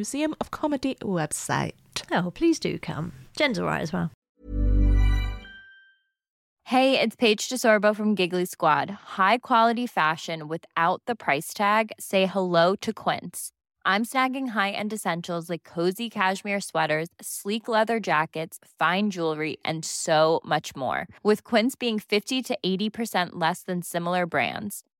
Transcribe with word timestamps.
Museum 0.00 0.34
of 0.40 0.50
Comedy 0.50 0.94
website. 1.02 1.72
Oh, 2.10 2.30
please 2.30 2.58
do 2.58 2.78
come. 2.78 3.12
Jen's 3.36 3.58
all 3.58 3.66
right 3.66 3.82
as 3.82 3.92
well. 3.92 4.10
Hey, 6.64 6.98
it's 6.98 7.16
Paige 7.16 7.46
DeSorbo 7.50 7.94
from 7.94 8.14
Giggly 8.14 8.46
Squad. 8.46 8.88
High 9.18 9.38
quality 9.38 9.86
fashion 9.86 10.48
without 10.48 11.02
the 11.06 11.14
price 11.14 11.52
tag. 11.52 11.92
Say 12.00 12.24
hello 12.24 12.76
to 12.76 12.94
Quince. 12.94 13.50
I'm 13.84 14.06
snagging 14.06 14.48
high-end 14.48 14.92
essentials 14.94 15.50
like 15.50 15.64
cozy 15.64 16.08
cashmere 16.08 16.60
sweaters, 16.60 17.08
sleek 17.20 17.68
leather 17.68 18.00
jackets, 18.00 18.58
fine 18.78 19.10
jewelry, 19.10 19.58
and 19.66 19.84
so 19.84 20.40
much 20.44 20.74
more. 20.74 21.08
With 21.22 21.44
Quince 21.44 21.74
being 21.74 21.98
50 21.98 22.42
to 22.42 22.58
80% 22.64 23.30
less 23.32 23.62
than 23.64 23.82
similar 23.82 24.24
brands. 24.24 24.82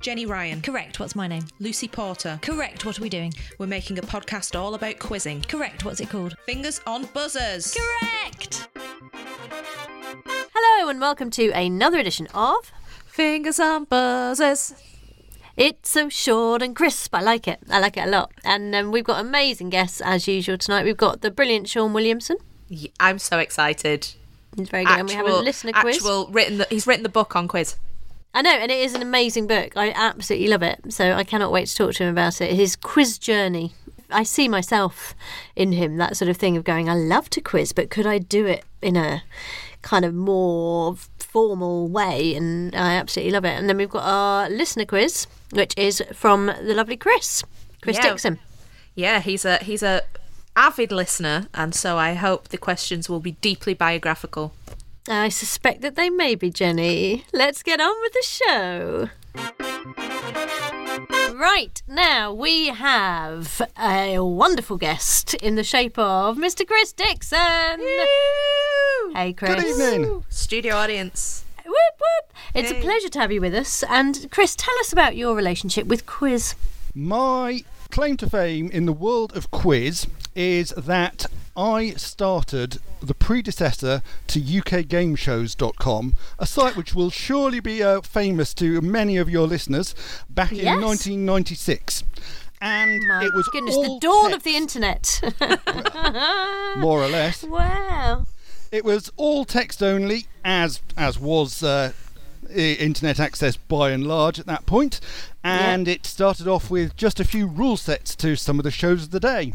Jenny 0.00 0.26
Ryan, 0.26 0.60
Correct. 0.62 1.00
What's 1.00 1.16
my 1.16 1.26
name? 1.26 1.46
Lucy 1.58 1.88
Porter. 1.88 2.38
Correct. 2.42 2.84
What 2.84 2.98
are 2.98 3.02
we 3.02 3.08
doing? 3.08 3.32
We're 3.58 3.66
making 3.66 3.98
a 3.98 4.02
podcast 4.02 4.58
all 4.58 4.74
about 4.74 4.98
quizzing. 4.98 5.42
Correct. 5.42 5.84
What's 5.84 6.00
it 6.00 6.10
called? 6.10 6.36
Fingers 6.46 6.80
on 6.86 7.06
buzzers. 7.06 7.74
Correct. 7.74 8.68
Hello 10.54 10.88
and 10.88 11.00
welcome 11.00 11.30
to 11.30 11.50
another 11.50 11.98
edition 11.98 12.28
of 12.34 12.70
Fingers 13.06 13.58
on 13.58 13.84
buzzers. 13.84 14.74
It's 15.56 15.90
so 15.90 16.08
short 16.08 16.62
and 16.62 16.76
crisp. 16.76 17.14
I 17.14 17.22
like 17.22 17.48
it. 17.48 17.58
I 17.70 17.80
like 17.80 17.96
it 17.96 18.06
a 18.06 18.10
lot. 18.10 18.30
And 18.44 18.74
um, 18.74 18.92
we've 18.92 19.04
got 19.04 19.20
amazing 19.20 19.70
guests 19.70 20.00
as 20.04 20.28
usual 20.28 20.58
tonight. 20.58 20.84
We've 20.84 20.96
got 20.96 21.22
the 21.22 21.30
brilliant 21.30 21.68
Shaun 21.68 21.94
Williamson. 21.94 22.36
Yeah, 22.68 22.90
I'm 23.00 23.18
so 23.18 23.38
excited. 23.38 24.08
He's 24.56 24.68
very 24.68 24.84
good. 24.84 24.98
and 24.98 25.08
we 25.08 25.14
have 25.14 25.26
a 25.26 25.36
listener 25.38 25.72
quiz. 25.72 25.96
Actual 25.96 26.28
written. 26.28 26.58
The, 26.58 26.66
he's 26.70 26.86
written 26.86 27.02
the 27.02 27.08
book 27.08 27.34
on 27.34 27.48
quiz. 27.48 27.76
I 28.36 28.42
know, 28.42 28.50
and 28.50 28.70
it 28.70 28.80
is 28.80 28.94
an 28.94 29.00
amazing 29.00 29.46
book. 29.46 29.72
I 29.76 29.92
absolutely 29.92 30.48
love 30.48 30.62
it. 30.62 30.92
So 30.92 31.14
I 31.14 31.24
cannot 31.24 31.50
wait 31.50 31.68
to 31.68 31.74
talk 31.74 31.94
to 31.94 32.04
him 32.04 32.10
about 32.10 32.42
it. 32.42 32.54
His 32.54 32.76
quiz 32.76 33.16
journey. 33.16 33.72
I 34.10 34.24
see 34.24 34.46
myself 34.46 35.14
in 35.56 35.72
him, 35.72 35.96
that 35.96 36.18
sort 36.18 36.28
of 36.28 36.36
thing 36.36 36.54
of 36.54 36.62
going, 36.62 36.86
I 36.86 36.94
love 36.94 37.30
to 37.30 37.40
quiz, 37.40 37.72
but 37.72 37.88
could 37.88 38.06
I 38.06 38.18
do 38.18 38.44
it 38.44 38.62
in 38.82 38.94
a 38.94 39.22
kind 39.80 40.04
of 40.04 40.12
more 40.12 40.96
formal 41.18 41.88
way? 41.88 42.34
And 42.34 42.74
I 42.76 42.96
absolutely 42.96 43.32
love 43.32 43.46
it. 43.46 43.58
And 43.58 43.70
then 43.70 43.78
we've 43.78 43.88
got 43.88 44.04
our 44.04 44.50
listener 44.50 44.84
quiz, 44.84 45.26
which 45.52 45.72
is 45.78 46.02
from 46.12 46.46
the 46.46 46.74
lovely 46.74 46.98
Chris, 46.98 47.42
Chris 47.80 47.96
Yeah. 47.96 48.10
Dixon. 48.10 48.38
Yeah, 48.94 49.20
he's 49.20 49.46
a 49.46 49.56
he's 49.58 49.82
a 49.82 50.02
avid 50.54 50.92
listener, 50.92 51.48
and 51.54 51.74
so 51.74 51.96
I 51.96 52.12
hope 52.14 52.48
the 52.48 52.58
questions 52.58 53.08
will 53.08 53.20
be 53.20 53.32
deeply 53.32 53.72
biographical. 53.72 54.52
I 55.08 55.28
suspect 55.28 55.82
that 55.82 55.94
they 55.94 56.10
may 56.10 56.34
be, 56.34 56.50
Jenny. 56.50 57.24
Let's 57.32 57.62
get 57.62 57.80
on 57.80 57.94
with 58.02 58.12
the 58.12 58.22
show. 58.22 59.08
Right, 61.34 61.80
now 61.86 62.32
we 62.32 62.68
have 62.68 63.62
a 63.78 64.18
wonderful 64.18 64.76
guest 64.78 65.34
in 65.34 65.54
the 65.54 65.62
shape 65.62 65.98
of 65.98 66.36
Mr. 66.38 66.66
Chris 66.66 66.92
Dixon. 66.92 67.38
Hey, 69.14 69.32
Chris. 69.36 69.54
Good 69.54 69.66
evening. 69.66 70.24
Studio 70.28 70.74
audience. 70.74 71.44
Whoop, 71.64 71.74
whoop. 71.74 72.32
It's 72.54 72.70
a 72.70 72.80
pleasure 72.80 73.08
to 73.10 73.18
have 73.20 73.30
you 73.30 73.40
with 73.40 73.54
us. 73.54 73.84
And, 73.88 74.28
Chris, 74.30 74.56
tell 74.56 74.74
us 74.80 74.92
about 74.92 75.16
your 75.16 75.36
relationship 75.36 75.86
with 75.86 76.06
quiz. 76.06 76.54
My 76.94 77.62
claim 77.90 78.16
to 78.16 78.28
fame 78.28 78.70
in 78.72 78.86
the 78.86 78.92
world 78.92 79.36
of 79.36 79.50
quiz 79.50 80.06
is 80.36 80.68
that 80.76 81.26
I 81.56 81.90
started 81.92 82.78
the 83.00 83.14
predecessor 83.14 84.02
to 84.26 84.40
UKGameShows.com, 84.40 86.16
a 86.38 86.46
site 86.46 86.76
which 86.76 86.94
will 86.94 87.10
surely 87.10 87.60
be 87.60 87.82
uh, 87.82 88.02
famous 88.02 88.52
to 88.54 88.80
many 88.82 89.16
of 89.16 89.30
your 89.30 89.46
listeners, 89.46 89.94
back 90.28 90.52
in 90.52 90.66
1996. 90.80 92.04
And 92.60 93.02
My 93.08 93.24
it 93.24 93.34
was 93.34 93.48
goodness, 93.48 93.76
the 93.76 93.98
dawn 94.00 94.32
of 94.32 94.42
the 94.42 94.52
text, 94.52 95.22
internet. 95.22 96.76
more 96.78 97.02
or 97.02 97.08
less. 97.08 97.42
wow. 97.44 98.26
It 98.70 98.84
was 98.84 99.10
all 99.16 99.44
text 99.44 99.82
only, 99.82 100.26
as 100.44 100.80
as 100.96 101.18
was 101.18 101.62
uh, 101.62 101.92
internet 102.54 103.20
access 103.20 103.56
by 103.56 103.90
and 103.90 104.06
large 104.06 104.38
at 104.38 104.46
that 104.46 104.66
point, 104.66 105.00
and 105.44 105.86
it 105.86 106.06
started 106.06 106.48
off 106.48 106.70
with 106.70 106.96
just 106.96 107.20
a 107.20 107.24
few 107.24 107.46
rule 107.46 107.76
sets 107.76 108.16
to 108.16 108.36
some 108.36 108.58
of 108.58 108.64
the 108.64 108.70
shows 108.70 109.04
of 109.04 109.10
the 109.10 109.20
day. 109.20 109.52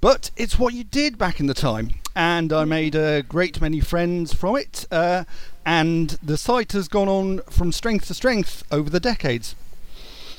But 0.00 0.30
it's 0.36 0.58
what 0.58 0.74
you 0.74 0.84
did 0.84 1.18
back 1.18 1.40
in 1.40 1.46
the 1.46 1.54
time, 1.54 1.90
and 2.14 2.52
I 2.52 2.64
made 2.64 2.94
a 2.94 3.22
great 3.22 3.60
many 3.60 3.80
friends 3.80 4.32
from 4.32 4.56
it, 4.56 4.86
uh, 4.92 5.24
and 5.66 6.10
the 6.22 6.36
site 6.36 6.70
has 6.70 6.86
gone 6.86 7.08
on 7.08 7.40
from 7.50 7.72
strength 7.72 8.06
to 8.06 8.14
strength 8.14 8.62
over 8.70 8.88
the 8.88 9.00
decades. 9.00 9.56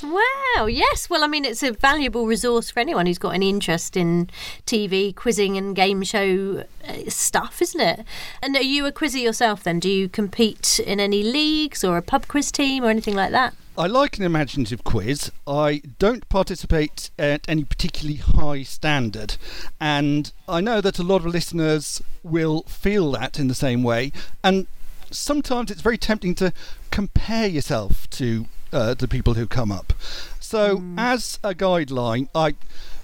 Wow, 0.01 0.65
yes. 0.65 1.09
Well, 1.09 1.23
I 1.23 1.27
mean, 1.27 1.43
it's 1.43 1.61
a 1.61 1.73
valuable 1.73 2.25
resource 2.25 2.69
for 2.69 2.79
anyone 2.79 3.05
who's 3.05 3.17
got 3.17 3.33
any 3.33 3.49
interest 3.49 3.97
in 3.97 4.29
TV, 4.65 5.13
quizzing, 5.13 5.57
and 5.57 5.75
game 5.75 6.03
show 6.03 6.63
uh, 6.87 6.93
stuff, 7.09 7.61
isn't 7.61 7.81
it? 7.81 8.05
And 8.41 8.55
are 8.55 8.61
you 8.61 8.85
a 8.85 8.91
quizzer 8.91 9.17
yourself 9.17 9.63
then? 9.63 9.79
Do 9.79 9.89
you 9.89 10.07
compete 10.07 10.79
in 10.79 10.99
any 10.99 11.22
leagues 11.22 11.84
or 11.84 11.97
a 11.97 12.01
pub 12.01 12.28
quiz 12.28 12.51
team 12.51 12.84
or 12.84 12.90
anything 12.90 13.16
like 13.16 13.31
that? 13.31 13.53
I 13.78 13.87
like 13.87 14.17
an 14.17 14.23
imaginative 14.23 14.84
quiz. 14.84 15.31
I 15.47 15.81
don't 15.99 16.28
participate 16.28 17.11
at 17.17 17.47
any 17.47 17.63
particularly 17.63 18.17
high 18.17 18.63
standard. 18.63 19.37
And 19.79 20.31
I 20.47 20.61
know 20.61 20.81
that 20.81 20.99
a 20.99 21.03
lot 21.03 21.25
of 21.25 21.28
listeners 21.28 22.02
will 22.23 22.63
feel 22.63 23.11
that 23.13 23.40
in 23.40 23.47
the 23.47 23.55
same 23.55 23.84
way. 23.84 24.11
And 24.43 24.67
sometimes 25.11 25.72
it's 25.72 25.81
very 25.81 25.97
tempting 25.97 26.35
to 26.35 26.53
compare 26.91 27.47
yourself 27.47 28.09
to 28.11 28.47
uh, 28.71 28.93
the 28.93 29.07
people 29.07 29.33
who 29.35 29.47
come 29.47 29.71
up. 29.71 29.93
So, 30.39 30.83
as 30.97 31.39
a 31.43 31.53
guideline, 31.53 32.27
I, 32.33 32.55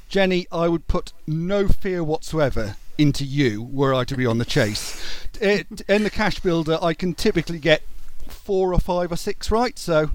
Jenny, 0.10 0.48
I 0.52 0.68
would 0.68 0.88
put 0.88 1.14
no 1.28 1.68
fear 1.68 2.04
whatsoever 2.04 2.76
into 2.98 3.24
you 3.26 3.62
were 3.62 3.94
I 3.94 4.04
to 4.06 4.16
be 4.16 4.26
on 4.26 4.38
the 4.38 4.46
chase. 4.46 5.28
It, 5.42 5.82
in 5.88 6.04
the 6.04 6.10
cash 6.10 6.40
builder, 6.40 6.80
I 6.82 6.94
can 6.94 7.14
typically 7.14 7.60
get 7.60 7.84
four 8.28 8.74
or 8.74 8.80
five 8.80 9.12
or 9.12 9.18
six 9.18 9.52
right. 9.52 9.78
So, 9.78 10.12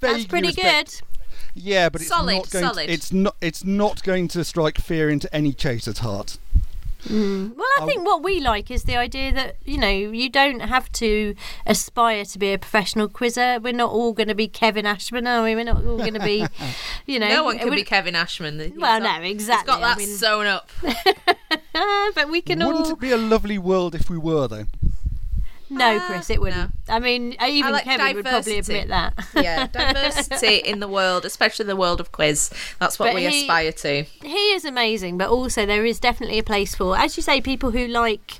That's 0.00 0.26
pretty 0.26 0.48
respect- 0.48 1.00
good. 1.00 1.08
Yeah, 1.56 1.88
but 1.88 2.00
it's 2.00 2.10
Solid, 2.10 2.34
not 2.34 2.50
going. 2.50 2.64
solid. 2.64 2.86
To, 2.88 2.92
it's 2.92 3.12
not. 3.12 3.36
It's 3.40 3.64
not 3.64 4.02
going 4.02 4.26
to 4.28 4.42
strike 4.44 4.78
fear 4.78 5.08
into 5.08 5.32
any 5.34 5.52
chaser's 5.52 5.98
heart. 5.98 6.36
Mm. 7.04 7.54
Well, 7.56 7.66
I 7.78 7.82
um, 7.82 7.88
think 7.88 8.06
what 8.06 8.22
we 8.22 8.40
like 8.40 8.70
is 8.70 8.84
the 8.84 8.96
idea 8.96 9.32
that 9.32 9.56
you 9.64 9.78
know 9.78 9.88
you 9.90 10.30
don't 10.30 10.60
have 10.60 10.90
to 10.92 11.34
aspire 11.66 12.24
to 12.24 12.38
be 12.38 12.52
a 12.52 12.58
professional 12.58 13.08
quizzer. 13.08 13.58
We're 13.60 13.72
not 13.74 13.90
all 13.90 14.12
going 14.12 14.28
to 14.28 14.34
be 14.34 14.48
Kevin 14.48 14.86
Ashman, 14.86 15.26
are 15.26 15.42
we? 15.42 15.54
We're 15.54 15.64
not 15.64 15.84
all 15.84 15.98
going 15.98 16.14
to 16.14 16.20
be, 16.20 16.46
you 17.06 17.18
know. 17.18 17.28
No 17.28 17.44
one 17.44 17.58
can 17.58 17.70
be 17.70 17.84
Kevin 17.84 18.14
Ashman. 18.16 18.58
He's 18.58 18.72
Well, 18.72 19.00
got- 19.00 19.20
no, 19.20 19.26
exactly. 19.26 19.72
He's 19.72 19.80
got 19.80 19.80
that 19.80 19.96
I 19.96 19.98
mean- 19.98 20.16
sewn 20.16 20.46
up. 20.46 20.70
but 22.14 22.30
we 22.30 22.40
can 22.40 22.58
Wouldn't 22.60 22.86
all. 22.86 22.92
it 22.92 23.00
be 23.00 23.10
a 23.10 23.16
lovely 23.16 23.58
world 23.58 23.94
if 23.94 24.08
we 24.08 24.16
were, 24.18 24.48
though? 24.48 24.66
No, 25.70 25.98
Ah, 26.00 26.06
Chris, 26.06 26.28
it 26.30 26.40
wouldn't. 26.40 26.70
I 26.88 27.00
mean, 27.00 27.36
uh, 27.40 27.46
even 27.46 27.72
like 27.72 27.84
Kevin 27.84 28.16
would 28.16 28.24
probably 28.26 28.58
admit 28.58 28.88
that. 28.88 29.14
yeah, 29.34 29.66
diversity 29.72 30.56
in 30.58 30.80
the 30.80 30.88
world, 30.88 31.24
especially 31.24 31.64
the 31.64 31.74
world 31.76 32.00
of 32.00 32.12
quiz. 32.12 32.50
That's 32.78 32.98
what 32.98 33.06
But 33.06 33.14
we 33.14 33.26
he- 33.26 33.42
aspire 33.42 33.72
to. 33.72 34.02
he 34.22 34.52
is 34.52 34.64
amazing, 34.64 35.16
but 35.18 35.30
also 35.30 35.64
there 35.66 35.84
is 35.86 35.98
definitely 35.98 36.38
a 36.38 36.42
place 36.44 36.74
for, 36.74 36.96
as 36.98 37.16
you 37.16 37.22
say, 37.22 37.40
people 37.40 37.70
who 37.70 37.86
like 37.86 38.34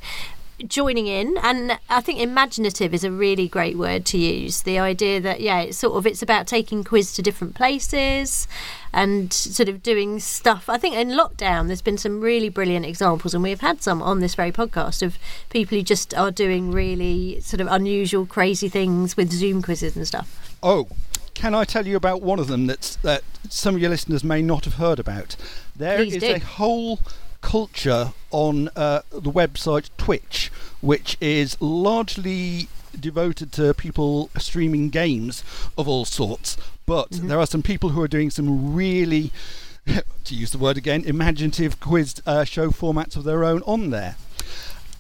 joining 0.69 1.09
in 1.09 1.37
and 1.43 1.79
i 1.91 2.01
think 2.01 2.21
imaginative 2.21 2.95
is 2.95 3.03
a 3.03 3.11
really 3.11 3.49
great 3.49 3.77
word 3.77 4.05
to 4.07 4.17
use 4.17 4.63
the 4.63 4.79
idea 4.79 5.21
that 5.21 5.41
yeah 5.41 5.61
it's 5.61 5.77
sort 5.77 5.95
of 5.97 6.07
it's 6.07 6.23
about 6.23 6.47
taking 6.47 6.85
quiz 6.85 7.13
to 7.13 7.21
different 7.21 7.57
places 7.57 8.47
and 8.95 9.33
sort 9.33 9.69
of 9.69 9.83
doing 9.83 10.19
stuff 10.21 10.69
i 10.69 10.79
think 10.79 10.95
in 10.95 11.09
lockdown 11.11 11.67
there's 11.67 11.83
been 11.83 11.99
some 11.99 12.21
really 12.21 12.49
brilliant 12.49 12.87
examples 12.87 13.35
and 13.35 13.43
we've 13.43 13.61
had 13.61 13.83
some 13.83 14.01
on 14.01 14.21
this 14.21 14.35
very 14.35 14.53
podcast 14.53 15.03
of 15.03 15.19
people 15.51 15.77
who 15.77 15.83
just 15.83 16.15
are 16.15 16.31
doing 16.31 16.71
really 16.71 17.39
sort 17.41 17.61
of 17.61 17.67
unusual 17.67 18.25
crazy 18.25 18.69
things 18.69 19.17
with 19.17 19.31
zoom 19.33 19.61
quizzes 19.61 19.97
and 19.97 20.07
stuff 20.07 20.41
Oh, 20.67 20.89
can 21.35 21.55
I 21.55 21.65
tell 21.65 21.87
you 21.87 21.95
about 21.95 22.23
one 22.23 22.39
of 22.39 22.47
them 22.49 22.67
that's, 22.67 22.97
that 22.97 23.23
some 23.51 23.75
of 23.75 23.83
your 23.83 23.91
listeners 23.91 24.25
may 24.25 24.41
not 24.41 24.65
have 24.65 24.75
heard 24.75 24.99
about? 24.99 25.37
There 25.77 26.01
is 26.01 26.15
Please 26.15 26.21
do. 26.23 26.35
a 26.37 26.39
whole 26.39 27.01
culture 27.43 28.15
on 28.31 28.71
uh, 28.75 29.03
the 29.11 29.31
website 29.31 29.91
Twitch, 29.99 30.51
which 30.81 31.19
is 31.21 31.61
largely 31.61 32.69
devoted 33.01 33.53
to 33.53 33.75
people 33.75 34.31
streaming 34.39 34.89
games 34.91 35.43
of 35.77 35.89
all 35.89 36.05
sorts. 36.05 36.57
But 36.87 37.11
Mm-hmm. 37.11 37.29
there 37.29 37.39
are 37.41 37.47
some 37.47 37.63
people 37.63 37.91
who 37.91 38.03
are 38.03 38.09
doing 38.09 38.31
some 38.31 38.75
really, 38.75 39.33
to 40.25 40.35
use 40.35 40.51
the 40.51 40.59
word 40.59 40.77
again, 40.77 41.05
imaginative 41.05 41.81
quiz 41.81 42.17
uh, 42.27 42.45
show 42.45 42.71
formats 42.71 43.17
of 43.17 43.25
their 43.25 43.45
own 43.45 43.63
on 43.67 43.91
there. 43.91 44.17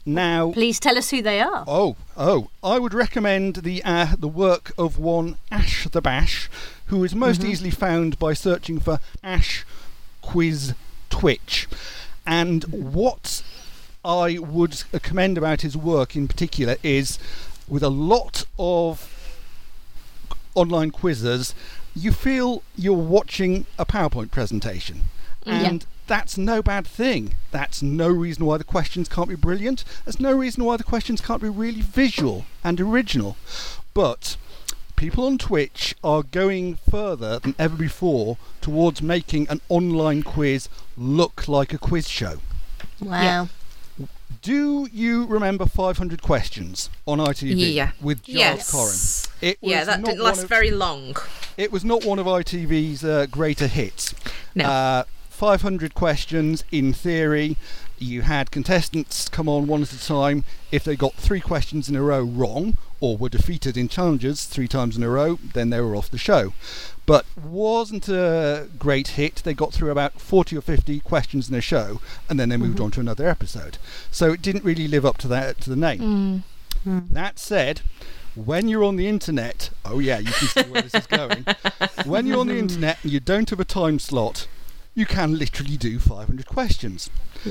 Now, 0.06 0.52
please 0.52 0.78
tell 0.78 0.98
us 0.98 1.08
who 1.10 1.22
they 1.22 1.40
are 1.40 1.64
Oh, 1.66 1.96
oh! 2.14 2.50
I 2.62 2.78
would 2.78 2.92
recommend 2.92 3.56
the 3.56 3.82
uh, 3.84 4.16
the 4.18 4.28
work 4.28 4.72
of 4.76 4.98
one 4.98 5.38
Ash 5.50 5.88
the 5.88 6.02
Bash, 6.02 6.50
who 6.88 7.02
is 7.04 7.14
most 7.14 7.42
easily 7.42 7.70
found 7.70 8.18
by 8.18 8.34
searching 8.34 8.80
for 8.80 9.00
Ash 9.22 9.64
Quiz 10.20 10.74
Twitch. 11.08 11.66
And 12.26 12.64
what 12.64 13.42
I 14.04 14.38
would 14.38 14.82
commend 15.00 15.38
about 15.38 15.62
his 15.62 15.74
work 15.74 16.14
in 16.14 16.28
particular 16.28 16.76
is, 16.82 17.18
with 17.68 17.82
a 17.82 17.90
lot 17.90 18.44
of 18.58 19.10
online 20.54 20.90
quizzes, 20.90 21.54
you 21.94 22.12
feel 22.12 22.62
you're 22.76 22.94
watching 22.94 23.66
a 23.78 23.86
PowerPoint 23.86 24.30
presentation. 24.30 25.02
Mm, 25.46 25.62
yeah. 25.62 25.68
And 25.68 25.86
that's 26.06 26.36
no 26.36 26.62
bad 26.62 26.86
thing. 26.86 27.34
That's 27.50 27.82
no 27.82 28.08
reason 28.08 28.44
why 28.44 28.58
the 28.58 28.64
questions 28.64 29.08
can't 29.08 29.28
be 29.28 29.36
brilliant. 29.36 29.84
There's 30.04 30.20
no 30.20 30.32
reason 30.32 30.64
why 30.64 30.76
the 30.76 30.84
questions 30.84 31.20
can't 31.20 31.42
be 31.42 31.48
really 31.48 31.80
visual 31.80 32.44
and 32.62 32.80
original. 32.80 33.36
But 33.94 34.36
people 34.96 35.24
on 35.24 35.38
Twitch 35.38 35.94
are 36.04 36.22
going 36.22 36.76
further 36.90 37.38
than 37.38 37.54
ever 37.58 37.76
before 37.76 38.38
towards 38.60 39.02
making 39.02 39.48
an 39.48 39.60
online 39.68 40.22
quiz 40.22 40.68
look 40.96 41.48
like 41.48 41.72
a 41.72 41.78
quiz 41.78 42.08
show. 42.08 42.38
wow 43.00 43.48
Do 44.42 44.86
you 44.92 45.24
remember 45.26 45.64
500 45.64 46.20
questions 46.22 46.90
on 47.06 47.18
ITV 47.18 47.72
Yeah. 47.74 47.92
with 48.00 48.22
Giles 48.24 48.36
Yes. 48.36 48.70
Coren? 48.70 49.28
It 49.40 49.58
Yeah, 49.62 49.84
that 49.84 50.00
not 50.00 50.06
didn't 50.10 50.22
last 50.22 50.42
of- 50.42 50.48
very 50.48 50.70
long. 50.70 51.16
It 51.56 51.72
was 51.72 51.84
not 51.84 52.04
one 52.04 52.18
of 52.18 52.26
ITV's 52.26 53.04
uh, 53.04 53.26
greater 53.30 53.66
hits. 53.66 54.14
No. 54.54 54.64
Uh, 54.66 55.04
500 55.34 55.94
questions 55.94 56.64
in 56.70 56.92
theory. 56.92 57.56
You 57.98 58.22
had 58.22 58.50
contestants 58.50 59.28
come 59.28 59.48
on 59.48 59.66
one 59.66 59.82
at 59.82 59.92
a 59.92 60.02
time. 60.02 60.44
If 60.70 60.84
they 60.84 60.96
got 60.96 61.14
three 61.14 61.40
questions 61.40 61.88
in 61.88 61.96
a 61.96 62.02
row 62.02 62.22
wrong 62.22 62.76
or 63.00 63.16
were 63.16 63.28
defeated 63.28 63.76
in 63.76 63.88
challenges 63.88 64.44
three 64.44 64.68
times 64.68 64.96
in 64.96 65.02
a 65.02 65.08
row, 65.08 65.38
then 65.52 65.70
they 65.70 65.80
were 65.80 65.96
off 65.96 66.10
the 66.10 66.18
show. 66.18 66.52
But 67.04 67.26
wasn't 67.36 68.08
a 68.08 68.68
great 68.78 69.08
hit. 69.08 69.42
They 69.44 69.54
got 69.54 69.72
through 69.72 69.90
about 69.90 70.20
40 70.20 70.56
or 70.56 70.62
50 70.62 71.00
questions 71.00 71.48
in 71.48 71.54
a 71.56 71.60
show 71.60 72.00
and 72.28 72.38
then 72.38 72.48
they 72.48 72.56
moved 72.56 72.76
mm-hmm. 72.76 72.84
on 72.84 72.90
to 72.92 73.00
another 73.00 73.28
episode. 73.28 73.78
So 74.10 74.32
it 74.32 74.40
didn't 74.40 74.64
really 74.64 74.88
live 74.88 75.04
up 75.04 75.18
to 75.18 75.28
that 75.28 75.60
to 75.62 75.70
the 75.70 75.76
name. 75.76 76.00
Mm. 76.00 76.42
Mm. 76.86 77.08
That 77.10 77.38
said, 77.38 77.80
when 78.34 78.68
you're 78.68 78.84
on 78.84 78.96
the 78.96 79.08
internet, 79.08 79.70
oh 79.84 79.98
yeah, 79.98 80.18
you 80.18 80.32
can 80.32 80.48
see 80.48 80.70
where 80.70 80.82
this 80.82 80.94
is 80.94 81.06
going. 81.06 81.44
When 82.04 82.26
you're 82.26 82.40
on 82.40 82.48
the 82.48 82.58
internet 82.58 82.98
and 83.02 83.12
you 83.12 83.20
don't 83.20 83.48
have 83.48 83.60
a 83.60 83.64
time 83.64 83.98
slot, 83.98 84.46
you 84.94 85.06
can 85.06 85.38
literally 85.38 85.76
do 85.76 85.98
500 85.98 86.46
questions. 86.46 87.10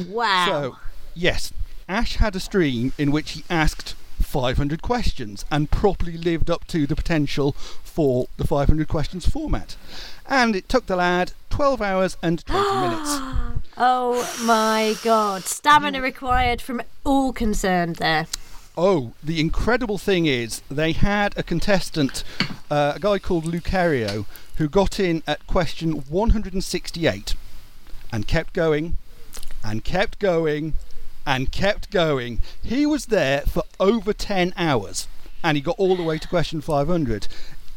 wow 0.09 0.45
So, 0.47 0.77
yes, 1.13 1.51
Ash 1.87 2.15
had 2.15 2.35
a 2.35 2.39
stream 2.39 2.93
in 2.97 3.11
which 3.11 3.31
he 3.31 3.43
asked 3.49 3.95
500 4.21 4.81
questions 4.81 5.45
and 5.51 5.69
properly 5.69 6.17
lived 6.17 6.49
up 6.49 6.65
to 6.67 6.87
the 6.87 6.95
potential 6.95 7.51
for 7.83 8.27
the 8.37 8.47
500 8.47 8.87
questions 8.87 9.27
format. 9.27 9.75
And 10.27 10.55
it 10.55 10.69
took 10.69 10.85
the 10.85 10.95
lad 10.95 11.33
12 11.49 11.81
hours 11.81 12.17
and 12.23 12.43
20 12.45 12.75
minutes. 12.81 13.19
Oh 13.77 14.41
my 14.43 14.95
god. 15.03 15.43
Stamina 15.43 16.01
required 16.01 16.61
from 16.61 16.81
all 17.03 17.33
concerned 17.33 17.97
there. 17.97 18.27
Oh, 18.75 19.13
the 19.23 19.39
incredible 19.39 19.99
thing 19.99 20.25
is 20.25 20.63
they 20.71 20.93
had 20.93 21.37
a 21.37 21.43
contestant, 21.43 22.23
uh, 22.71 22.93
a 22.95 22.99
guy 22.99 23.19
called 23.19 23.45
Lucario, 23.45 24.25
who 24.57 24.69
got 24.69 24.99
in 24.99 25.23
at 25.27 25.45
question 25.47 26.03
168 26.09 27.35
and 28.11 28.27
kept 28.27 28.53
going 28.53 28.97
and 29.63 29.83
kept 29.83 30.19
going 30.19 30.73
and 31.25 31.51
kept 31.51 31.89
going. 31.89 32.39
He 32.61 32.85
was 32.85 33.07
there 33.07 33.41
for 33.41 33.63
over 33.79 34.13
10 34.13 34.53
hours 34.57 35.07
and 35.43 35.57
he 35.57 35.61
got 35.61 35.77
all 35.79 35.95
the 35.95 36.03
way 36.03 36.17
to 36.17 36.27
question 36.27 36.61
500. 36.61 37.27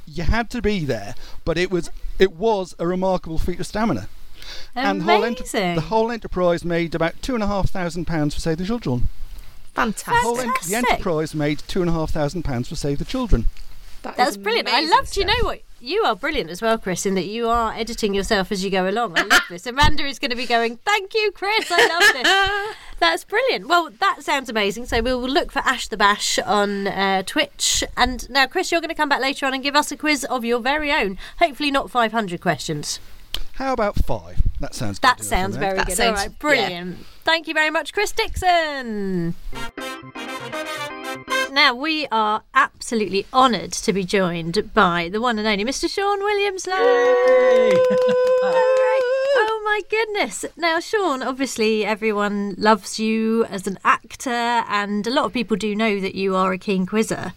You 0.07 0.25
had 0.25 0.51
to 0.51 0.63
be 0.63 0.85
there, 0.85 1.15
but 1.45 1.59
it 1.59 1.71
was 1.71 1.91
it 2.19 2.33
was 2.33 2.75
a 2.79 2.87
remarkable 2.87 3.39
feat 3.39 3.59
of 3.61 3.67
stamina. 3.67 4.09
Amazing. 4.75 4.91
And 4.91 5.01
the 5.01 5.05
whole, 5.05 5.25
enter- 5.25 5.75
the 5.75 5.81
whole 5.89 6.13
enterprise 6.13 6.65
made 6.65 6.95
about 6.95 7.21
two 7.21 7.35
and 7.35 7.43
a 7.43 7.47
half 7.49 7.71
thousand 7.71 8.05
pounds 8.07 8.35
for 8.35 8.41
Save 8.41 8.59
the 8.59 8.65
Children. 8.67 9.09
The 9.75 9.81
Fantastic. 9.83 10.15
whole 10.23 10.39
en- 10.41 10.47
the 10.47 10.53
Fantastic. 10.53 10.91
enterprise 10.93 11.35
made 11.35 11.59
two 11.67 11.81
and 11.81 11.91
a 11.91 11.93
half 11.93 12.11
thousand 12.13 12.45
pounds 12.45 12.69
for 12.69 12.77
Save 12.77 12.99
the 12.99 13.05
Children. 13.05 13.47
That 14.03 14.17
That's 14.17 14.31
is 14.33 14.37
brilliant. 14.37 14.69
I 14.69 14.79
amazing 14.79 14.91
love. 14.97 15.11
Do 15.11 15.21
you 15.21 15.27
know 15.27 15.35
what? 15.43 15.61
You 15.79 16.03
are 16.05 16.17
brilliant 16.17 16.49
as 16.51 16.63
well, 16.63 16.79
Chris, 16.79 17.05
in 17.05 17.15
that 17.17 17.27
you 17.27 17.49
are 17.49 17.73
editing 17.75 18.15
yourself 18.15 18.51
as 18.51 18.65
you 18.65 18.71
go 18.71 18.89
along. 18.89 19.19
I 19.19 19.23
love 19.25 19.43
this. 19.51 19.67
Amanda 19.67 20.05
is 20.07 20.19
going 20.19 20.31
to 20.31 20.37
be 20.37 20.47
going, 20.47 20.79
"Thank 20.79 21.13
you, 21.15 21.31
Chris. 21.33 21.71
I 21.71 21.87
love 21.87 22.13
this." 22.15 22.77
That's 22.99 23.25
brilliant. 23.25 23.69
Well, 23.69 23.91
that 24.01 24.23
sounds 24.23 24.49
amazing. 24.49 24.87
So 24.87 25.03
we'll 25.03 25.21
look 25.21 25.53
for 25.53 25.59
Ash 25.61 25.87
the 25.89 25.99
Bash 25.99 26.39
on 26.39 26.87
uh, 26.87 27.23
Twitch. 27.25 27.85
And 27.97 28.29
now, 28.31 28.47
Chris, 28.47 28.73
you're 28.73 28.81
going 28.81 28.89
to 28.89 28.95
come 28.95 29.11
back 29.11 29.21
later 29.21 29.45
on 29.45 29.53
and 29.53 29.63
give 29.63 29.77
us 29.77 29.93
a 29.93 29.97
quiz 29.99 30.25
of 30.25 30.47
your 30.47 30.61
very 30.61 30.91
own. 30.91 31.19
Hopefully, 31.41 31.71
not 31.71 31.91
500 31.91 32.41
questions. 32.41 32.99
How 33.55 33.75
about 33.75 33.97
five? 34.07 34.41
That 34.61 34.75
sounds 34.75 34.99
good 34.99 35.09
That 35.09 35.19
enough, 35.19 35.27
sounds 35.29 35.57
very 35.57 35.77
That 35.77 35.87
good. 35.89 35.97
sounds- 35.97 36.19
All 36.21 36.27
right, 36.27 36.39
brilliant. 36.39 36.99
Thank 37.25 37.49
you 37.49 37.55
very 37.55 37.71
much, 37.71 37.93
Chris 37.93 38.13
Dixon. 38.13 39.35
Now, 41.53 41.75
we 41.75 42.07
are 42.13 42.43
absolutely 42.55 43.27
honoured 43.33 43.73
to 43.73 43.93
be 43.93 44.05
joined 44.05 44.75
by 44.75 45.09
the 45.11 45.21
one 45.21 45.39
and 45.39 45.49
only 45.49 45.65
Mr. 45.65 45.89
Shaun 45.89 46.21
Williams. 46.21 46.67
Oh 49.39 49.63
my 49.65 49.81
goodness. 49.91 50.45
Now, 50.57 50.81
Shaun, 50.81 51.23
obviously, 51.23 51.85
everyone 51.85 52.55
loves 52.59 52.99
you 52.99 53.45
as 53.47 53.67
an 53.67 53.79
actor, 53.85 54.31
and 54.31 55.07
a 55.07 55.11
lot 55.11 55.25
of 55.25 55.33
people 55.33 55.57
do 55.57 55.75
know 55.75 55.99
that 56.01 56.15
you 56.15 56.37
are 56.37 56.53
a 56.53 56.59
keen 56.59 56.87
quizzer. 56.87 57.33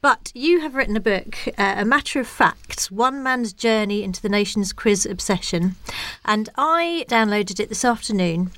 But 0.00 0.30
you 0.34 0.60
have 0.60 0.74
written 0.74 0.96
a 0.96 1.00
book, 1.00 1.36
uh, 1.58 1.74
A 1.78 1.84
Matter 1.84 2.20
of 2.20 2.28
Facts 2.28 2.90
One 2.90 3.22
Man's 3.22 3.52
Journey 3.52 4.02
into 4.02 4.20
the 4.20 4.28
Nation's 4.28 4.72
Quiz 4.72 5.06
Obsession. 5.06 5.76
And 6.24 6.48
I 6.56 7.06
downloaded 7.08 7.58
it 7.60 7.70
this 7.70 7.84
afternoon. 7.84 8.50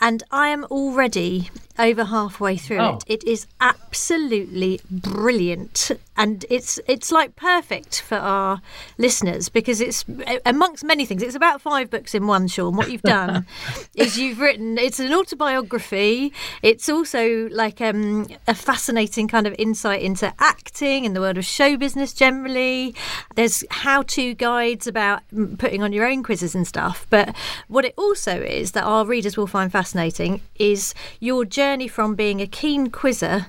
And 0.00 0.24
I 0.32 0.48
am 0.48 0.64
already 0.64 1.50
over 1.82 2.04
halfway 2.04 2.56
through 2.56 2.78
Oh. 2.78 2.98
it. 3.06 3.22
It 3.22 3.24
is 3.28 3.46
absolutely 3.60 4.80
brilliant, 4.90 5.90
and 6.16 6.44
it's 6.48 6.78
it's 6.86 7.10
like 7.12 7.36
perfect 7.36 8.00
for 8.00 8.16
our 8.16 8.62
listeners 8.98 9.48
because 9.48 9.80
it's 9.80 10.04
amongst 10.46 10.84
many 10.84 11.04
things. 11.04 11.22
It's 11.22 11.34
about 11.34 11.60
five 11.60 11.90
books 11.90 12.14
in 12.14 12.26
one. 12.26 12.46
Shaun, 12.48 12.76
what 12.76 12.90
you've 12.90 13.02
done 13.02 13.46
is 13.96 14.16
you've 14.18 14.38
written. 14.40 14.78
It's 14.78 15.00
an 15.00 15.12
autobiography. 15.12 16.32
It's 16.62 16.88
also 16.88 17.48
like 17.50 17.80
um, 17.80 18.26
a 18.46 18.54
fascinating 18.54 19.26
kind 19.28 19.46
of 19.46 19.54
insight 19.58 20.02
into 20.02 20.32
acting 20.38 21.04
and 21.06 21.16
the 21.16 21.20
world 21.20 21.38
of 21.38 21.44
show 21.44 21.76
business 21.76 22.12
generally. 22.12 22.94
There's 23.34 23.64
how-to 23.70 24.34
guides 24.34 24.86
about 24.86 25.22
putting 25.58 25.82
on 25.82 25.92
your 25.92 26.06
own 26.06 26.22
quizzes 26.22 26.54
and 26.54 26.66
stuff. 26.66 27.06
But 27.10 27.34
what 27.68 27.84
it 27.84 27.94
also 27.96 28.40
is 28.40 28.72
that 28.72 28.84
our 28.84 29.04
readers 29.04 29.36
will 29.36 29.46
find 29.46 29.70
fascinating 29.72 30.40
is 30.58 30.94
your 31.20 31.44
journey 31.44 31.71
from 31.88 32.14
being 32.14 32.40
a 32.40 32.46
keen 32.46 32.90
quizzer 32.90 33.46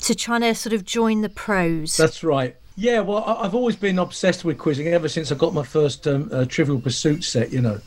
to 0.00 0.14
trying 0.14 0.40
to 0.40 0.54
sort 0.54 0.72
of 0.72 0.84
join 0.84 1.20
the 1.20 1.28
pros. 1.28 1.96
That's 1.96 2.24
right. 2.24 2.56
Yeah, 2.76 3.00
well, 3.00 3.24
I've 3.24 3.54
always 3.54 3.76
been 3.76 3.98
obsessed 3.98 4.44
with 4.44 4.56
quizzing 4.56 4.88
ever 4.88 5.08
since 5.08 5.30
I 5.30 5.34
got 5.34 5.52
my 5.52 5.62
first 5.62 6.06
um, 6.06 6.30
uh, 6.32 6.46
Trivial 6.46 6.80
Pursuit 6.80 7.22
set. 7.22 7.52
You 7.52 7.60
know, 7.60 7.78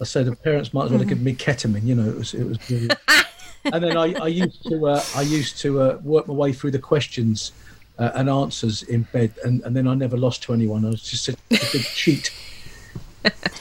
I 0.00 0.04
said 0.04 0.26
the 0.26 0.36
parents 0.36 0.74
might 0.74 0.84
as 0.84 0.90
well 0.90 0.98
have 0.98 1.08
given 1.08 1.24
me 1.24 1.34
ketamine. 1.34 1.84
You 1.84 1.94
know, 1.94 2.08
it 2.08 2.16
was 2.16 2.34
it 2.34 2.44
was 2.44 2.58
brilliant. 2.58 2.94
and 3.64 3.82
then 3.82 3.96
I, 3.96 4.12
I 4.14 4.26
used 4.26 4.62
to 4.68 4.86
uh, 4.86 5.02
I 5.14 5.22
used 5.22 5.58
to 5.60 5.80
uh, 5.80 5.98
work 6.02 6.28
my 6.28 6.34
way 6.34 6.52
through 6.52 6.72
the 6.72 6.78
questions 6.78 7.52
uh, 7.98 8.10
and 8.14 8.28
answers 8.28 8.82
in 8.82 9.02
bed, 9.12 9.32
and, 9.44 9.62
and 9.62 9.74
then 9.74 9.88
I 9.88 9.94
never 9.94 10.16
lost 10.16 10.42
to 10.44 10.52
anyone. 10.52 10.84
I 10.84 10.90
was 10.90 11.02
just 11.02 11.28
a, 11.28 11.32
a 11.32 11.58
big 11.72 11.82
cheat. 11.82 12.30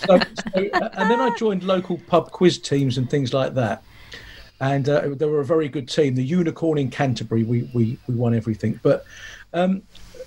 So, 0.06 0.20
so, 0.20 0.70
uh, 0.74 0.90
and 0.98 1.10
then 1.10 1.22
I 1.22 1.34
joined 1.38 1.64
local 1.64 1.98
pub 1.98 2.32
quiz 2.32 2.58
teams 2.58 2.98
and 2.98 3.10
things 3.10 3.34
like 3.34 3.54
that. 3.54 3.82
And 4.64 4.88
uh, 4.88 5.10
they 5.10 5.26
were 5.26 5.42
a 5.42 5.46
very 5.46 5.68
good 5.68 5.90
team. 5.90 6.16
The 6.16 6.24
Unicorn 6.24 6.78
in 6.78 6.90
Canterbury, 6.90 7.44
we 7.44 7.70
we, 7.74 7.98
we 8.08 8.16
won 8.16 8.34
everything. 8.34 8.80
But 8.82 9.06
um, 9.54 9.84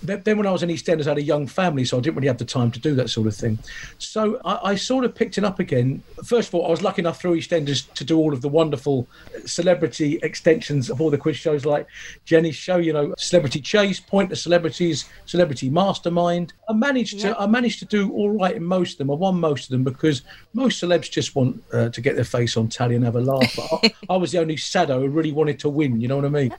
then 0.06 0.36
when 0.36 0.46
I 0.46 0.50
was 0.50 0.62
in 0.62 0.68
EastEnders, 0.68 1.06
I 1.06 1.10
had 1.10 1.18
a 1.18 1.22
young 1.22 1.46
family, 1.46 1.84
so 1.84 1.98
I 1.98 2.00
didn't 2.00 2.16
really 2.16 2.28
have 2.28 2.38
the 2.38 2.44
time 2.44 2.70
to 2.72 2.80
do 2.80 2.94
that 2.94 3.10
sort 3.10 3.26
of 3.26 3.34
thing. 3.34 3.58
So 3.98 4.40
I, 4.44 4.70
I 4.70 4.74
sort 4.74 5.04
of 5.04 5.14
picked 5.14 5.38
it 5.38 5.44
up 5.44 5.58
again. 5.58 6.02
First 6.24 6.48
of 6.48 6.54
all, 6.54 6.66
I 6.66 6.70
was 6.70 6.82
lucky 6.82 7.02
enough 7.02 7.20
through 7.20 7.36
EastEnders 7.36 7.92
to 7.94 8.04
do 8.04 8.18
all 8.18 8.32
of 8.32 8.42
the 8.42 8.48
wonderful 8.48 9.08
celebrity 9.44 10.18
extensions 10.22 10.90
of 10.90 11.00
all 11.00 11.10
the 11.10 11.18
quiz 11.18 11.36
shows, 11.36 11.64
like 11.64 11.86
Jenny's 12.24 12.56
show, 12.56 12.76
you 12.76 12.92
know, 12.92 13.14
Celebrity 13.18 13.60
Chase, 13.60 14.00
Pointless 14.00 14.42
Celebrities, 14.42 15.06
Celebrity 15.26 15.70
Mastermind. 15.70 16.52
I 16.68 16.72
managed 16.72 17.20
to 17.20 17.38
I 17.38 17.46
managed 17.46 17.78
to 17.80 17.84
do 17.84 18.10
all 18.12 18.30
right 18.30 18.56
in 18.56 18.64
most 18.64 18.92
of 18.92 18.98
them. 18.98 19.10
I 19.10 19.14
won 19.14 19.38
most 19.40 19.64
of 19.64 19.70
them 19.70 19.84
because 19.84 20.22
most 20.52 20.82
celebs 20.82 21.10
just 21.10 21.34
want 21.34 21.62
uh, 21.72 21.88
to 21.90 22.00
get 22.00 22.16
their 22.16 22.24
face 22.24 22.56
on 22.56 22.68
tally 22.68 22.96
and 22.96 23.04
have 23.04 23.16
a 23.16 23.20
laugh. 23.20 23.54
But 23.56 23.68
I, 23.72 23.94
I 24.14 24.16
was 24.16 24.32
the 24.32 24.38
only 24.38 24.56
sado 24.56 25.00
who 25.00 25.08
really 25.08 25.32
wanted 25.32 25.58
to 25.60 25.68
win. 25.68 26.00
You 26.00 26.08
know 26.08 26.16
what 26.16 26.24
I 26.24 26.30
mean? 26.30 26.54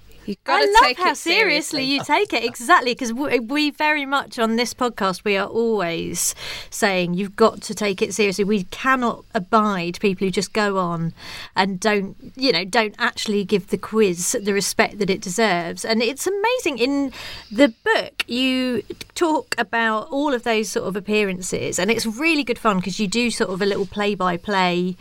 I 0.45 0.65
love 0.65 0.83
take 0.83 0.97
how 0.97 1.11
it 1.11 1.17
seriously 1.17 1.83
you 1.83 2.03
take 2.03 2.33
it. 2.33 2.43
Exactly, 2.43 2.93
because 2.93 3.13
we, 3.13 3.39
we 3.39 3.69
very 3.69 4.05
much 4.05 4.39
on 4.39 4.55
this 4.55 4.73
podcast 4.73 5.23
we 5.23 5.37
are 5.37 5.47
always 5.47 6.35
saying 6.69 7.13
you've 7.13 7.35
got 7.35 7.61
to 7.63 7.73
take 7.73 8.01
it 8.01 8.13
seriously. 8.13 8.43
We 8.43 8.63
cannot 8.65 9.25
abide 9.33 9.99
people 9.99 10.27
who 10.27 10.31
just 10.31 10.53
go 10.53 10.77
on 10.77 11.13
and 11.55 11.79
don't, 11.79 12.15
you 12.35 12.51
know, 12.51 12.65
don't 12.65 12.95
actually 12.97 13.43
give 13.45 13.67
the 13.67 13.77
quiz 13.77 14.35
the 14.41 14.53
respect 14.53 14.99
that 14.99 15.09
it 15.09 15.21
deserves. 15.21 15.85
And 15.85 16.01
it's 16.01 16.27
amazing 16.27 16.79
in 16.79 17.11
the 17.51 17.73
book 17.83 18.23
you 18.27 18.83
talk 19.15 19.55
about 19.57 20.07
all 20.09 20.33
of 20.33 20.43
those 20.43 20.69
sort 20.69 20.87
of 20.87 20.95
appearances, 20.95 21.79
and 21.79 21.89
it's 21.89 22.05
really 22.05 22.43
good 22.43 22.59
fun 22.59 22.77
because 22.77 22.99
you 22.99 23.07
do 23.07 23.31
sort 23.31 23.49
of 23.49 23.61
a 23.61 23.65
little 23.65 23.85
play 23.85 24.15
by 24.15 24.37
play 24.37 24.95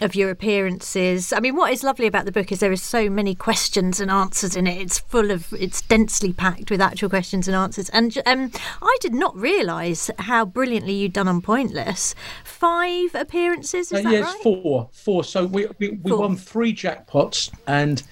of 0.00 0.14
your 0.14 0.30
appearances. 0.30 1.32
I 1.32 1.40
mean, 1.40 1.56
what 1.56 1.72
is 1.72 1.82
lovely 1.82 2.06
about 2.06 2.24
the 2.24 2.32
book 2.32 2.52
is 2.52 2.60
there 2.60 2.70
are 2.70 2.76
so 2.76 3.10
many 3.10 3.34
questions 3.34 4.00
and 4.00 4.10
answers 4.10 4.54
in 4.56 4.66
it. 4.66 4.80
It's 4.80 4.98
full 4.98 5.30
of, 5.30 5.52
it's 5.52 5.82
densely 5.82 6.32
packed 6.32 6.70
with 6.70 6.80
actual 6.80 7.08
questions 7.08 7.48
and 7.48 7.56
answers. 7.56 7.88
And 7.90 8.16
um, 8.26 8.52
I 8.80 8.96
did 9.00 9.14
not 9.14 9.36
realise 9.36 10.10
how 10.20 10.44
brilliantly 10.44 10.92
you'd 10.92 11.12
done 11.12 11.28
on 11.28 11.40
Pointless. 11.42 12.14
Five 12.44 13.14
appearances, 13.14 13.90
is 13.92 13.98
Uh, 13.98 14.02
that 14.02 14.12
yeah, 14.12 14.20
right? 14.20 14.42
four. 14.42 14.88
Four. 14.92 15.24
So 15.24 15.46
we 15.46 15.66
we, 15.78 15.90
we 15.90 16.10
Four. 16.10 16.20
won 16.20 16.36
three 16.36 16.72
jackpots, 16.74 17.50
and 17.66 18.02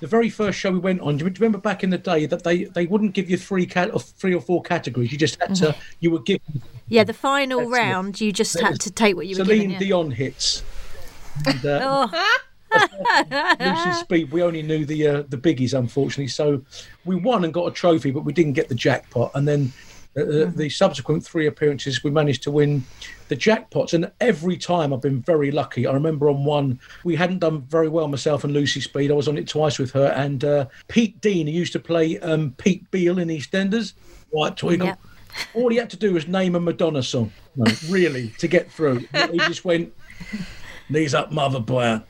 the 0.00 0.06
very 0.06 0.28
first 0.30 0.58
show 0.58 0.70
we 0.70 0.78
went 0.78 1.00
on. 1.00 1.16
Do 1.16 1.24
you 1.24 1.30
remember 1.32 1.58
back 1.58 1.82
in 1.82 1.90
the 1.90 1.98
day 1.98 2.26
that 2.26 2.44
they 2.44 2.64
they 2.64 2.86
wouldn't 2.86 3.14
give 3.14 3.28
you 3.30 3.36
three 3.36 3.66
cat 3.66 3.90
or 3.92 4.00
three 4.00 4.34
or 4.34 4.40
four 4.40 4.62
categories? 4.62 5.10
You 5.10 5.18
just 5.18 5.40
had 5.40 5.54
to. 5.56 5.74
You 6.00 6.10
were 6.10 6.20
given 6.20 6.62
Yeah, 6.88 7.04
the 7.04 7.12
final 7.14 7.68
round, 7.70 8.20
you 8.20 8.32
just 8.32 8.58
had 8.60 8.78
to 8.80 8.90
take 8.90 9.16
what 9.16 9.26
you 9.26 9.36
were 9.36 9.44
Celine 9.44 9.58
given. 9.58 9.70
yeah. 9.72 9.78
Dion 9.78 10.10
hits. 10.12 10.62
And, 11.44 11.66
uh, 11.66 12.08
Lucy 13.60 13.92
Speed, 14.00 14.32
we 14.32 14.42
only 14.42 14.62
knew 14.62 14.84
the 14.84 15.06
uh, 15.06 15.22
the 15.28 15.36
biggies, 15.36 15.76
unfortunately. 15.76 16.28
So 16.28 16.62
we 17.04 17.16
won 17.16 17.44
and 17.44 17.52
got 17.52 17.66
a 17.66 17.70
trophy, 17.70 18.10
but 18.10 18.22
we 18.22 18.32
didn't 18.32 18.54
get 18.54 18.68
the 18.68 18.74
jackpot. 18.74 19.30
And 19.34 19.46
then 19.46 19.72
uh, 20.16 20.20
Mm-hmm. 20.20 20.56
the 20.58 20.70
subsequent 20.70 21.24
three 21.24 21.46
appearances, 21.46 22.02
we 22.02 22.10
managed 22.10 22.42
to 22.44 22.50
win 22.50 22.82
the 23.28 23.36
jackpots. 23.36 23.92
And 23.92 24.10
every 24.20 24.56
time 24.56 24.94
I've 24.94 25.02
been 25.02 25.20
very 25.20 25.50
lucky. 25.50 25.86
I 25.86 25.92
remember 25.92 26.30
on 26.30 26.44
one, 26.44 26.80
we 27.04 27.14
hadn't 27.16 27.40
done 27.40 27.62
very 27.62 27.88
well, 27.88 28.08
myself 28.08 28.42
and 28.42 28.52
Lucy 28.54 28.80
Speed. 28.80 29.10
I 29.10 29.14
was 29.14 29.28
on 29.28 29.36
it 29.36 29.46
twice 29.46 29.78
with 29.78 29.92
her. 29.92 30.06
And 30.16 30.42
uh, 30.42 30.66
Pete 30.88 31.20
Dean, 31.20 31.46
who 31.46 31.52
used 31.52 31.74
to 31.74 31.80
play 31.80 32.18
um, 32.20 32.54
Pete 32.56 32.90
Beale 32.90 33.18
in 33.18 33.28
EastEnders, 33.28 33.92
White 34.30 34.56
Twiggle. 34.56 34.86
Yep. 34.86 35.00
All 35.52 35.68
he 35.68 35.76
had 35.76 35.90
to 35.90 35.98
do 35.98 36.14
was 36.14 36.26
name 36.26 36.54
a 36.54 36.60
Madonna 36.60 37.02
song, 37.02 37.30
no, 37.56 37.70
really, 37.90 38.30
to 38.38 38.48
get 38.48 38.72
through. 38.72 39.06
He 39.32 39.38
just 39.40 39.66
went, 39.66 39.92
knees 40.88 41.14
up, 41.14 41.32
mother 41.32 41.60
boy. 41.60 42.02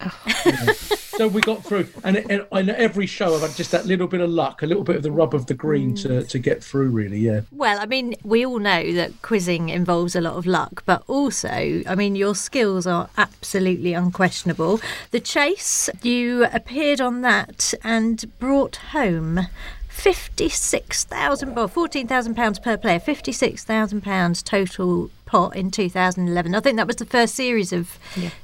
so 0.94 1.28
we 1.28 1.40
got 1.42 1.62
through, 1.62 1.86
and, 2.04 2.16
and 2.30 2.46
on 2.52 2.70
every 2.70 3.06
show 3.06 3.34
I've 3.34 3.42
had 3.42 3.54
just 3.54 3.70
that 3.72 3.84
little 3.86 4.06
bit 4.06 4.20
of 4.20 4.30
luck, 4.30 4.62
a 4.62 4.66
little 4.66 4.84
bit 4.84 4.96
of 4.96 5.02
the 5.02 5.10
rub 5.10 5.34
of 5.34 5.46
the 5.46 5.54
green 5.54 5.94
to, 5.96 6.08
mm. 6.08 6.28
to 6.28 6.38
get 6.38 6.64
through. 6.64 6.90
Really, 6.90 7.18
yeah. 7.18 7.42
Well, 7.52 7.78
I 7.78 7.86
mean, 7.86 8.14
we 8.24 8.44
all 8.46 8.58
know 8.58 8.92
that 8.92 9.20
quizzing 9.22 9.68
involves 9.68 10.16
a 10.16 10.20
lot 10.20 10.34
of 10.34 10.46
luck, 10.46 10.82
but 10.86 11.02
also, 11.06 11.82
I 11.86 11.94
mean, 11.94 12.16
your 12.16 12.34
skills 12.34 12.86
are 12.86 13.10
absolutely 13.18 13.92
unquestionable. 13.92 14.80
The 15.10 15.20
Chase, 15.20 15.90
you 16.02 16.46
appeared 16.46 17.00
on 17.00 17.20
that 17.22 17.74
and 17.84 18.24
brought 18.38 18.76
home. 18.76 19.40
Fifty-six 19.88 21.04
thousand, 21.04 21.54
well, 21.54 21.68
fourteen 21.68 22.08
thousand 22.08 22.34
pounds 22.34 22.58
per 22.58 22.78
player. 22.78 22.98
Fifty-six 22.98 23.64
thousand 23.64 24.00
pounds 24.02 24.42
total 24.42 25.10
pot 25.30 25.54
in 25.54 25.70
2011. 25.70 26.54
I 26.56 26.60
think 26.60 26.76
that 26.76 26.88
was 26.88 26.96
the 26.96 27.06
first 27.06 27.36
series 27.36 27.72
of 27.72 27.98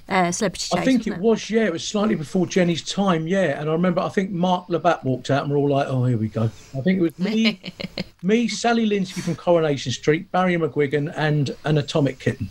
uh, 0.09 0.31
Celebrity 0.31 0.69
Chase. 0.71 0.73
I 0.73 0.85
think 0.85 1.01
wasn't 1.01 1.17
it 1.17 1.21
was, 1.21 1.51
yeah. 1.51 1.65
It 1.65 1.73
was 1.73 1.87
slightly 1.87 2.15
before 2.15 2.47
Jenny's 2.47 2.83
time, 2.83 3.27
yeah. 3.27 3.61
And 3.61 3.69
I 3.69 3.73
remember, 3.73 4.01
I 4.01 4.09
think 4.09 4.31
Mark 4.31 4.69
Labbett 4.69 5.03
walked 5.03 5.29
out, 5.31 5.43
and 5.43 5.51
we're 5.51 5.59
all 5.59 5.69
like, 5.69 5.89
"Oh, 5.89 6.05
here 6.05 6.17
we 6.17 6.29
go." 6.29 6.45
I 6.45 6.81
think 6.83 6.99
it 6.99 7.01
was 7.01 7.19
me, 7.19 7.61
me, 8.23 8.47
Sally 8.47 8.87
Lindsay 8.87 9.21
from 9.21 9.35
Coronation 9.35 9.91
Street, 9.91 10.31
Barry 10.31 10.55
McGuigan, 10.57 11.13
and 11.17 11.57
an 11.65 11.79
Atomic 11.79 12.21
Kitten. 12.21 12.49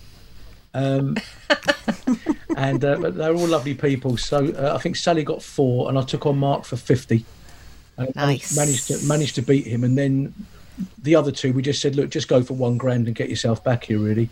Um, 0.73 1.15
and 2.57 2.83
uh, 2.83 2.97
but 2.97 3.15
they're 3.15 3.33
all 3.33 3.47
lovely 3.47 3.73
people. 3.73 4.17
So 4.17 4.47
uh, 4.47 4.73
I 4.75 4.79
think 4.79 4.97
Sally 4.97 5.23
got 5.23 5.41
four, 5.41 5.87
and 5.87 5.97
I 5.97 6.01
took 6.03 6.25
on 6.25 6.37
Mark 6.37 6.65
for 6.65 6.75
fifty. 6.75 7.23
And 7.97 8.11
I 8.17 8.25
Nice. 8.25 8.57
Managed 8.57 8.87
to 8.89 9.07
managed 9.07 9.35
to 9.35 9.41
beat 9.41 9.65
him, 9.65 9.85
and 9.85 9.97
then 9.97 10.33
the 11.01 11.15
other 11.15 11.31
two, 11.31 11.53
we 11.53 11.61
just 11.61 11.81
said, 11.81 11.95
"Look, 11.95 12.09
just 12.09 12.27
go 12.27 12.43
for 12.43 12.53
one 12.53 12.77
grand 12.77 13.07
and 13.07 13.15
get 13.15 13.29
yourself 13.29 13.63
back 13.63 13.85
here." 13.85 13.99
Really. 13.99 14.29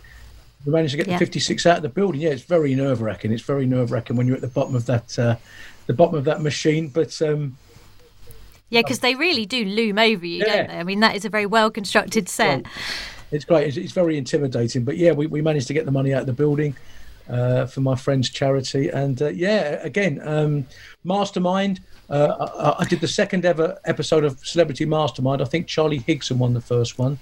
We 0.66 0.72
managed 0.72 0.92
to 0.92 0.96
get 0.96 1.06
Yeah. 1.06 1.18
the 1.18 1.26
56 1.26 1.66
out 1.66 1.76
of 1.76 1.82
the 1.82 1.90
building. 1.90 2.22
Yeah, 2.22 2.30
it's 2.30 2.42
very 2.42 2.74
nerve 2.74 3.02
wracking. 3.02 3.32
It's 3.32 3.42
very 3.42 3.66
nerve 3.66 3.90
wracking 3.90 4.16
when 4.16 4.26
you're 4.26 4.36
at 4.36 4.40
the 4.40 4.48
bottom 4.48 4.74
of 4.74 4.86
that, 4.86 5.18
uh, 5.18 5.36
the 5.86 5.92
bottom 5.92 6.14
of 6.14 6.24
that 6.24 6.40
machine. 6.40 6.88
But 6.88 7.20
um, 7.20 7.58
Yeah, 8.70 8.80
because 8.80 9.00
they 9.00 9.14
really 9.14 9.44
do 9.44 9.62
loom 9.64 9.98
over 9.98 10.24
you, 10.24 10.38
Yeah. 10.38 10.56
don't 10.56 10.68
they? 10.68 10.78
I 10.78 10.82
mean, 10.84 11.00
that 11.00 11.14
is 11.16 11.26
a 11.26 11.28
very 11.28 11.44
well 11.44 11.70
constructed 11.70 12.28
set. 12.30 12.64
it's 13.30 13.44
great. 13.44 13.68
It's, 13.68 13.76
it's 13.76 13.92
very 13.92 14.16
intimidating. 14.16 14.84
But 14.84 14.96
yeah, 14.96 15.12
we, 15.12 15.26
we 15.26 15.42
managed 15.42 15.66
to 15.66 15.74
get 15.74 15.84
the 15.84 15.92
money 15.92 16.14
out 16.14 16.20
of 16.22 16.26
the 16.26 16.32
building 16.32 16.74
uh, 17.28 17.66
for 17.66 17.82
my 17.82 17.94
friend's 17.94 18.30
charity. 18.30 18.88
And 18.88 19.20
uh, 19.20 19.28
yeah, 19.28 19.80
again, 19.82 20.20
um, 20.24 20.66
Mastermind. 21.04 21.80
Uh, 22.10 22.74
I, 22.78 22.82
I 22.82 22.84
did 22.86 23.00
the 23.00 23.08
second 23.08 23.44
ever 23.44 23.78
episode 23.84 24.24
of 24.24 24.38
Celebrity 24.46 24.84
Mastermind. 24.84 25.42
I 25.42 25.46
think 25.46 25.66
Charlie 25.66 26.00
Higson 26.00 26.36
won 26.36 26.54
the 26.54 26.60
first 26.60 26.98
one. 26.98 27.18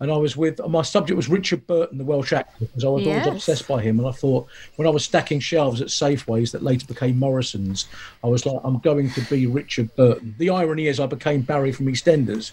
And 0.00 0.10
I 0.10 0.16
was 0.16 0.36
with 0.36 0.58
my 0.66 0.82
subject 0.82 1.16
was 1.16 1.28
Richard 1.28 1.66
Burton, 1.68 1.98
the 1.98 2.04
Welsh 2.04 2.32
actor, 2.32 2.66
because 2.66 2.84
I 2.84 2.88
was 2.88 3.04
Yes. 3.04 3.24
always 3.26 3.36
obsessed 3.36 3.68
by 3.68 3.80
him. 3.80 4.00
And 4.00 4.08
I 4.08 4.10
thought 4.10 4.48
when 4.74 4.88
I 4.88 4.90
was 4.90 5.04
stacking 5.04 5.38
shelves 5.38 5.80
at 5.80 5.86
Safeways 5.88 6.50
that 6.50 6.64
later 6.64 6.84
became 6.86 7.16
Morrison's, 7.18 7.86
I 8.22 8.26
was 8.26 8.44
like, 8.44 8.60
I'm 8.64 8.80
going 8.80 9.10
to 9.10 9.20
be 9.22 9.46
Richard 9.46 9.94
Burton. 9.94 10.34
The 10.36 10.50
irony 10.50 10.88
is, 10.88 10.98
I 10.98 11.06
became 11.06 11.42
Barry 11.42 11.70
from 11.70 11.86
EastEnders. 11.86 12.50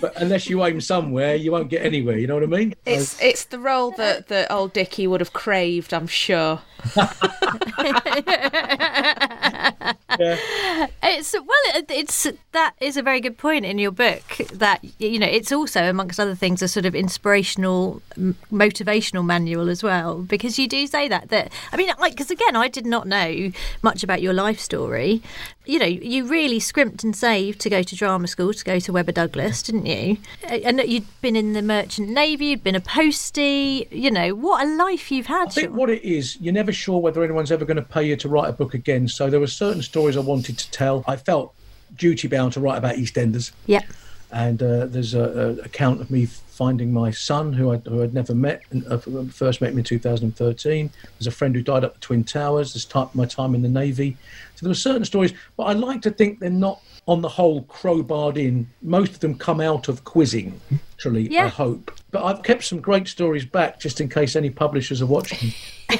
but 0.00 0.12
unless 0.16 0.48
you 0.48 0.64
aim 0.64 0.80
somewhere, 0.80 1.34
you 1.36 1.52
won't 1.52 1.70
get 1.70 1.84
anywhere. 1.84 2.18
You 2.18 2.26
know 2.26 2.34
what 2.34 2.44
I 2.44 2.46
mean? 2.46 2.74
It's 2.86 3.20
it's 3.20 3.44
the 3.46 3.58
role 3.58 3.90
that, 3.92 4.28
that 4.28 4.50
old 4.50 4.72
Dickie 4.72 5.06
would 5.06 5.20
have 5.20 5.32
craved, 5.32 5.92
I'm 5.94 6.06
sure. 6.06 6.60
yeah. 10.18 10.86
It's 11.04 11.32
well, 11.34 11.76
it- 11.76 11.90
it's 11.90 12.26
that 12.52 12.74
is 12.80 12.96
a 12.96 13.02
very 13.02 13.20
good 13.20 13.38
point 13.38 13.64
in 13.64 13.78
your 13.78 13.90
book. 13.92 14.22
That 14.52 14.80
you 14.98 15.18
know, 15.18 15.26
it's 15.26 15.52
also 15.52 15.88
amongst 15.88 16.18
other 16.18 16.34
things 16.34 16.62
a 16.62 16.68
sort 16.68 16.86
of 16.86 16.94
inspirational, 16.94 18.02
m- 18.16 18.36
motivational 18.50 19.24
manual 19.24 19.68
as 19.68 19.82
well. 19.82 20.22
Because 20.22 20.58
you 20.58 20.66
do 20.68 20.86
say 20.86 21.08
that 21.08 21.28
that 21.28 21.52
I 21.72 21.76
mean, 21.76 21.90
like 22.00 22.12
because 22.12 22.30
again, 22.30 22.56
I 22.56 22.68
did 22.68 22.86
not 22.86 23.06
know 23.06 23.52
much 23.82 24.02
about 24.02 24.22
your 24.22 24.32
life 24.32 24.58
story. 24.58 25.22
You 25.64 25.78
know, 25.78 25.86
you 25.86 26.26
really 26.26 26.58
scrimped 26.58 27.04
and 27.04 27.14
saved 27.14 27.60
to 27.60 27.70
go 27.70 27.84
to 27.84 27.94
drama 27.94 28.26
school, 28.26 28.52
to 28.52 28.64
go 28.64 28.80
to 28.80 28.92
Webber 28.92 29.12
Douglas, 29.12 29.62
didn't 29.62 29.86
you? 29.86 30.16
And 30.42 30.76
that 30.80 30.88
you'd 30.88 31.06
been 31.20 31.36
in 31.36 31.52
the 31.52 31.62
Merchant 31.62 32.08
Navy, 32.08 32.46
you'd 32.46 32.64
been 32.64 32.74
a 32.74 32.80
postie. 32.80 33.86
You 33.92 34.10
know, 34.10 34.34
what 34.34 34.66
a 34.66 34.68
life 34.76 35.12
you've 35.12 35.26
had. 35.26 35.48
I 35.48 35.50
think 35.52 35.68
Shaun. 35.68 35.76
what 35.76 35.88
it 35.90 36.02
is, 36.02 36.36
you're 36.40 36.52
never 36.52 36.72
sure 36.72 36.98
whether 37.00 37.22
anyone's 37.22 37.52
ever 37.52 37.64
going 37.64 37.76
to 37.76 37.82
pay 37.82 38.02
you 38.02 38.16
to 38.16 38.28
write 38.28 38.48
a 38.48 38.52
book 38.52 38.74
again. 38.74 39.06
So 39.06 39.30
there 39.30 39.38
were 39.38 39.46
certain 39.46 39.82
stories 39.82 40.01
I 40.16 40.20
wanted 40.20 40.58
to 40.58 40.70
tell. 40.70 41.04
I 41.06 41.16
felt 41.16 41.54
duty 41.96 42.28
bound 42.28 42.52
to 42.54 42.60
write 42.60 42.78
about 42.78 42.96
EastEnders. 42.96 43.52
yeah. 43.66 43.82
and 44.30 44.62
uh, 44.62 44.86
there's 44.86 45.14
a, 45.14 45.22
a 45.22 45.48
account 45.64 46.00
of 46.00 46.10
me 46.10 46.26
finding 46.26 46.92
my 46.92 47.10
son 47.10 47.52
who, 47.52 47.72
I, 47.72 47.76
who 47.78 48.02
I'd 48.02 48.14
never 48.14 48.34
met. 48.34 48.62
And, 48.70 48.86
uh, 48.86 48.98
first 49.30 49.60
met 49.60 49.72
him 49.72 49.78
in 49.78 49.84
2013. 49.84 50.90
There's 51.18 51.26
a 51.26 51.30
friend 51.30 51.54
who 51.54 51.62
died 51.62 51.84
up 51.84 51.94
the 51.94 52.00
Twin 52.00 52.24
Towers. 52.24 52.74
There's 52.74 52.84
ti 52.84 53.04
my 53.14 53.24
time 53.24 53.54
in 53.54 53.62
the 53.62 53.68
Navy. 53.68 54.16
So 54.56 54.66
there 54.66 54.70
were 54.70 54.74
certain 54.74 55.04
stories, 55.04 55.32
but 55.56 55.64
I 55.64 55.72
like 55.72 56.02
to 56.02 56.10
think 56.10 56.40
they're 56.40 56.50
not 56.50 56.80
on 57.08 57.20
the 57.20 57.28
whole 57.28 57.62
crowbarred 57.64 58.36
in. 58.36 58.68
Most 58.80 59.12
of 59.12 59.20
them 59.20 59.36
come 59.36 59.60
out 59.60 59.88
of 59.88 60.04
quizzing, 60.04 60.60
actually, 60.92 61.36
I 61.36 61.48
hope. 61.48 61.90
But 62.10 62.24
I've 62.24 62.42
kept 62.42 62.64
some 62.64 62.80
great 62.80 63.08
stories 63.08 63.44
back 63.44 63.80
just 63.80 64.00
in 64.00 64.08
case 64.08 64.36
any 64.36 64.50
publishers 64.50 65.02
are 65.02 65.06
watching. 65.06 65.52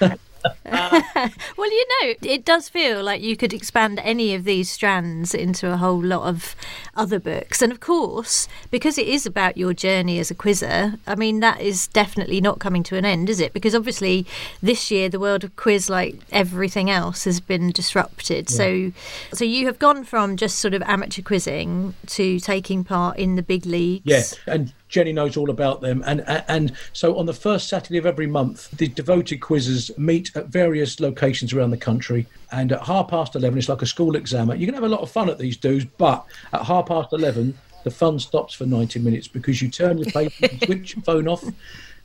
Well, 1.56 1.70
you 1.70 1.86
know, 2.02 2.14
it 2.22 2.44
does 2.44 2.68
feel 2.68 3.02
like 3.02 3.22
you 3.22 3.36
could 3.36 3.52
expand 3.52 4.00
any 4.02 4.34
of 4.34 4.44
these 4.44 4.70
strands 4.70 5.34
into 5.34 5.72
a 5.72 5.76
whole 5.76 6.02
lot 6.02 6.28
of 6.28 6.54
other 6.94 7.18
books. 7.18 7.62
And 7.62 7.72
of 7.72 7.80
course, 7.80 8.46
because 8.70 8.98
it 8.98 9.08
is 9.08 9.26
about 9.26 9.56
your 9.56 9.72
journey 9.72 10.18
as 10.18 10.30
a 10.30 10.34
quizzer, 10.34 10.98
I 11.06 11.14
mean, 11.14 11.40
that 11.40 11.60
is 11.60 11.86
definitely 11.88 12.40
not 12.40 12.58
coming 12.58 12.82
to 12.84 12.96
an 12.96 13.04
end, 13.04 13.30
is 13.30 13.40
it? 13.40 13.52
Because 13.52 13.74
obviously, 13.74 14.26
this 14.62 14.90
year, 14.90 15.08
the 15.08 15.18
world 15.18 15.44
of 15.44 15.56
quiz, 15.56 15.88
like 15.88 16.16
everything 16.30 16.90
else, 16.90 17.24
has 17.24 17.40
been 17.40 17.70
disrupted. 17.70 18.48
So, 18.48 18.92
so 19.32 19.44
you 19.44 19.66
have 19.66 19.78
gone 19.78 20.04
from 20.04 20.36
just 20.36 20.58
sort 20.58 20.74
of 20.74 20.82
amateur 20.82 21.22
quizzing 21.22 21.94
to 22.08 22.38
taking 22.40 22.84
part 22.84 23.18
in 23.18 23.36
the 23.36 23.42
big 23.42 23.66
leagues. 23.66 24.04
Yeah, 24.04 24.22
and 24.46 24.72
Jenny 24.88 25.12
knows 25.12 25.36
all 25.36 25.50
about 25.50 25.80
them. 25.80 26.02
And, 26.06 26.22
and 26.48 26.72
so 26.92 27.18
on 27.18 27.26
the 27.26 27.32
first 27.32 27.68
Saturday 27.68 27.98
of 27.98 28.06
every 28.06 28.26
month, 28.26 28.70
the 28.70 28.88
devoted 28.88 29.38
quizzes 29.38 29.90
meet 29.98 30.34
at 30.36 30.46
various 30.46 31.00
locations 31.00 31.52
around 31.52 31.70
the 31.70 31.76
country. 31.76 32.26
And 32.52 32.72
at 32.72 32.82
half 32.82 33.08
past 33.08 33.34
eleven, 33.34 33.58
it's 33.58 33.68
like 33.68 33.82
a 33.82 33.86
school 33.86 34.16
exam. 34.16 34.50
You 34.56 34.66
can 34.66 34.74
have 34.74 34.84
a 34.84 34.88
lot 34.88 35.00
of 35.00 35.10
fun 35.10 35.28
at 35.28 35.38
these 35.38 35.56
dues, 35.56 35.84
but 35.84 36.24
at 36.52 36.64
half 36.64 36.86
past 36.86 37.12
eleven, 37.12 37.58
the 37.84 37.90
fun 37.90 38.18
stops 38.18 38.54
for 38.54 38.66
ninety 38.66 39.00
minutes 39.00 39.28
because 39.28 39.60
you 39.60 39.68
turn 39.68 39.98
your 39.98 40.10
paper, 40.10 40.48
switch 40.64 40.96
your 40.96 41.02
phone 41.02 41.28
off, 41.28 41.44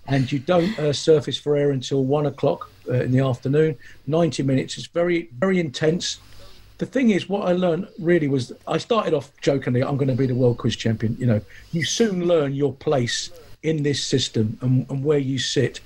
and 0.07 0.31
you 0.31 0.39
don't 0.39 0.77
uh, 0.79 0.93
surface 0.93 1.37
for 1.37 1.55
air 1.55 1.71
until 1.71 2.03
one 2.03 2.25
o'clock 2.25 2.71
uh, 2.87 2.93
in 2.93 3.11
the 3.11 3.19
afternoon. 3.19 3.77
Ninety 4.07 4.43
minutes. 4.43 4.77
It's 4.77 4.87
very 4.87 5.29
very 5.37 5.59
intense 5.59 6.19
the 6.81 6.87
thing 6.87 7.11
is, 7.11 7.29
what 7.29 7.47
I 7.47 7.53
learned 7.53 7.87
really 7.99 8.27
was 8.27 8.51
I 8.67 8.79
started 8.79 9.13
off 9.13 9.31
jokingly, 9.39 9.83
I'm 9.83 9.97
going 9.97 10.07
to 10.07 10.15
be 10.15 10.25
the 10.25 10.33
world 10.33 10.57
quiz 10.57 10.75
champion. 10.75 11.15
You 11.19 11.27
know, 11.27 11.41
you 11.71 11.83
soon 11.83 12.25
learn 12.25 12.55
your 12.55 12.73
place 12.73 13.29
in 13.61 13.83
this 13.83 14.03
system 14.03 14.57
and, 14.61 14.89
and 14.89 15.03
where 15.03 15.19
you 15.19 15.37
sit. 15.37 15.79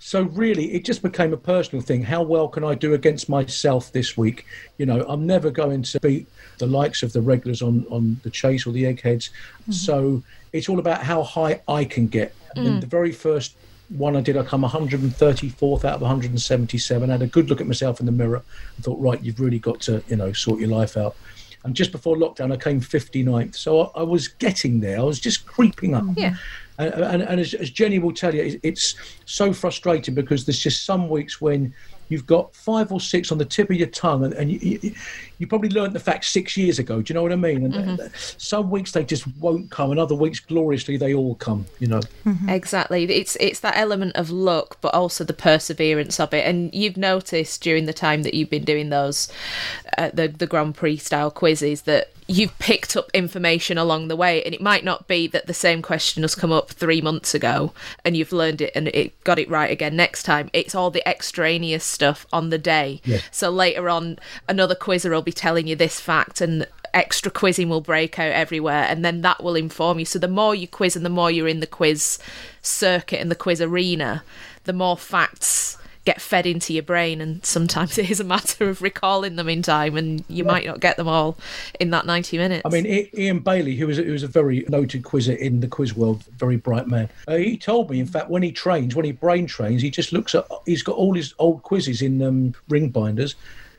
So 0.00 0.22
really, 0.22 0.74
it 0.74 0.84
just 0.84 1.00
became 1.00 1.32
a 1.32 1.36
personal 1.36 1.80
thing. 1.80 2.02
How 2.02 2.22
well 2.22 2.48
can 2.48 2.64
I 2.64 2.74
do 2.74 2.92
against 2.92 3.28
myself 3.28 3.92
this 3.92 4.16
week? 4.16 4.44
You 4.78 4.86
know, 4.86 5.04
I'm 5.06 5.28
never 5.28 5.48
going 5.52 5.84
to 5.84 6.00
beat 6.00 6.26
the 6.58 6.66
likes 6.66 7.04
of 7.04 7.12
the 7.12 7.22
regulars 7.22 7.62
on 7.62 7.86
on 7.88 8.20
the 8.24 8.30
chase 8.30 8.66
or 8.66 8.72
the 8.72 8.84
eggheads. 8.84 9.30
Mm-hmm. 9.60 9.72
So 9.72 10.24
it's 10.52 10.68
all 10.68 10.80
about 10.80 11.04
how 11.04 11.22
high 11.22 11.60
I 11.68 11.84
can 11.84 12.08
get. 12.08 12.34
And 12.56 12.66
mm. 12.66 12.80
the 12.80 12.88
very 12.88 13.12
first 13.12 13.54
one 13.96 14.16
I 14.16 14.20
did, 14.20 14.36
I 14.36 14.42
come 14.42 14.62
134th 14.62 15.84
out 15.84 15.94
of 15.94 16.00
177. 16.00 17.10
I 17.10 17.12
had 17.12 17.22
a 17.22 17.26
good 17.26 17.50
look 17.50 17.60
at 17.60 17.66
myself 17.66 18.00
in 18.00 18.06
the 18.06 18.12
mirror 18.12 18.42
and 18.76 18.84
thought, 18.84 19.00
right, 19.00 19.22
you've 19.22 19.40
really 19.40 19.58
got 19.58 19.80
to, 19.82 20.02
you 20.08 20.16
know, 20.16 20.32
sort 20.32 20.60
your 20.60 20.70
life 20.70 20.96
out. 20.96 21.16
And 21.64 21.74
just 21.74 21.92
before 21.92 22.16
lockdown, 22.16 22.52
I 22.52 22.56
came 22.56 22.80
59th. 22.80 23.54
So 23.54 23.80
I, 23.80 24.00
I 24.00 24.02
was 24.02 24.28
getting 24.28 24.80
there. 24.80 24.98
I 24.98 25.02
was 25.02 25.20
just 25.20 25.46
creeping 25.46 25.94
up. 25.94 26.04
Yeah. 26.16 26.36
And, 26.78 26.94
and, 26.94 27.22
and 27.22 27.40
as, 27.40 27.54
as 27.54 27.70
Jenny 27.70 27.98
will 27.98 28.14
tell 28.14 28.34
you, 28.34 28.58
it's 28.62 28.96
so 29.26 29.52
frustrating 29.52 30.14
because 30.14 30.44
there's 30.44 30.58
just 30.58 30.84
some 30.84 31.08
weeks 31.08 31.40
when 31.40 31.72
you've 32.12 32.26
got 32.26 32.54
five 32.54 32.92
or 32.92 33.00
six 33.00 33.32
on 33.32 33.38
the 33.38 33.44
tip 33.44 33.70
of 33.70 33.76
your 33.76 33.88
tongue, 33.88 34.24
and, 34.24 34.34
and 34.34 34.50
you, 34.52 34.78
you, 34.82 34.94
you 35.38 35.46
probably 35.46 35.70
learnt 35.70 35.92
the 35.94 36.00
fact 36.00 36.24
six 36.26 36.56
years 36.56 36.78
ago. 36.78 37.02
Do 37.02 37.12
you 37.12 37.14
know 37.14 37.22
what 37.22 37.32
I 37.32 37.36
mean? 37.36 37.64
And 37.64 38.00
uh, 38.00 38.08
some 38.14 38.70
weeks 38.70 38.92
they 38.92 39.04
just 39.04 39.26
won't 39.38 39.70
come, 39.70 39.90
and 39.90 39.98
other 39.98 40.14
weeks 40.14 40.38
gloriously 40.38 40.96
they 40.96 41.14
all 41.14 41.34
come. 41.36 41.66
You 41.80 41.88
know. 41.88 42.00
Exactly. 42.48 43.04
It's 43.04 43.36
it's 43.40 43.60
that 43.60 43.76
element 43.76 44.14
of 44.14 44.30
luck, 44.30 44.78
but 44.80 44.94
also 44.94 45.24
the 45.24 45.32
perseverance 45.32 46.20
of 46.20 46.32
it. 46.34 46.46
And 46.46 46.72
you've 46.74 46.96
noticed 46.96 47.62
during 47.62 47.86
the 47.86 47.92
time 47.92 48.22
that 48.22 48.34
you've 48.34 48.50
been 48.50 48.64
doing 48.64 48.90
those, 48.90 49.32
uh, 49.98 50.10
the 50.12 50.28
the 50.28 50.46
Grand 50.46 50.74
Prix 50.74 50.98
style 50.98 51.30
quizzes, 51.30 51.82
that 51.82 52.12
you've 52.32 52.58
picked 52.58 52.96
up 52.96 53.10
information 53.12 53.78
along 53.78 54.08
the 54.08 54.16
way. 54.16 54.42
And 54.42 54.54
it 54.54 54.60
might 54.60 54.84
not 54.84 55.06
be 55.06 55.26
that 55.28 55.46
the 55.46 55.54
same 55.54 55.82
question 55.82 56.22
has 56.22 56.34
come 56.34 56.52
up 56.52 56.70
three 56.70 57.00
months 57.00 57.34
ago, 57.34 57.72
and 58.04 58.16
you've 58.16 58.32
learned 58.32 58.60
it 58.60 58.72
and 58.74 58.88
it 58.88 59.22
got 59.24 59.38
it 59.38 59.50
right 59.50 59.70
again 59.70 59.96
next 59.96 60.22
time. 60.24 60.50
It's 60.52 60.74
all 60.74 60.90
the 60.90 61.06
extraneous 61.08 61.84
stuff 61.84 62.26
on 62.32 62.50
the 62.50 62.58
day. 62.58 63.00
Yes. 63.04 63.22
So 63.30 63.50
later 63.50 63.88
on, 63.88 64.18
another 64.48 64.74
quizzer 64.74 65.10
will 65.10 65.22
be 65.22 65.32
telling 65.32 65.66
you 65.66 65.76
this 65.76 66.00
fact 66.00 66.40
and 66.40 66.66
extra 66.94 67.30
quizzing 67.30 67.68
will 67.68 67.80
break 67.80 68.18
out 68.18 68.32
everywhere 68.32 68.84
and 68.88 69.04
then 69.04 69.22
that 69.22 69.42
will 69.42 69.56
inform 69.56 69.98
you 69.98 70.04
so 70.04 70.18
the 70.18 70.28
more 70.28 70.54
you 70.54 70.68
quiz 70.68 70.94
and 70.94 71.06
the 71.06 71.10
more 71.10 71.30
you're 71.30 71.48
in 71.48 71.60
the 71.60 71.66
quiz 71.66 72.18
circuit 72.60 73.18
and 73.18 73.30
the 73.30 73.34
quiz 73.34 73.62
arena 73.62 74.22
the 74.64 74.74
more 74.74 74.98
facts 74.98 75.78
get 76.04 76.20
fed 76.20 76.46
into 76.46 76.72
your 76.72 76.82
brain 76.82 77.20
and 77.20 77.44
sometimes 77.44 77.96
it 77.98 78.10
is 78.10 78.20
a 78.20 78.24
matter 78.24 78.68
of 78.68 78.82
recalling 78.82 79.36
them 79.36 79.48
in 79.48 79.62
time 79.62 79.96
and 79.96 80.24
you 80.28 80.44
might 80.44 80.66
not 80.66 80.80
get 80.80 80.96
them 80.96 81.08
all 81.08 81.36
in 81.78 81.90
that 81.90 82.06
90 82.06 82.38
minutes 82.38 82.62
I 82.64 82.68
mean, 82.68 83.08
Ian 83.16 83.40
Bayley, 83.40 83.76
who 83.76 83.86
was 83.86 83.98
who 83.98 84.12
was 84.12 84.22
a 84.22 84.28
very 84.28 84.64
noted 84.68 85.04
quizzer 85.04 85.32
in 85.32 85.60
the 85.60 85.68
quiz 85.68 85.94
world, 85.94 86.24
very 86.36 86.56
bright 86.56 86.86
man. 86.86 87.08
Uh, 87.26 87.36
he 87.36 87.56
told 87.56 87.90
me, 87.90 88.00
in 88.00 88.06
fact, 88.06 88.30
when 88.30 88.42
he 88.42 88.52
trains, 88.52 88.94
when 88.94 89.04
he 89.04 89.12
brain 89.12 89.46
trains, 89.46 89.82
he 89.82 89.90
just 89.90 90.12
looks 90.12 90.34
at. 90.34 90.46
He's 90.66 90.82
got 90.82 90.96
all 90.96 91.14
his 91.14 91.34
old 91.38 91.62
quizzes 91.62 92.02
in 92.02 92.22
um, 92.22 92.54
ring 92.68 92.88
binders, 92.88 93.34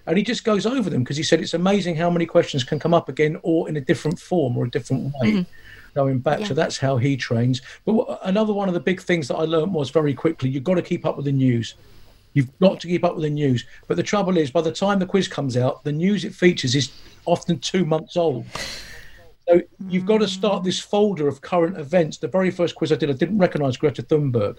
and 0.06 0.18
he 0.18 0.24
just 0.24 0.44
goes 0.44 0.66
over 0.66 0.90
them 0.90 1.04
because 1.04 1.18
he 1.18 1.24
said 1.24 1.42
it's 1.42 1.54
amazing 1.54 1.96
how 1.96 2.10
many 2.10 2.26
questions 2.26 2.64
can 2.64 2.80
come 2.80 2.94
up 2.94 3.10
again, 3.10 3.40
or 3.44 3.70
in 3.70 3.78
a 3.78 3.82
different 3.82 4.20
form 4.20 4.58
or 4.58 4.66
a 4.66 4.70
different 4.70 5.14
way. 5.22 5.46
Going 5.94 6.18
back, 6.20 6.44
so 6.48 6.56
that's 6.56 6.80
how 6.80 6.98
he 6.98 7.16
trains. 7.16 7.62
But 7.86 8.20
another 8.24 8.52
one 8.52 8.68
of 8.68 8.74
the 8.74 8.80
big 8.80 9.00
things 9.00 9.28
that 9.28 9.36
I 9.36 9.44
learned 9.44 9.76
was 9.76 9.92
very 9.92 10.16
quickly: 10.16 10.50
you've 10.50 10.64
got 10.64 10.74
to 10.76 10.82
keep 10.82 11.06
up 11.06 11.18
with 11.18 11.26
the 11.26 11.32
news. 11.32 11.76
You've 12.34 12.58
got 12.60 12.80
to 12.82 12.88
keep 12.88 13.04
up 13.04 13.16
with 13.16 13.24
the 13.24 13.30
news. 13.30 13.66
But 13.88 13.98
the 13.98 14.04
trouble 14.04 14.38
is, 14.38 14.52
by 14.52 14.62
the 14.62 14.72
time 14.72 15.00
the 15.00 15.06
quiz 15.06 15.28
comes 15.28 15.56
out, 15.58 15.84
the 15.84 15.92
news 15.92 16.26
it 16.26 16.34
features 16.34 16.76
is 16.76 16.92
often 17.26 17.60
two 17.60 17.86
months 17.86 18.18
old. 18.18 18.46
So 19.48 19.62
you've 19.90 20.06
got 20.06 20.20
to 20.20 20.28
start 20.28 20.64
this 20.64 20.80
folder 20.80 21.28
of 21.28 21.42
current 21.42 21.78
events. 21.78 22.18
The 22.18 22.28
very 22.28 22.50
first 22.50 22.76
quiz 22.76 22.92
I 22.92 22.96
did, 22.96 23.10
I 23.10 23.14
didn't 23.14 23.38
recognise 23.38 23.78
Greta 23.78 24.02
Thunberg. 24.02 24.58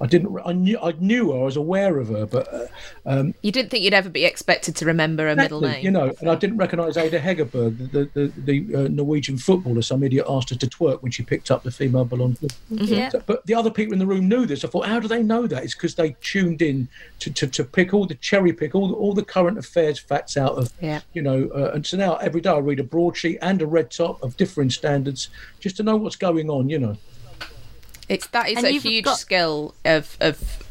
I 0.00 0.06
didn't. 0.06 0.36
I 0.44 0.52
knew. 0.52 0.78
I 0.80 0.92
knew 0.92 1.32
her. 1.32 1.40
I 1.40 1.44
was 1.44 1.56
aware 1.56 1.98
of 1.98 2.08
her, 2.08 2.26
but 2.26 2.70
uh, 3.06 3.24
you 3.42 3.50
didn't 3.50 3.70
think 3.70 3.82
you'd 3.82 3.94
ever 3.94 4.08
be 4.10 4.24
expected 4.24 4.76
to 4.76 4.84
remember 4.84 5.26
a 5.28 5.34
middle 5.36 5.60
name 5.60 5.82
You 5.84 5.90
know, 5.90 6.12
and 6.20 6.30
I 6.30 6.34
didn't 6.34 6.58
recognise 6.58 6.96
Ada 6.96 7.18
Hegerberg, 7.18 7.90
the 7.92 8.04
the, 8.14 8.32
the, 8.36 8.62
the 8.64 8.74
uh, 8.84 8.88
Norwegian 8.88 9.38
footballer. 9.38 9.82
Some 9.82 10.02
idiot 10.02 10.26
asked 10.28 10.50
her 10.50 10.56
to 10.56 10.66
twerk 10.66 11.02
when 11.02 11.12
she 11.12 11.22
picked 11.22 11.50
up 11.50 11.62
the 11.62 11.70
female 11.70 12.04
Ballon 12.04 12.36
d'Or. 12.40 12.48
Yeah. 12.70 13.08
So- 13.08 13.22
but 13.26 13.46
the 13.46 13.54
other 13.54 13.70
people 13.70 13.92
in 13.94 13.98
the 13.98 14.06
room 14.06 14.28
knew 14.28 14.44
this. 14.46 14.64
I 14.64 14.68
thought, 14.68 14.86
how 14.86 15.00
do 15.00 15.08
they 15.08 15.22
know 15.22 15.46
that? 15.46 15.64
It's 15.64 15.74
because 15.74 15.94
they 15.94 16.16
tuned 16.20 16.60
in 16.62 16.88
to, 17.20 17.32
to, 17.32 17.46
to 17.46 17.64
pick 17.64 17.94
all 17.94 18.06
the 18.06 18.14
cherry 18.16 18.52
pick 18.52 18.74
all 18.74 18.88
the, 18.88 18.94
all 18.94 19.14
the 19.14 19.24
current 19.24 19.56
affairs 19.58 19.98
facts 19.98 20.36
out 20.36 20.52
of 20.52 20.72
Yeah. 20.80 21.00
you 21.14 21.22
know. 21.22 21.48
Uh, 21.54 21.70
and 21.74 21.86
so 21.86 21.96
now 21.96 22.16
every 22.16 22.40
day 22.40 22.50
I 22.50 22.58
read 22.58 22.80
a 22.80 22.84
broadsheet 22.84 23.38
and 23.40 23.62
a 23.62 23.66
red 23.66 23.90
top 23.90 24.22
of 24.22 24.36
differing 24.36 24.70
standards 24.70 25.28
just 25.60 25.76
to 25.78 25.82
know 25.82 25.96
what's 25.96 26.16
going 26.16 26.50
on. 26.50 26.68
You 26.68 26.78
know. 26.80 26.96
It's 28.08 28.26
that 28.28 28.48
is 28.48 28.58
And 28.58 28.66
a 28.66 28.70
huge 28.70 29.04
got- 29.04 29.18
skill 29.18 29.74
of 29.84 30.16
of 30.20 30.62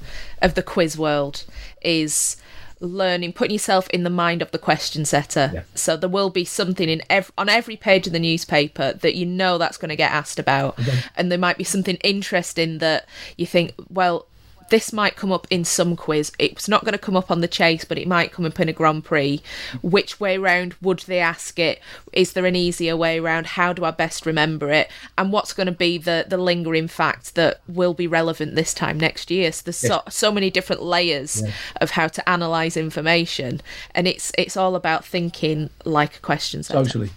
of 0.42 0.54
the 0.56 0.64
quiz 0.64 0.98
world 0.98 1.44
is 1.82 2.38
learning 2.82 3.32
putting 3.34 3.54
yourself 3.54 3.90
in 3.90 4.04
the 4.04 4.10
mind 4.10 4.42
of 4.42 4.52
the 4.52 4.58
question 4.60 5.06
setter. 5.06 5.50
Yeah. 5.54 5.62
So 5.76 5.96
there 5.98 6.10
will 6.10 6.30
be 6.30 6.44
something 6.46 6.90
in 6.90 7.02
ev- 7.10 7.32
on 7.38 7.48
every 7.50 7.78
page 7.78 8.06
of 8.06 8.14
the 8.14 8.20
newspaper 8.20 8.94
that 8.94 9.16
you 9.16 9.26
know 9.26 9.58
that's 9.58 9.78
going 9.78 9.90
to 9.90 9.96
get 9.96 10.12
asked 10.12 10.40
about, 10.40 10.78
and 11.16 11.32
there 11.32 11.40
might 11.40 11.58
be 11.58 11.64
something 11.64 11.96
interesting 11.98 12.80
that 12.80 13.08
you 13.38 13.46
think, 13.46 13.74
well. 13.90 14.28
This 14.70 14.92
might 14.92 15.16
come 15.16 15.32
up 15.32 15.48
in 15.50 15.64
some 15.64 15.96
quiz. 15.96 16.32
It's 16.40 16.68
not 16.68 16.84
going 16.84 16.94
to 16.94 16.98
come 16.98 17.16
up 17.16 17.30
on 17.30 17.42
the 17.42 17.48
chase, 17.48 17.86
but 17.86 17.98
it 17.98 18.08
might 18.08 18.32
come 18.32 18.46
up 18.46 18.60
in 18.60 18.70
a 18.70 18.74
Grand 18.74 19.04
Prix. 19.04 19.42
Which 19.82 20.20
way 20.20 20.38
round 20.38 20.76
would 20.82 21.00
they 21.00 21.20
ask 21.20 21.60
it? 21.60 21.80
Is 22.14 22.34
there 22.34 22.46
an 22.46 22.56
easier 22.56 22.98
way 22.98 23.20
round? 23.20 23.48
How 23.48 23.74
do 23.74 23.86
I 23.86 23.92
best 23.92 24.26
remember 24.26 24.72
it? 24.72 24.90
And 25.18 25.32
what's 25.32 25.54
going 25.54 25.68
to 25.68 25.72
be 25.72 25.98
the, 25.98 26.26
the 26.28 26.38
lingering 26.38 26.88
fact 26.88 27.36
that 27.36 27.62
will 27.68 27.94
be 27.94 28.08
relevant 28.08 28.56
this 28.56 28.74
time 28.74 29.00
next 29.00 29.30
year? 29.30 29.52
So 29.52 29.64
there's 29.66 29.78
so, 29.78 30.02
so 30.10 30.32
many 30.32 30.50
different 30.50 30.82
layers 30.82 31.44
of 31.78 31.92
how 31.92 32.08
to 32.08 32.24
analyse 32.28 32.78
information. 32.78 33.62
And 33.94 34.08
it's 34.08 34.32
it's 34.38 34.58
all 34.58 34.76
about 34.76 35.06
thinking 35.06 35.70
like 35.84 36.18
a 36.18 36.20
question 36.20 36.64
setter. 36.64 36.84
Totally, 36.84 37.10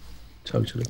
totally. 0.45 0.87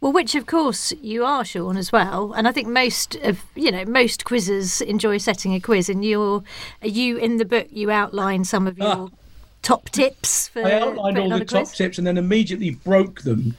Well, 0.00 0.12
which 0.12 0.34
of 0.34 0.46
course 0.46 0.92
you 1.02 1.24
are, 1.24 1.44
Shaun, 1.44 1.76
as 1.76 1.90
well. 1.90 2.32
And 2.32 2.46
I 2.46 2.52
think 2.52 2.68
most 2.68 3.16
of 3.16 3.44
you 3.54 3.72
know 3.72 3.84
most 3.84 4.24
quizzes 4.24 4.80
enjoy 4.80 5.18
setting 5.18 5.54
a 5.54 5.60
quiz, 5.60 5.88
and 5.88 6.04
you're 6.04 6.42
you 6.82 7.16
in 7.16 7.38
the 7.38 7.44
book 7.44 7.66
you 7.70 7.90
outline 7.90 8.44
some 8.44 8.66
of 8.66 8.80
ah. 8.80 8.96
your 8.96 9.10
top 9.62 9.90
tips 9.90 10.48
for. 10.48 10.64
I 10.64 10.80
outlined 10.80 11.18
all 11.18 11.30
the 11.30 11.44
top 11.44 11.66
quiz. 11.66 11.72
tips 11.72 11.98
and 11.98 12.06
then 12.06 12.16
immediately 12.16 12.70
broke 12.70 13.22
them. 13.22 13.56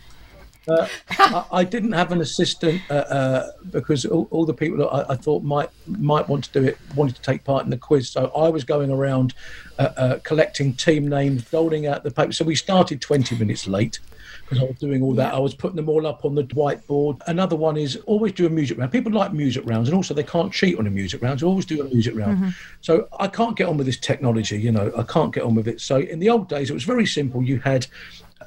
Uh, 0.69 0.87
I, 1.09 1.45
I 1.51 1.63
didn't 1.63 1.93
have 1.93 2.11
an 2.11 2.21
assistant 2.21 2.81
uh, 2.89 2.93
uh, 2.93 3.51
because 3.71 4.05
all, 4.05 4.27
all 4.31 4.45
the 4.45 4.53
people 4.53 4.77
that 4.79 4.87
I, 4.87 5.13
I 5.13 5.15
thought 5.15 5.43
might 5.43 5.69
might 5.87 6.27
want 6.27 6.45
to 6.45 6.51
do 6.59 6.67
it 6.67 6.77
wanted 6.95 7.15
to 7.15 7.21
take 7.21 7.43
part 7.43 7.63
in 7.63 7.69
the 7.69 7.77
quiz. 7.77 8.09
So 8.09 8.31
I 8.35 8.49
was 8.49 8.63
going 8.63 8.91
around 8.91 9.33
uh, 9.77 9.89
uh, 9.97 10.19
collecting 10.23 10.73
team 10.73 11.07
names, 11.07 11.43
doling 11.49 11.87
out 11.87 12.03
the 12.03 12.11
paper. 12.11 12.31
So 12.31 12.45
we 12.45 12.55
started 12.55 13.01
20 13.01 13.37
minutes 13.37 13.67
late 13.67 13.99
because 14.41 14.63
I 14.63 14.65
was 14.65 14.77
doing 14.77 15.03
all 15.03 15.13
that. 15.13 15.33
I 15.33 15.39
was 15.39 15.53
putting 15.53 15.75
them 15.75 15.89
all 15.89 16.07
up 16.07 16.25
on 16.25 16.35
the 16.35 16.43
whiteboard. 16.43 17.21
Another 17.27 17.55
one 17.55 17.77
is 17.77 17.97
always 18.05 18.31
do 18.31 18.45
a 18.45 18.49
music 18.49 18.77
round. 18.77 18.91
People 18.91 19.11
like 19.11 19.33
music 19.33 19.63
rounds, 19.65 19.89
and 19.89 19.95
also 19.95 20.13
they 20.13 20.23
can't 20.23 20.51
cheat 20.51 20.77
on 20.79 20.87
a 20.87 20.89
music 20.89 21.21
round. 21.21 21.39
So 21.39 21.47
always 21.47 21.65
do 21.65 21.81
a 21.81 21.85
music 21.85 22.15
round. 22.15 22.53
So 22.81 23.07
I 23.19 23.27
can't 23.27 23.55
get 23.55 23.67
on 23.67 23.77
with 23.77 23.85
this 23.85 23.97
technology. 23.97 24.59
You 24.59 24.71
know, 24.71 24.91
I 24.97 25.03
can't 25.03 25.33
get 25.33 25.43
on 25.43 25.55
with 25.55 25.67
it. 25.67 25.81
So 25.81 25.97
in 25.97 26.19
the 26.19 26.29
old 26.29 26.49
days, 26.49 26.69
it 26.69 26.73
was 26.73 26.83
very 26.83 27.05
simple. 27.05 27.43
You 27.43 27.59
had 27.59 27.87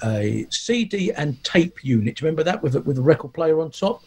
a 0.04 0.46
CD 0.50 1.12
and 1.12 1.42
tape 1.44 1.84
unit. 1.84 2.16
Do 2.16 2.24
you 2.24 2.26
remember 2.26 2.44
that 2.44 2.62
with 2.62 2.76
a, 2.76 2.80
with 2.80 2.98
a 2.98 3.02
record 3.02 3.32
player 3.32 3.60
on 3.60 3.70
top? 3.70 4.02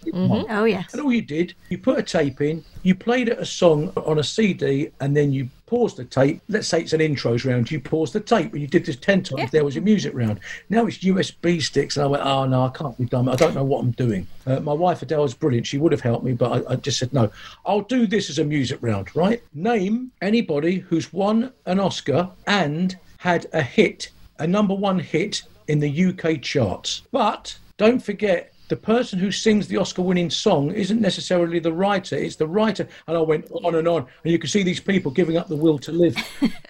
Oh 0.49 0.65
yes. 0.65 0.93
And 0.93 1.01
all 1.01 1.13
you 1.13 1.21
did, 1.21 1.53
you 1.69 1.77
put 1.77 1.97
a 1.97 2.03
tape 2.03 2.41
in, 2.41 2.63
you 2.83 2.95
played 2.95 3.29
a 3.29 3.45
song 3.45 3.91
on 3.95 4.19
a 4.19 4.23
CD, 4.23 4.91
and 4.99 5.15
then 5.15 5.31
you 5.31 5.49
paused 5.65 5.97
the 5.97 6.05
tape. 6.05 6.41
Let's 6.47 6.67
say 6.67 6.81
it's 6.81 6.93
an 6.93 6.99
intros 6.99 7.45
round. 7.49 7.71
You 7.71 7.79
pause 7.79 8.11
the 8.11 8.19
tape. 8.19 8.51
When 8.51 8.61
you 8.61 8.67
did 8.67 8.85
this 8.85 8.95
10 8.95 9.23
times, 9.23 9.51
there 9.51 9.65
was 9.65 9.77
a 9.77 9.81
music 9.81 10.13
round. 10.13 10.39
Now 10.69 10.85
it's 10.85 10.99
USB 10.99 11.61
sticks. 11.61 11.97
And 11.97 12.03
I 12.03 12.07
went, 12.07 12.23
oh, 12.23 12.45
no, 12.45 12.65
I 12.65 12.69
can't 12.69 12.97
be 12.97 13.05
done. 13.05 13.27
I 13.27 13.35
don't 13.35 13.55
know 13.55 13.63
what 13.63 13.81
I'm 13.81 13.91
doing. 13.91 14.27
Uh, 14.45 14.59
my 14.59 14.73
wife, 14.73 15.01
Adele, 15.01 15.23
is 15.23 15.33
brilliant. 15.33 15.67
She 15.67 15.77
would 15.77 15.91
have 15.91 16.01
helped 16.01 16.23
me, 16.23 16.33
but 16.33 16.67
I, 16.67 16.73
I 16.73 16.75
just 16.75 16.99
said, 16.99 17.13
no, 17.13 17.31
I'll 17.65 17.81
do 17.81 18.05
this 18.05 18.29
as 18.29 18.39
a 18.39 18.45
music 18.45 18.79
round, 18.81 19.15
right? 19.15 19.41
Name 19.53 20.11
anybody 20.21 20.77
who's 20.77 21.11
won 21.11 21.51
an 21.65 21.79
Oscar 21.79 22.29
and 22.45 22.95
had 23.17 23.47
a 23.53 23.61
hit, 23.61 24.09
a 24.37 24.45
number 24.45 24.75
one 24.75 24.99
hit 24.99 25.43
in 25.67 25.79
the 25.79 26.05
UK 26.05 26.41
charts. 26.41 27.01
But 27.11 27.57
don't 27.77 27.99
forget, 27.99 28.53
the 28.67 28.75
person 28.75 29.19
who 29.19 29.31
sings 29.31 29.67
the 29.67 29.77
Oscar 29.77 30.01
winning 30.01 30.29
song 30.29 30.71
isn't 30.71 30.99
necessarily 30.99 31.59
the 31.59 31.71
writer, 31.71 32.15
it's 32.15 32.35
the 32.35 32.47
writer. 32.47 32.87
And 33.07 33.15
I 33.15 33.21
went 33.21 33.47
on 33.51 33.75
and 33.75 33.87
on. 33.87 34.07
And 34.23 34.31
you 34.31 34.39
can 34.39 34.49
see 34.49 34.63
these 34.63 34.79
people 34.79 35.11
giving 35.11 35.37
up 35.37 35.47
the 35.47 35.55
will 35.55 35.77
to 35.79 35.91
live. 35.91 36.15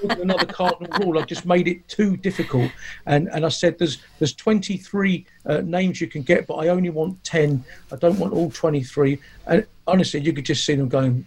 Another 0.00 0.46
cardinal 0.46 0.98
rule. 1.00 1.18
I 1.18 1.22
just 1.24 1.44
made 1.44 1.68
it 1.68 1.86
too 1.88 2.16
difficult. 2.16 2.70
And 3.06 3.28
and 3.28 3.44
I 3.44 3.50
said 3.50 3.78
there's 3.78 3.98
there's 4.18 4.34
23 4.34 5.26
uh, 5.44 5.60
names 5.60 6.00
you 6.00 6.06
can 6.06 6.22
get, 6.22 6.46
but 6.46 6.54
I 6.54 6.68
only 6.68 6.90
want 6.90 7.22
10. 7.24 7.62
I 7.92 7.96
don't 7.96 8.18
want 8.18 8.32
all 8.32 8.50
23. 8.50 9.18
And 9.46 9.66
honestly, 9.86 10.20
you 10.20 10.32
could 10.32 10.46
just 10.46 10.64
see 10.64 10.74
them 10.74 10.88
going, 10.88 11.26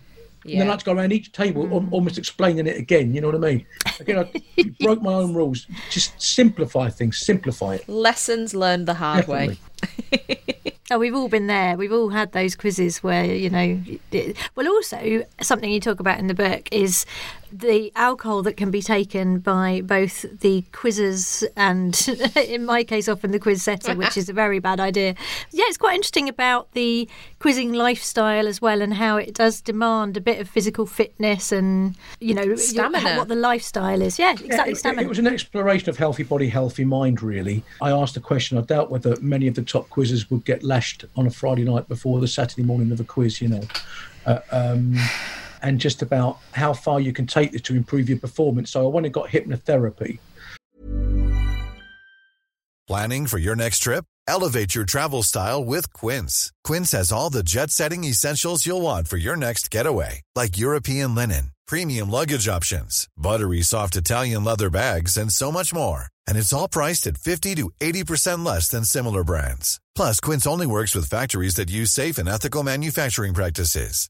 and 0.54 0.62
then 0.62 0.68
I 0.68 0.72
had 0.72 0.80
to 0.80 0.86
go 0.86 0.94
around 0.94 1.12
each 1.12 1.32
table, 1.32 1.64
al- 1.64 1.82
mm. 1.82 1.92
almost 1.92 2.18
explaining 2.18 2.68
it 2.68 2.78
again. 2.78 3.14
You 3.14 3.22
know 3.22 3.28
what 3.28 3.36
I 3.36 3.40
mean? 3.40 3.66
Again, 4.00 4.20
I 4.20 4.64
broke 4.84 5.02
my 5.02 5.14
own 5.14 5.34
rules. 5.34 5.68
Just 5.90 6.22
simplify 6.22 6.90
things. 6.90 7.18
Simplify 7.18 7.76
it. 7.76 7.90
Lessons 7.90 8.54
learned 8.54 8.88
the 8.88 8.96
hard 8.96 9.28
way. 9.28 9.58
Definitely. 9.82 10.44
Oh, 10.90 10.98
we've 10.98 11.16
all 11.16 11.28
been 11.28 11.48
there. 11.48 11.76
We've 11.76 11.92
all 11.92 12.10
had 12.10 12.32
those 12.32 12.56
quizzes 12.56 13.04
where 13.04 13.26
you 13.26 13.50
know. 13.50 13.82
It, 14.12 14.38
well, 14.56 14.70
also 14.70 15.26
something 15.42 15.70
you 15.70 15.82
talk 15.82 16.00
about 16.00 16.18
in 16.18 16.28
the 16.28 16.34
book 16.34 16.70
is 16.72 17.06
the 17.52 17.92
alcohol 17.96 18.44
that 18.44 18.58
can 18.58 18.72
be 18.72 18.82
taken 18.82 19.40
by 19.40 19.82
both 19.82 20.26
the 20.42 20.64
quizzers 20.74 21.44
and, 21.56 22.08
in 22.38 22.66
my 22.66 22.84
case, 22.84 23.08
often 23.08 23.32
the 23.32 23.40
quiz 23.40 23.64
setter, 23.64 23.96
which 23.96 24.18
is 24.18 24.30
a 24.30 24.34
very 24.44 24.60
bad 24.60 24.80
idea. 24.80 25.16
Yeah, 25.52 25.66
it's 25.68 25.78
quite 25.78 25.96
interesting 25.96 26.28
about 26.30 26.72
the 26.74 27.08
quizzing 27.40 27.74
lifestyle 27.74 28.48
as 28.48 28.62
well, 28.62 28.82
and 28.82 28.94
how 28.94 29.18
it 29.18 29.34
does 29.34 29.62
demand 29.62 30.18
a 30.18 30.22
bit 30.22 30.40
of 30.40 30.50
physical 30.50 30.86
fitness 30.86 31.52
and 31.52 31.96
you 32.20 32.34
know 32.34 32.44
your- 32.44 32.58
Stamina. 32.58 33.18
what 33.18 33.28
the 33.28 33.36
lifestyle 33.36 34.02
is. 34.02 34.20
Yeah, 34.20 34.32
exactly. 34.32 34.50
Yeah, 34.56 34.66
it- 34.66 34.72
it, 34.72 34.78
stamina. 34.78 35.08
was 35.08 35.20
an 35.20 35.28
exploration 35.28 35.90
of 35.90 35.98
healthy 35.98 36.24
body, 36.24 36.50
healthy 36.50 36.86
mind, 36.86 37.22
really. 37.22 37.64
I 37.82 37.92
asked 37.92 38.18
a 38.18 38.22
question. 38.22 38.58
I 38.58 38.62
doubt 38.62 38.90
whether 38.92 39.16
many 39.22 39.48
of 39.48 39.56
the 39.56 39.62
top 39.62 39.90
quizzes 39.90 40.30
would 40.30 40.44
get 40.46 40.64
lashed 40.64 41.06
on 41.16 41.26
a 41.28 41.30
Friday 41.32 41.64
night 41.64 41.88
before 41.88 42.20
the 42.20 42.28
Saturday 42.28 42.64
morning 42.64 42.92
of 42.92 43.00
a 43.00 43.04
quiz, 43.04 43.42
you 43.42 43.48
know. 43.48 43.62
Uh, 44.26 44.40
um, 44.52 44.96
and 45.62 45.80
just 45.80 46.02
about 46.02 46.40
how 46.54 46.74
far 46.74 47.00
you 47.00 47.14
can 47.14 47.28
take 47.28 47.52
this 47.52 47.62
to 47.64 47.76
improve 47.76 48.10
your 48.10 48.20
performance. 48.20 48.72
So 48.72 48.86
I 48.86 48.90
went 48.90 49.06
and 49.06 49.14
got 49.14 49.30
hypnotherapy. 49.30 50.20
Planning 52.88 53.28
for 53.28 53.38
your 53.38 53.56
next 53.56 53.80
trip? 53.80 54.06
Elevate 54.30 54.74
your 54.74 54.86
travel 54.86 55.24
style 55.24 55.64
with 55.64 55.92
Quince. 55.92 56.54
Quince 56.64 56.92
has 56.94 57.12
all 57.12 57.30
the 57.30 57.44
jet 57.44 57.70
setting 57.70 58.06
essentials 58.06 58.66
you'll 58.66 58.82
want 58.82 59.08
for 59.08 59.18
your 59.18 59.36
next 59.36 59.72
getaway, 59.72 60.22
like 60.36 60.58
European 60.58 61.14
linen, 61.14 61.52
premium 61.66 62.10
luggage 62.10 62.48
options, 62.48 63.08
buttery 63.18 63.62
soft 63.62 63.98
Italian 63.98 64.46
leather 64.46 64.70
bags, 64.70 65.18
and 65.18 65.32
so 65.34 65.52
much 65.52 65.74
more. 65.74 66.06
And 66.28 66.38
it's 66.38 66.54
all 66.54 66.70
priced 66.70 67.08
at 67.08 67.18
50 67.18 67.56
to 67.56 67.72
80% 67.82 68.46
less 68.46 68.70
than 68.70 68.86
similar 68.86 69.24
brands. 69.24 69.82
Plus, 69.96 70.20
Quince 70.20 70.48
only 70.48 70.68
works 70.68 70.96
with 70.96 71.10
factories 71.10 71.56
that 71.56 71.70
use 71.70 71.92
safe 71.92 72.18
and 72.18 72.30
ethical 72.30 72.64
manufacturing 72.64 73.34
practices. 73.34 74.10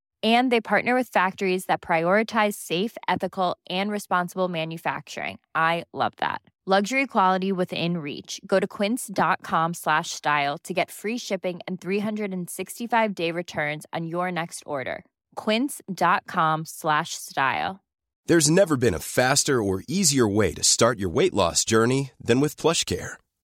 And 0.21 0.51
they 0.51 0.61
partner 0.61 0.93
with 0.93 1.07
factories 1.07 1.65
that 1.65 1.81
prioritize 1.81 2.53
safe, 2.53 2.95
ethical, 3.07 3.57
and 3.69 3.89
responsible 3.89 4.49
manufacturing. 4.49 5.39
I 5.55 5.85
love 5.93 6.13
that. 6.17 6.41
Luxury 6.67 7.07
quality 7.07 7.51
within 7.51 7.97
reach. 7.97 8.39
Go 8.45 8.59
to 8.59 8.67
quince.com 8.67 9.73
slash 9.73 10.11
style 10.11 10.59
to 10.59 10.75
get 10.75 10.91
free 10.91 11.17
shipping 11.17 11.59
and 11.67 11.81
365 11.81 13.15
day 13.15 13.31
returns 13.31 13.87
on 13.91 14.05
your 14.05 14.31
next 14.31 14.61
order. 14.67 15.03
Quince.com 15.33 16.65
slash 16.65 17.15
style. 17.15 17.79
There's 18.27 18.49
never 18.49 18.77
been 18.77 18.93
a 18.93 18.99
faster 18.99 19.63
or 19.63 19.83
easier 19.87 20.27
way 20.27 20.53
to 20.53 20.63
start 20.63 20.99
your 20.99 21.09
weight 21.09 21.33
loss 21.33 21.65
journey 21.65 22.11
than 22.23 22.39
with 22.39 22.55
PlushCare. 22.57 23.13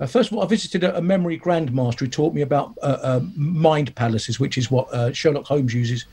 Uh, 0.00 0.06
first 0.06 0.30
of 0.30 0.36
all, 0.36 0.42
I 0.42 0.46
visited 0.46 0.82
a, 0.84 0.96
a 0.98 1.00
memory 1.00 1.38
grandmaster 1.38 2.00
who 2.00 2.06
taught 2.08 2.34
me 2.34 2.42
about 2.42 2.76
uh, 2.82 2.98
uh, 3.02 3.20
mind 3.36 3.94
palaces, 3.94 4.40
which 4.40 4.58
is 4.58 4.70
what 4.70 4.92
uh, 4.92 5.12
Sherlock 5.12 5.46
Holmes 5.46 5.72
uses. 5.72 6.04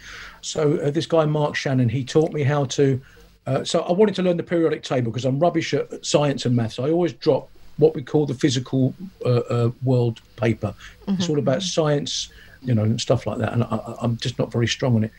So 0.41 0.78
uh, 0.80 0.91
this 0.91 1.06
guy 1.06 1.26
Mark 1.26 1.56
Shannon, 1.56 1.89
he 1.89 2.04
taught 2.04 2.32
me 2.34 2.44
how 2.44 2.65
to. 2.65 3.02
Uh, 3.48 3.63
so 3.63 3.82
I 3.82 3.91
wanted 3.91 4.13
to 4.15 4.22
learn 4.22 4.38
the 4.38 4.44
periodic 4.44 4.84
table 4.84 5.12
because 5.12 5.26
I'm 5.26 5.39
rubbish 5.39 5.74
at 5.74 6.06
science 6.06 6.46
and 6.46 6.56
maths. 6.56 6.78
I 6.78 6.89
always 6.91 7.13
drop 7.13 7.50
what 7.78 7.96
we 7.96 8.04
call 8.04 8.28
the 8.28 8.36
physical 8.36 8.94
world 9.84 10.22
paper. 10.36 10.74
It's 11.08 11.28
all 11.30 11.39
about 11.39 11.63
science, 11.63 12.30
you 12.62 12.76
know, 12.76 12.84
and 12.84 13.02
stuff 13.02 13.26
like 13.26 13.39
that. 13.39 13.54
And 13.54 13.63
I- 13.63 13.96
I'm 14.02 14.17
just 14.17 14.38
not 14.38 14.52
very 14.52 14.67
strong 14.67 14.96
on 14.96 15.04
it. 15.06 15.12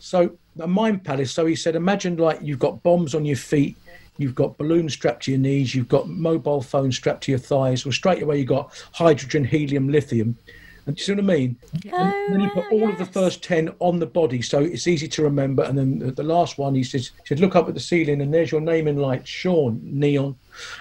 So 0.00 0.32
a 0.60 0.66
mind 0.66 1.04
palace. 1.04 1.30
So 1.32 1.46
he 1.46 1.54
said, 1.54 1.76
imagine 1.76 2.16
like 2.16 2.40
you've 2.42 2.58
got 2.58 2.82
bombs 2.82 3.14
on 3.14 3.24
your 3.24 3.36
feet. 3.36 3.76
You've 4.18 4.34
got 4.34 4.58
balloons 4.58 4.92
strapped 4.92 5.24
to 5.24 5.30
your 5.30 5.40
knees, 5.40 5.74
you've 5.74 5.88
got 5.88 6.08
mobile 6.08 6.60
phones 6.60 6.96
strapped 6.96 7.24
to 7.24 7.32
your 7.32 7.38
thighs, 7.38 7.86
or 7.86 7.92
straight 7.92 8.22
away 8.22 8.38
you've 8.38 8.48
got 8.48 8.72
hydrogen, 8.92 9.44
helium, 9.44 9.88
lithium. 9.88 10.36
And 10.86 10.96
do 10.96 11.00
you 11.00 11.04
see 11.04 11.12
what 11.12 11.30
I 11.32 11.36
mean? 11.36 11.56
and 11.84 11.92
oh, 11.92 12.26
then 12.30 12.40
you 12.40 12.48
put 12.48 12.72
all 12.72 12.88
of 12.88 12.96
the 12.96 13.04
first 13.04 13.42
10 13.44 13.74
on 13.78 13.98
the 13.98 14.06
body, 14.06 14.40
so 14.40 14.60
it's 14.60 14.86
easy 14.86 15.06
to 15.06 15.22
remember. 15.22 15.62
And 15.62 15.76
then 15.76 16.14
the, 16.14 16.22
last 16.22 16.56
one, 16.56 16.74
he 16.74 16.82
says, 16.82 17.12
he 17.22 17.26
said, 17.26 17.40
look 17.40 17.54
up 17.56 17.68
at 17.68 17.74
the 17.74 17.80
ceiling, 17.80 18.22
and 18.22 18.32
there's 18.32 18.50
your 18.50 18.62
name 18.62 18.88
in 18.88 18.96
lights, 18.96 19.28
Shaun, 19.28 19.80
neon. 19.84 20.34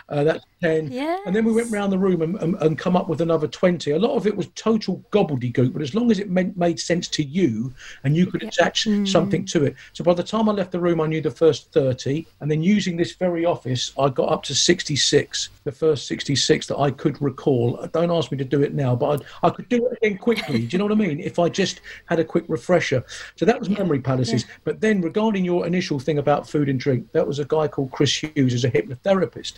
Uh, 0.10 0.24
that's 0.24 0.46
10. 0.62 0.92
And 1.26 1.36
then 1.36 1.46
we 1.46 1.54
went 1.54 1.72
around 1.72 1.92
the 1.92 1.98
room 1.98 2.22
and, 2.22 2.36
and, 2.38 2.56
and 2.56 2.78
come 2.78 2.96
up 2.96 3.08
with 3.08 3.22
another 3.22 3.48
20. 3.48 3.92
A 3.92 4.00
lot 4.00 4.16
of 4.16 4.26
it 4.26 4.36
was 4.36 4.48
total 4.56 5.04
gobbledygook, 5.12 5.74
but 5.74 5.82
as 5.82 5.94
long 5.94 6.12
as 6.12 6.20
it 6.20 6.30
meant, 6.30 6.58
made 6.58 6.80
sense 6.80 7.08
to 7.10 7.24
you 7.24 7.74
and 8.04 8.16
you 8.16 8.26
could 8.26 8.44
attach 8.44 8.88
something 9.06 9.46
to 9.46 9.66
it. 9.66 9.76
So 9.94 10.04
by 10.04 10.14
the 10.14 10.24
time 10.24 10.50
I 10.50 10.54
left 10.54 10.72
the 10.72 10.80
room, 10.80 11.02
I 11.02 11.08
knew 11.08 11.22
the 11.22 11.32
first 11.32 11.72
30. 11.74 12.26
And 12.42 12.50
then 12.50 12.64
using 12.64 12.98
this 12.98 13.14
very 13.14 13.46
office, 13.46 13.92
I 14.00 14.10
got 14.10 14.30
up 14.30 14.44
to 14.44 14.56
66, 14.56 15.50
the 15.64 15.72
first 15.72 16.08
66 16.08 16.68
that 16.68 16.78
I 16.78 16.92
could 16.92 17.22
recall. 17.22 17.88
Don't 17.94 18.12
ask 18.12 18.32
me 18.32 18.38
to 18.38 18.46
do 18.46 18.62
it 18.62 18.74
now, 18.74 18.96
but 18.96 19.24
I, 19.44 19.48
I 19.48 19.50
could 19.50 19.70
do 19.70 19.88
it 19.88 19.98
again 20.02 20.18
quickly. 20.18 20.60
do 20.60 20.68
you 20.72 20.78
know 20.78 20.86
what 20.86 20.94
I 20.94 20.96
mean? 20.96 21.20
If 21.20 21.40
I 21.40 21.50
just 21.50 21.82
had 22.06 22.20
a 22.20 22.24
quick 22.24 22.46
refresher. 22.48 23.04
So 23.36 23.46
that 23.46 23.60
was 23.60 23.70
memory 23.70 24.00
palaces. 24.00 24.46
But 24.64 24.82
then 24.82 25.02
regarding 25.02 25.46
your 25.46 25.66
initial 25.68 26.00
thing 26.00 26.18
about 26.18 26.50
food 26.50 26.70
and 26.70 26.80
drink, 26.80 27.12
that 27.12 27.28
was 27.28 27.40
a 27.40 27.46
guy 27.46 27.68
called 27.68 27.92
Chris 27.92 28.24
Hughes, 28.24 28.34
who's 28.36 28.66
a 28.66 28.72
hypnotherapist. 28.72 29.54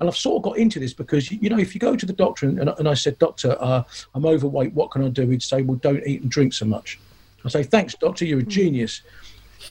And 0.00 0.08
I've 0.08 0.16
sort 0.16 0.36
of 0.36 0.42
got 0.42 0.58
into 0.58 0.78
this 0.78 0.92
because, 0.92 1.30
you 1.30 1.50
know, 1.50 1.58
if 1.58 1.74
you 1.74 1.80
go 1.80 1.96
to 1.96 2.06
the 2.06 2.12
doctor 2.12 2.46
and, 2.46 2.60
and 2.60 2.88
I 2.88 2.94
said, 2.94 3.18
Doctor, 3.18 3.56
uh, 3.60 3.82
I'm 4.14 4.26
overweight, 4.26 4.72
what 4.72 4.90
can 4.90 5.04
I 5.04 5.08
do? 5.08 5.28
He'd 5.28 5.42
say, 5.42 5.62
Well, 5.62 5.76
don't 5.76 6.06
eat 6.06 6.22
and 6.22 6.30
drink 6.30 6.52
so 6.52 6.66
much. 6.66 6.98
I 7.44 7.48
say, 7.48 7.62
Thanks, 7.62 7.94
Doctor, 7.94 8.24
you're 8.24 8.40
a 8.40 8.44
genius. 8.44 9.02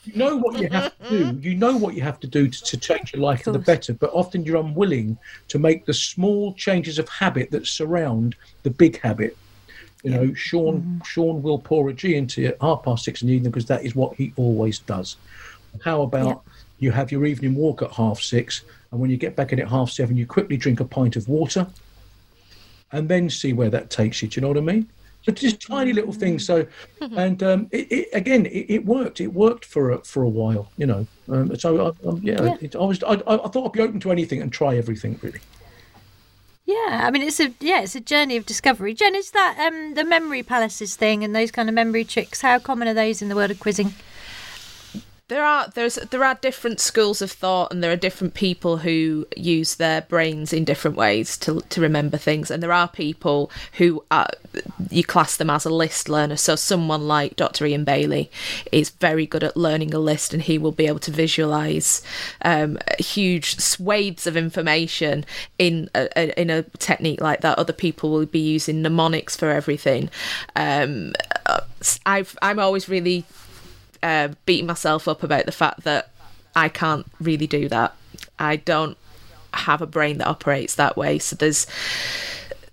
You 0.04 0.16
know 0.16 0.36
what 0.36 0.60
you 0.60 0.68
have 0.68 0.96
to 0.98 1.10
do. 1.10 1.38
You 1.48 1.54
know 1.54 1.76
what 1.76 1.94
you 1.94 2.02
have 2.02 2.20
to 2.20 2.26
do 2.26 2.48
to, 2.48 2.64
to 2.64 2.76
change 2.76 3.12
your 3.12 3.22
life 3.22 3.44
for 3.44 3.52
the 3.52 3.58
better, 3.58 3.94
but 3.94 4.10
often 4.12 4.44
you're 4.44 4.60
unwilling 4.60 5.16
to 5.48 5.58
make 5.58 5.86
the 5.86 5.94
small 5.94 6.52
changes 6.54 6.98
of 6.98 7.08
habit 7.08 7.50
that 7.52 7.66
surround 7.66 8.36
the 8.62 8.70
big 8.70 9.00
habit. 9.00 9.36
You 10.04 10.10
know, 10.10 10.34
Shaun 10.34 11.02
Shaun 11.04 11.42
will 11.42 11.58
pour 11.58 11.88
a 11.88 11.92
G 11.92 12.14
into 12.14 12.42
you 12.42 12.48
at 12.48 12.58
half 12.60 12.84
past 12.84 13.04
six 13.04 13.22
in 13.22 13.28
the 13.28 13.34
evening 13.34 13.50
because 13.50 13.66
that 13.66 13.84
is 13.84 13.96
what 13.96 14.14
he 14.14 14.32
always 14.36 14.78
does. 14.78 15.16
How 15.82 16.02
about 16.02 16.42
you 16.78 16.92
have 16.92 17.10
your 17.10 17.24
evening 17.26 17.54
walk 17.54 17.82
at 17.82 17.90
half 17.92 18.20
six, 18.20 18.62
and 18.90 19.00
when 19.00 19.10
you 19.10 19.16
get 19.16 19.36
back 19.36 19.52
in 19.52 19.60
at 19.60 19.68
half 19.68 19.90
seven, 19.90 20.16
you 20.16 20.26
quickly 20.26 20.56
drink 20.56 20.80
a 20.80 20.84
pint 20.84 21.16
of 21.16 21.28
water, 21.28 21.66
and 22.92 23.08
then 23.08 23.28
see 23.28 23.52
where 23.52 23.70
that 23.70 23.90
takes 23.90 24.22
you. 24.22 24.28
Do 24.28 24.40
you 24.40 24.42
know 24.42 24.48
what 24.48 24.56
I 24.56 24.60
mean? 24.60 24.88
So 25.22 25.32
just 25.32 25.60
tiny 25.60 25.92
little 25.92 26.12
things. 26.12 26.46
So, 26.46 26.66
and 27.00 27.42
um, 27.42 27.68
it, 27.70 27.90
it, 27.92 28.08
again, 28.12 28.46
it, 28.46 28.66
it 28.70 28.86
worked. 28.86 29.20
It 29.20 29.28
worked 29.28 29.64
for 29.64 29.90
a, 29.90 29.98
for 30.04 30.22
a 30.22 30.28
while. 30.28 30.70
You 30.76 30.86
know. 30.86 31.06
Um, 31.28 31.54
so 31.56 31.88
I, 31.88 32.08
um, 32.08 32.20
yeah, 32.22 32.42
Yeah. 32.42 32.56
It, 32.60 32.76
I 32.76 32.84
was. 32.84 33.02
I, 33.02 33.14
I 33.14 33.44
I 33.44 33.48
thought 33.48 33.66
I'd 33.66 33.72
be 33.72 33.80
open 33.80 34.00
to 34.00 34.12
anything 34.12 34.40
and 34.40 34.52
try 34.52 34.76
everything. 34.76 35.18
Really. 35.22 35.40
Yeah, 36.64 37.02
I 37.06 37.10
mean 37.10 37.22
it's 37.22 37.40
a 37.40 37.54
yeah, 37.60 37.80
it's 37.80 37.94
a 37.94 38.00
journey 38.00 38.36
of 38.36 38.44
discovery. 38.44 38.92
Jen, 38.92 39.14
is 39.14 39.30
that 39.30 39.58
um 39.58 39.94
the 39.94 40.04
memory 40.04 40.42
palaces 40.42 40.96
thing 40.96 41.24
and 41.24 41.34
those 41.34 41.50
kind 41.50 41.68
of 41.68 41.74
memory 41.74 42.04
tricks? 42.04 42.42
How 42.42 42.58
common 42.58 42.88
are 42.88 42.94
those 42.94 43.22
in 43.22 43.30
the 43.30 43.34
world 43.34 43.50
of 43.50 43.58
quizzing? 43.58 43.94
There 45.28 45.44
are 45.44 45.68
there's 45.74 45.96
there 45.96 46.24
are 46.24 46.36
different 46.36 46.80
schools 46.80 47.20
of 47.20 47.30
thought, 47.30 47.70
and 47.70 47.84
there 47.84 47.92
are 47.92 47.96
different 47.96 48.32
people 48.32 48.78
who 48.78 49.26
use 49.36 49.74
their 49.74 50.00
brains 50.00 50.54
in 50.54 50.64
different 50.64 50.96
ways 50.96 51.36
to 51.38 51.60
to 51.68 51.80
remember 51.82 52.16
things. 52.16 52.50
And 52.50 52.62
there 52.62 52.72
are 52.72 52.88
people 52.88 53.50
who 53.74 54.02
are 54.10 54.30
you 54.90 55.04
class 55.04 55.36
them 55.36 55.50
as 55.50 55.66
a 55.66 55.70
list 55.70 56.08
learner. 56.08 56.36
So 56.36 56.56
someone 56.56 57.06
like 57.06 57.36
Dr. 57.36 57.66
Ian 57.66 57.84
Bayley 57.84 58.30
is 58.72 58.88
very 58.88 59.26
good 59.26 59.44
at 59.44 59.54
learning 59.54 59.92
a 59.92 59.98
list, 59.98 60.32
and 60.32 60.42
he 60.42 60.56
will 60.56 60.72
be 60.72 60.86
able 60.86 61.00
to 61.00 61.10
visualize 61.10 62.00
um, 62.40 62.78
huge 62.98 63.58
swathes 63.58 64.26
of 64.26 64.34
information 64.34 65.26
in 65.58 65.90
a, 65.94 66.08
a, 66.16 66.40
in 66.40 66.48
a 66.48 66.62
technique 66.78 67.20
like 67.20 67.42
that. 67.42 67.58
Other 67.58 67.74
people 67.74 68.10
will 68.10 68.24
be 68.24 68.40
using 68.40 68.80
mnemonics 68.80 69.36
for 69.36 69.50
everything. 69.50 70.08
Um, 70.56 71.12
I've 72.06 72.36
I'm 72.40 72.58
always 72.58 72.88
really 72.88 73.26
uh, 74.02 74.28
beating 74.46 74.66
myself 74.66 75.08
up 75.08 75.22
about 75.22 75.46
the 75.46 75.52
fact 75.52 75.84
that 75.84 76.10
I 76.54 76.68
can't 76.68 77.06
really 77.20 77.46
do 77.46 77.68
that. 77.68 77.94
I 78.38 78.56
don't 78.56 78.96
have 79.54 79.80
a 79.80 79.86
brain 79.86 80.18
that 80.18 80.26
operates 80.26 80.74
that 80.74 80.96
way. 80.96 81.18
So 81.18 81.36
there's 81.36 81.66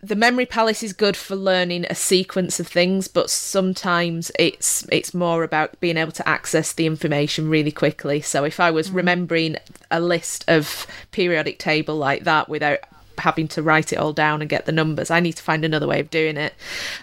the 0.01 0.15
memory 0.15 0.45
palace 0.45 0.83
is 0.83 0.93
good 0.93 1.17
for 1.17 1.35
learning 1.35 1.85
a 1.89 1.95
sequence 1.95 2.59
of 2.59 2.67
things, 2.67 3.07
but 3.07 3.29
sometimes 3.29 4.31
it's 4.37 4.85
it's 4.91 5.13
more 5.13 5.43
about 5.43 5.79
being 5.79 5.97
able 5.97 6.11
to 6.11 6.27
access 6.27 6.73
the 6.73 6.85
information 6.85 7.49
really 7.49 7.71
quickly. 7.71 8.21
So 8.21 8.43
if 8.43 8.59
I 8.59 8.69
was 8.71 8.91
remembering 8.91 9.57
a 9.89 9.99
list 9.99 10.45
of 10.47 10.85
periodic 11.11 11.57
table 11.57 11.95
like 11.95 12.23
that 12.23 12.49
without 12.49 12.79
having 13.19 13.47
to 13.49 13.63
write 13.63 13.93
it 13.93 13.97
all 13.97 14.13
down 14.13 14.41
and 14.41 14.49
get 14.49 14.65
the 14.65 14.71
numbers. 14.71 15.11
I 15.11 15.19
need 15.19 15.33
to 15.33 15.43
find 15.43 15.63
another 15.63 15.87
way 15.87 15.99
of 15.99 16.09
doing 16.09 16.37
it. 16.37 16.53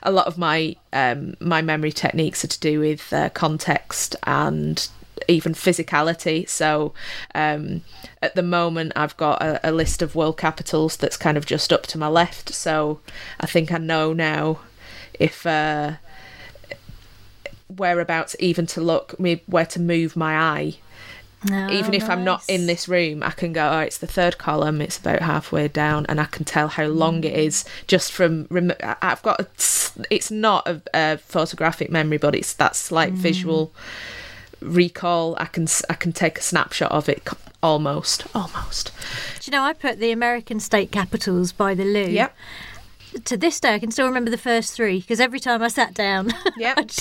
A 0.02 0.10
lot 0.10 0.26
of 0.26 0.38
my 0.38 0.76
um, 0.92 1.34
my 1.40 1.62
memory 1.62 1.92
techniques 1.92 2.44
are 2.44 2.48
to 2.48 2.60
do 2.60 2.80
with 2.80 3.12
uh, 3.12 3.30
context 3.30 4.16
and 4.24 4.88
even 5.28 5.54
physicality. 5.54 6.48
So 6.48 6.94
um, 7.34 7.82
at 8.20 8.34
the 8.34 8.42
moment, 8.42 8.92
I've 8.96 9.16
got 9.16 9.42
a, 9.42 9.70
a 9.70 9.72
list 9.72 10.02
of 10.02 10.14
world 10.14 10.36
capitals 10.36 10.96
that's 10.96 11.16
kind 11.16 11.36
of 11.36 11.46
just 11.46 11.72
up 11.72 11.86
to 11.88 11.98
my 11.98 12.08
left. 12.08 12.52
So 12.54 13.00
I 13.40 13.46
think 13.46 13.72
I 13.72 13.78
know 13.78 14.12
now 14.12 14.60
if. 15.18 15.46
Uh, 15.46 15.94
whereabouts 17.76 18.36
even 18.38 18.66
to 18.66 18.82
look 18.82 19.18
me 19.18 19.42
where 19.46 19.64
to 19.64 19.80
move 19.80 20.14
my 20.14 20.36
eye 20.36 20.76
even 21.50 21.94
if 21.94 22.08
I'm 22.08 22.24
not 22.24 22.44
in 22.48 22.66
this 22.66 22.88
room, 22.88 23.22
I 23.22 23.30
can 23.30 23.52
go, 23.52 23.68
oh, 23.68 23.80
it's 23.80 23.98
the 23.98 24.06
third 24.06 24.38
column, 24.38 24.80
it's 24.80 24.98
about 24.98 25.20
halfway 25.20 25.68
down, 25.68 26.06
and 26.08 26.20
I 26.20 26.24
can 26.24 26.44
tell 26.44 26.68
how 26.68 26.86
long 26.86 27.24
it 27.24 27.34
is 27.34 27.64
mm. 27.64 27.86
just 27.86 28.12
from. 28.12 28.46
Rem- 28.50 28.72
I've 28.80 29.22
got, 29.22 29.40
a, 29.40 29.46
it's 30.10 30.30
not 30.30 30.68
a, 30.68 30.82
a 30.94 31.18
photographic 31.18 31.90
memory, 31.90 32.18
but 32.18 32.34
it's 32.34 32.52
that 32.54 32.76
slight 32.76 33.12
mm. 33.12 33.16
visual 33.16 33.72
recall. 34.60 35.36
I 35.38 35.46
can 35.46 35.66
I 35.90 35.94
can 35.94 36.12
take 36.12 36.38
a 36.38 36.42
snapshot 36.42 36.92
of 36.92 37.08
it 37.08 37.26
almost, 37.62 38.24
almost. 38.34 38.92
Do 39.40 39.50
you 39.50 39.56
know 39.56 39.64
I 39.64 39.72
put 39.72 39.98
the 39.98 40.12
American 40.12 40.60
state 40.60 40.92
capitals 40.92 41.52
by 41.52 41.74
the 41.74 41.84
loo? 41.84 42.06
Yep. 42.06 42.36
To 43.24 43.36
this 43.36 43.60
day, 43.60 43.74
I 43.74 43.78
can 43.78 43.90
still 43.90 44.06
remember 44.06 44.30
the 44.30 44.38
first 44.38 44.74
three 44.74 45.00
because 45.00 45.20
every 45.20 45.38
time 45.40 45.62
I 45.62 45.68
sat 45.68 45.94
down, 45.94 46.30
Yep. 46.56 46.78
I'd, 46.78 46.92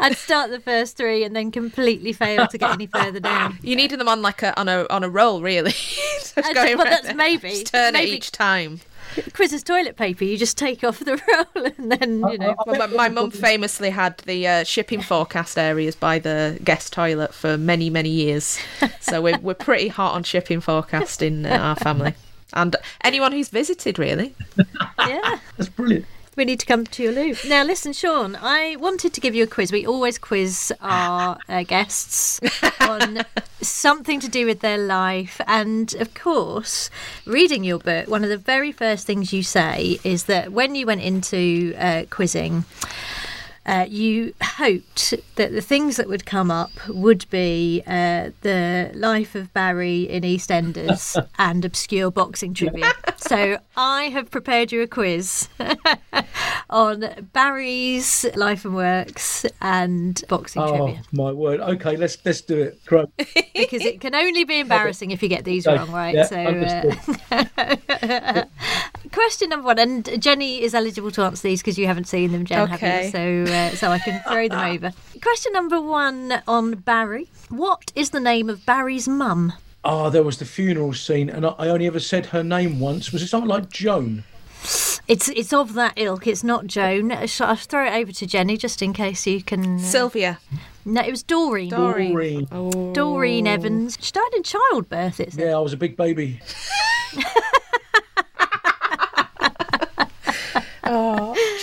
I'd 0.00 0.16
start 0.16 0.50
the 0.50 0.60
first 0.60 0.96
three 0.96 1.24
and 1.24 1.34
then 1.34 1.50
completely 1.50 2.12
fail 2.12 2.46
to 2.48 2.58
get 2.58 2.70
any 2.72 2.86
further 2.86 3.20
down. 3.20 3.58
You 3.62 3.76
needed 3.76 4.00
them 4.00 4.08
on 4.08 4.20
like 4.22 4.42
a 4.42 4.58
on 4.58 4.68
a 4.68 4.86
on 4.90 5.04
a 5.04 5.08
roll, 5.08 5.42
really. 5.42 5.70
Just 6.20 6.34
going 6.34 6.76
well, 6.76 6.86
round 6.86 7.04
that's 7.04 7.14
maybe. 7.14 7.50
Just 7.50 7.72
turn 7.72 7.92
Maybe- 7.94 8.12
it 8.12 8.14
each 8.16 8.32
time. 8.32 8.80
Quiz's 9.32 9.64
toilet 9.64 9.96
paper, 9.96 10.22
you 10.22 10.36
just 10.38 10.56
take 10.56 10.84
off 10.84 11.00
the 11.00 11.20
roll 11.26 11.64
and 11.76 11.90
then 11.90 12.18
you 12.30 12.38
know. 12.38 12.54
Well, 12.64 12.78
my, 12.78 12.86
my 12.86 13.08
mum 13.08 13.32
famously 13.32 13.90
had 13.90 14.18
the 14.18 14.46
uh, 14.46 14.62
shipping 14.64 15.00
forecast 15.02 15.58
areas 15.58 15.96
by 15.96 16.20
the 16.20 16.60
guest 16.62 16.92
toilet 16.92 17.34
for 17.34 17.58
many, 17.58 17.90
many 17.90 18.08
years. 18.10 18.60
So 19.00 19.20
we're, 19.20 19.38
we're 19.38 19.54
pretty 19.54 19.88
hot 19.88 20.14
on 20.14 20.22
shipping 20.22 20.60
forecast 20.60 21.22
in 21.22 21.44
uh, 21.44 21.56
our 21.56 21.74
family. 21.76 22.14
And 22.52 22.76
anyone 23.02 23.32
who's 23.32 23.48
visited, 23.48 23.98
really. 23.98 24.34
yeah. 24.98 25.38
That's 25.56 25.68
brilliant. 25.68 26.06
We 26.36 26.44
need 26.44 26.60
to 26.60 26.66
come 26.66 26.84
to 26.84 27.02
your 27.02 27.12
loo. 27.12 27.34
Now, 27.48 27.64
listen, 27.64 27.92
Shaun, 27.92 28.36
I 28.40 28.76
wanted 28.76 29.12
to 29.12 29.20
give 29.20 29.34
you 29.34 29.42
a 29.42 29.46
quiz. 29.46 29.72
We 29.72 29.84
always 29.84 30.16
quiz 30.16 30.72
our 30.80 31.36
uh, 31.48 31.64
guests 31.64 32.40
on 32.80 33.24
something 33.60 34.20
to 34.20 34.28
do 34.28 34.46
with 34.46 34.60
their 34.60 34.78
life. 34.78 35.40
And 35.46 35.92
of 35.96 36.14
course, 36.14 36.88
reading 37.26 37.64
your 37.64 37.78
book, 37.78 38.08
one 38.08 38.22
of 38.22 38.30
the 38.30 38.38
very 38.38 38.70
first 38.70 39.06
things 39.06 39.32
you 39.32 39.42
say 39.42 39.98
is 40.04 40.24
that 40.24 40.52
when 40.52 40.76
you 40.76 40.86
went 40.86 41.02
into 41.02 41.74
uh, 41.76 42.04
quizzing, 42.10 42.64
uh, 43.70 43.86
you 43.88 44.34
hoped 44.42 45.14
that 45.36 45.52
the 45.52 45.60
things 45.60 45.96
that 45.96 46.08
would 46.08 46.26
come 46.26 46.50
up 46.50 46.72
would 46.88 47.24
be 47.30 47.84
uh, 47.86 48.30
the 48.40 48.90
life 48.94 49.36
of 49.36 49.54
Barry 49.54 50.02
in 50.02 50.24
EastEnders 50.24 51.24
and 51.38 51.64
obscure 51.64 52.10
boxing 52.10 52.52
trivia. 52.52 52.92
So 53.16 53.58
I 53.76 54.04
have 54.04 54.28
prepared 54.28 54.72
you 54.72 54.82
a 54.82 54.88
quiz 54.88 55.48
on 56.70 57.04
Barry's 57.32 58.24
life 58.36 58.64
and 58.64 58.74
works 58.74 59.44
and 59.60 60.22
boxing 60.28 60.62
Oh 60.62 60.76
trivia 60.76 61.02
my 61.12 61.32
word. 61.32 61.60
Okay, 61.60 61.96
let's 61.96 62.16
let's 62.24 62.40
do 62.40 62.62
it. 62.62 62.84
Great. 62.86 63.08
because 63.54 63.84
it 63.84 64.00
can 64.00 64.14
only 64.14 64.44
be 64.44 64.60
embarrassing 64.60 65.10
if 65.10 65.22
you 65.22 65.28
get 65.28 65.44
these 65.44 65.66
Okay, 65.66 65.76
wrong, 65.76 65.90
right? 65.92 66.14
yeah, 66.14 66.24
so, 66.24 66.36
uh, 67.30 68.44
question 69.12 69.48
number 69.50 69.66
one, 69.66 69.78
and 69.78 70.22
Jenny 70.22 70.62
is 70.62 70.74
eligible 70.74 71.10
to 71.12 71.22
answer 71.22 71.42
these 71.48 71.60
because 71.60 71.78
you 71.78 71.86
haven't 71.86 72.06
seen 72.08 72.32
them, 72.32 72.44
Jen, 72.44 72.60
Okay. 72.72 72.76
have 72.86 73.04
you? 73.04 73.10
So, 73.10 73.52
uh, 73.52 73.70
so 73.76 73.90
I 73.90 73.98
can 73.98 74.22
throw 74.28 74.48
them 74.48 74.74
over. 74.76 74.92
Question 75.22 75.52
number 75.52 75.80
one 75.80 76.42
on 76.46 76.72
Barry: 76.76 77.28
What 77.48 77.92
is 77.94 78.10
the 78.10 78.20
name 78.20 78.48
of 78.48 78.64
Barry's 78.64 79.08
mum? 79.08 79.52
Oh, 79.82 80.10
there 80.10 80.22
was 80.22 80.38
the 80.38 80.44
funeral 80.44 80.92
scene, 80.92 81.28
and 81.30 81.44
I, 81.44 81.50
I 81.58 81.68
only 81.68 81.86
ever 81.86 82.00
said 82.00 82.26
her 82.26 82.42
name 82.42 82.80
once. 82.80 83.12
Was 83.12 83.22
it 83.22 83.28
something 83.28 83.48
like 83.48 83.70
Joan? 83.70 84.24
It's 85.08 85.28
it's 85.28 85.52
of 85.52 85.74
that 85.74 85.94
ilk. 85.96 86.26
It's 86.26 86.44
not 86.44 86.66
Joan. 86.66 87.26
Shall 87.26 87.50
I 87.50 87.54
throw 87.56 87.86
it 87.86 87.94
over 88.00 88.12
to 88.12 88.26
Jenny 88.26 88.56
just 88.56 88.80
in 88.82 88.92
case 88.92 89.26
you 89.26 89.42
can? 89.42 89.76
uh, 89.76 89.78
Sylvia. 89.78 90.38
no, 90.84 91.00
it 91.00 91.10
was 91.10 91.22
Doreen. 91.22 91.70
Doreen. 91.70 92.12
Doreen. 92.12 92.48
Oh. 92.52 92.92
Doreen 92.92 93.46
Evans. 93.46 93.98
She 94.00 94.12
died 94.12 94.30
in 94.36 94.42
childbirth. 94.42 95.18
It. 95.20 95.34
Yeah, 95.34 95.56
I 95.56 95.60
was 95.60 95.72
a 95.72 95.76
big 95.76 95.96
baby. 95.96 96.40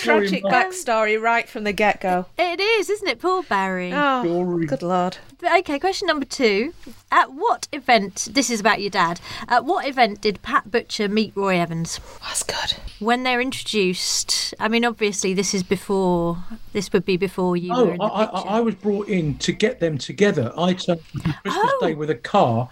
Tragic 0.01 0.43
backstory 0.43 1.21
right 1.21 1.47
from 1.49 1.63
the 1.63 1.73
get 1.73 2.01
go. 2.01 2.25
It 2.37 2.59
is, 2.59 2.89
isn't 2.89 3.07
it? 3.07 3.19
Poor 3.19 3.43
Barry. 3.43 3.91
Oh, 3.93 4.23
Doreen. 4.23 4.67
good 4.67 4.81
lord. 4.81 5.17
Okay, 5.43 5.77
question 5.79 6.07
number 6.07 6.25
two. 6.25 6.73
At 7.11 7.33
what 7.33 7.67
event? 7.71 8.29
This 8.31 8.49
is 8.49 8.59
about 8.59 8.81
your 8.81 8.89
dad. 8.89 9.19
At 9.47 9.65
what 9.65 9.85
event 9.87 10.21
did 10.21 10.41
Pat 10.41 10.71
Butcher 10.71 11.07
meet 11.07 11.31
Roy 11.35 11.59
Evans? 11.59 11.99
That's 12.21 12.43
good. 12.43 12.73
When 12.99 13.23
they're 13.23 13.41
introduced, 13.41 14.53
I 14.59 14.67
mean, 14.67 14.83
obviously, 14.85 15.33
this 15.33 15.53
is 15.53 15.61
before. 15.63 16.37
This 16.73 16.91
would 16.93 17.05
be 17.05 17.17
before 17.17 17.55
you 17.57 17.71
were 17.73 17.79
Oh, 17.79 17.89
in 17.89 18.01
I, 18.01 18.07
the 18.07 18.13
I, 18.13 18.25
picture. 18.25 18.49
I 18.49 18.59
was 18.61 18.75
brought 18.75 19.07
in 19.09 19.37
to 19.39 19.51
get 19.51 19.79
them 19.79 19.97
together. 19.97 20.51
I 20.57 20.73
turned 20.73 21.01
Christmas 21.11 21.33
Oh. 21.55 21.77
Day 21.81 21.93
with 21.93 22.09
a 22.09 22.15
car 22.15 22.69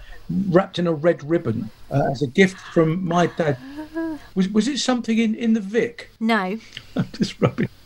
wrapped 0.50 0.80
in 0.80 0.88
a 0.88 0.94
red 0.94 1.24
ribbon 1.30 1.70
uh, 1.92 2.02
as 2.12 2.22
a 2.24 2.28
gift 2.28 2.58
from 2.74 3.06
my 3.06 3.28
dad. 3.28 3.58
Was 4.36 4.50
was 4.50 4.68
it 4.68 4.80
something 4.80 5.18
in, 5.18 5.36
in 5.36 5.54
the 5.54 5.62
Vic? 5.62 6.10
no, 6.20 6.58
I'm 6.96 7.08
just 7.14 7.40
rubbing. 7.42 7.70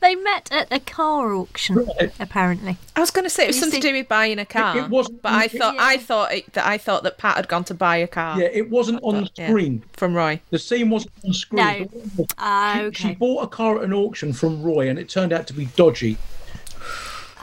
they 0.00 0.14
met 0.14 0.48
at 0.52 0.68
a 0.70 0.78
car 0.78 1.34
auction. 1.34 1.76
Right. 1.76 2.12
Apparently, 2.20 2.76
I 2.94 3.00
was 3.00 3.10
going 3.10 3.24
to 3.24 3.30
say 3.30 3.44
it 3.44 3.48
was 3.48 3.56
You 3.56 3.62
something 3.62 3.82
see- 3.82 3.88
to 3.88 3.92
do 3.94 3.98
with 3.98 4.08
buying 4.08 4.38
a 4.38 4.46
car. 4.46 4.78
it 4.78 4.88
wasn't- 4.88 5.22
but 5.22 5.32
I 5.32 5.44
it- 5.44 5.52
thought 5.52 5.76
I 5.78 5.96
thought 5.98 6.32
it, 6.32 6.52
that 6.52 6.66
I 6.66 6.78
thought 6.78 7.02
that 7.02 7.18
Pat 7.18 7.36
had 7.36 7.48
gone 7.48 7.64
to 7.64 7.74
buy 7.74 7.96
a 7.96 8.06
car. 8.06 8.40
Yeah, 8.40 8.48
it 8.52 8.70
wasn't 8.70 9.00
on 9.02 9.22
the 9.24 9.30
Yeah. 9.34 9.48
screen. 9.48 9.82
From 9.94 10.14
Roy. 10.14 10.40
The 10.50 10.58
scene 10.58 10.90
wasn't 10.90 11.12
on 11.24 11.32
screen. 11.32 11.88
No. 12.16 12.26
Ah, 12.38 12.74
She, 12.76 12.80
okay. 12.84 13.08
she 13.08 13.14
bought 13.14 13.42
a 13.42 13.46
car 13.48 13.78
at 13.78 13.84
an 13.84 13.92
auction 13.92 14.32
from 14.32 14.62
Roy, 14.62 14.88
and 14.88 14.98
it 14.98 15.08
turned 15.08 15.32
out 15.32 15.46
to 15.48 15.52
be 15.52 15.66
dodgy. 15.76 16.18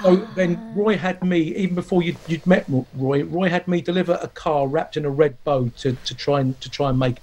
So 0.01 0.15
then 0.35 0.73
Roy 0.75 0.97
had 0.97 1.23
me, 1.23 1.55
even 1.55 1.75
before 1.75 2.01
you'd, 2.01 2.17
you'd 2.27 2.45
met 2.47 2.65
Roy, 2.95 3.23
Roy 3.23 3.49
had 3.49 3.67
me 3.67 3.79
deliver 3.79 4.17
a 4.21 4.27
car 4.27 4.67
wrapped 4.67 4.97
in 4.97 5.05
a 5.05 5.09
red 5.09 5.41
bow 5.43 5.69
to, 5.77 5.93
to 5.93 6.15
try 6.15 6.39
and 6.39 6.59
to 6.61 6.69
try 6.69 6.89
and 6.89 6.97
make. 6.97 7.17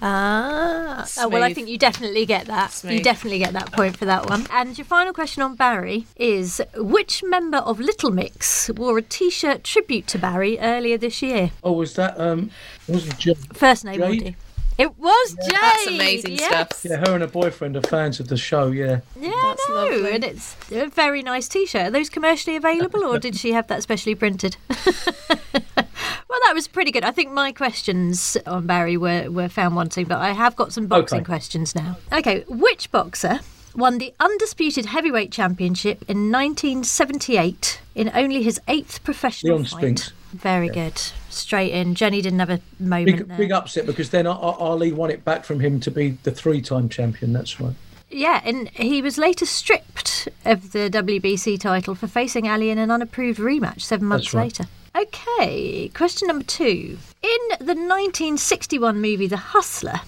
Ah, 0.00 1.04
oh, 1.18 1.28
well, 1.28 1.42
I 1.42 1.52
think 1.52 1.68
you 1.68 1.76
definitely 1.76 2.24
get 2.24 2.46
that. 2.46 2.84
You 2.88 3.02
definitely 3.02 3.40
get 3.40 3.52
that 3.54 3.72
point 3.72 3.96
for 3.96 4.04
that 4.04 4.28
one. 4.30 4.46
And 4.52 4.78
your 4.78 4.84
final 4.84 5.12
question 5.12 5.42
on 5.42 5.56
Barry 5.56 6.06
is: 6.16 6.62
Which 6.76 7.24
member 7.24 7.58
of 7.58 7.80
Little 7.80 8.12
Mix 8.12 8.70
wore 8.70 8.98
a 8.98 9.02
T-shirt 9.02 9.64
tribute 9.64 10.06
to 10.08 10.18
Barry 10.18 10.58
earlier 10.60 10.96
this 10.96 11.20
year? 11.20 11.50
Oh, 11.64 11.72
was 11.72 11.94
that 11.94 12.18
um? 12.18 12.52
Was 12.86 13.08
it 13.08 13.18
Jade? 13.18 13.38
First 13.56 13.84
name 13.84 14.00
will 14.00 14.14
Jade? 14.14 14.36
Do. 14.82 14.90
It 14.90 14.98
was 14.98 15.36
Jade. 15.46 15.56
That's 15.60 15.86
amazing 15.86 16.32
yes. 16.32 16.46
stuff. 16.46 16.84
Yeah, 16.90 16.96
her 16.98 17.12
and 17.14 17.22
her 17.22 17.28
boyfriend 17.28 17.76
are 17.76 17.82
fans 17.82 18.20
of 18.20 18.28
the 18.28 18.36
show. 18.36 18.68
Yeah. 18.68 19.00
Yeah, 19.18 19.30
That's 19.42 19.68
no, 19.68 19.74
lovely. 19.74 20.12
and 20.12 20.24
it's 20.24 20.56
a 20.70 20.88
very 20.88 21.22
nice 21.22 21.48
T-shirt. 21.48 21.82
Are 21.88 21.90
those 21.90 22.08
commercially 22.10 22.56
available, 22.56 23.04
or 23.04 23.18
did 23.18 23.36
she 23.36 23.52
have 23.52 23.66
that 23.68 23.82
specially 23.82 24.14
printed? 24.14 24.56
well, 24.68 26.40
that 26.46 26.52
was 26.54 26.68
pretty 26.68 26.90
good. 26.90 27.04
I 27.04 27.10
think 27.10 27.32
my 27.32 27.52
questions 27.52 28.36
on 28.46 28.66
Barry 28.66 28.96
were, 28.96 29.30
were 29.30 29.48
found 29.48 29.76
wanting, 29.76 30.06
but 30.06 30.18
I 30.18 30.32
have 30.32 30.56
got 30.56 30.72
some 30.72 30.86
boxing 30.86 31.18
Okay. 31.20 31.24
questions 31.26 31.74
now. 31.74 31.96
Okay, 32.12 32.44
which 32.48 32.90
boxer 32.90 33.40
won 33.74 33.98
the 33.98 34.12
undisputed 34.20 34.86
heavyweight 34.86 35.32
championship 35.32 36.02
in 36.08 36.30
1978 36.30 37.80
in 37.94 38.10
only 38.14 38.42
his 38.42 38.60
eighth 38.68 39.02
professional 39.04 39.56
Leon 39.56 39.64
fight? 39.66 39.78
Spinks. 39.78 40.12
Very 40.32 40.68
good. 40.68 41.00
Straight 41.32 41.72
in. 41.72 41.94
Jenny 41.94 42.20
didn't 42.20 42.38
have 42.38 42.50
a 42.50 42.60
moment 42.78 43.28
Big 43.28 43.36
big 43.36 43.52
upset 43.52 43.86
because 43.86 44.10
then 44.10 44.26
Ali 44.26 44.92
won 44.92 45.10
it 45.10 45.24
back 45.24 45.44
from 45.44 45.60
him 45.60 45.80
to 45.80 45.90
be 45.90 46.18
the 46.22 46.30
three-time 46.30 46.88
champion. 46.88 47.32
That's 47.32 47.60
right. 47.60 47.74
Yeah, 48.10 48.42
and 48.44 48.68
he 48.70 49.00
was 49.00 49.16
later 49.16 49.46
stripped 49.46 50.28
of 50.44 50.72
the 50.72 50.90
WBC 50.90 51.58
title 51.58 51.94
for 51.94 52.06
facing 52.06 52.46
Ali 52.48 52.68
in 52.68 52.78
an 52.78 52.90
unapproved 52.90 53.38
rematch 53.38 53.80
seven 53.80 54.06
months 54.06 54.34
right. 54.34 54.44
later. 54.44 54.66
Okay, 54.94 55.88
question 55.94 56.28
number 56.28 56.44
two. 56.44 56.98
In 57.22 57.38
the 57.58 57.74
1961 57.74 59.00
movie 59.00 59.26
The 59.26 59.38
Hustler, 59.38 60.00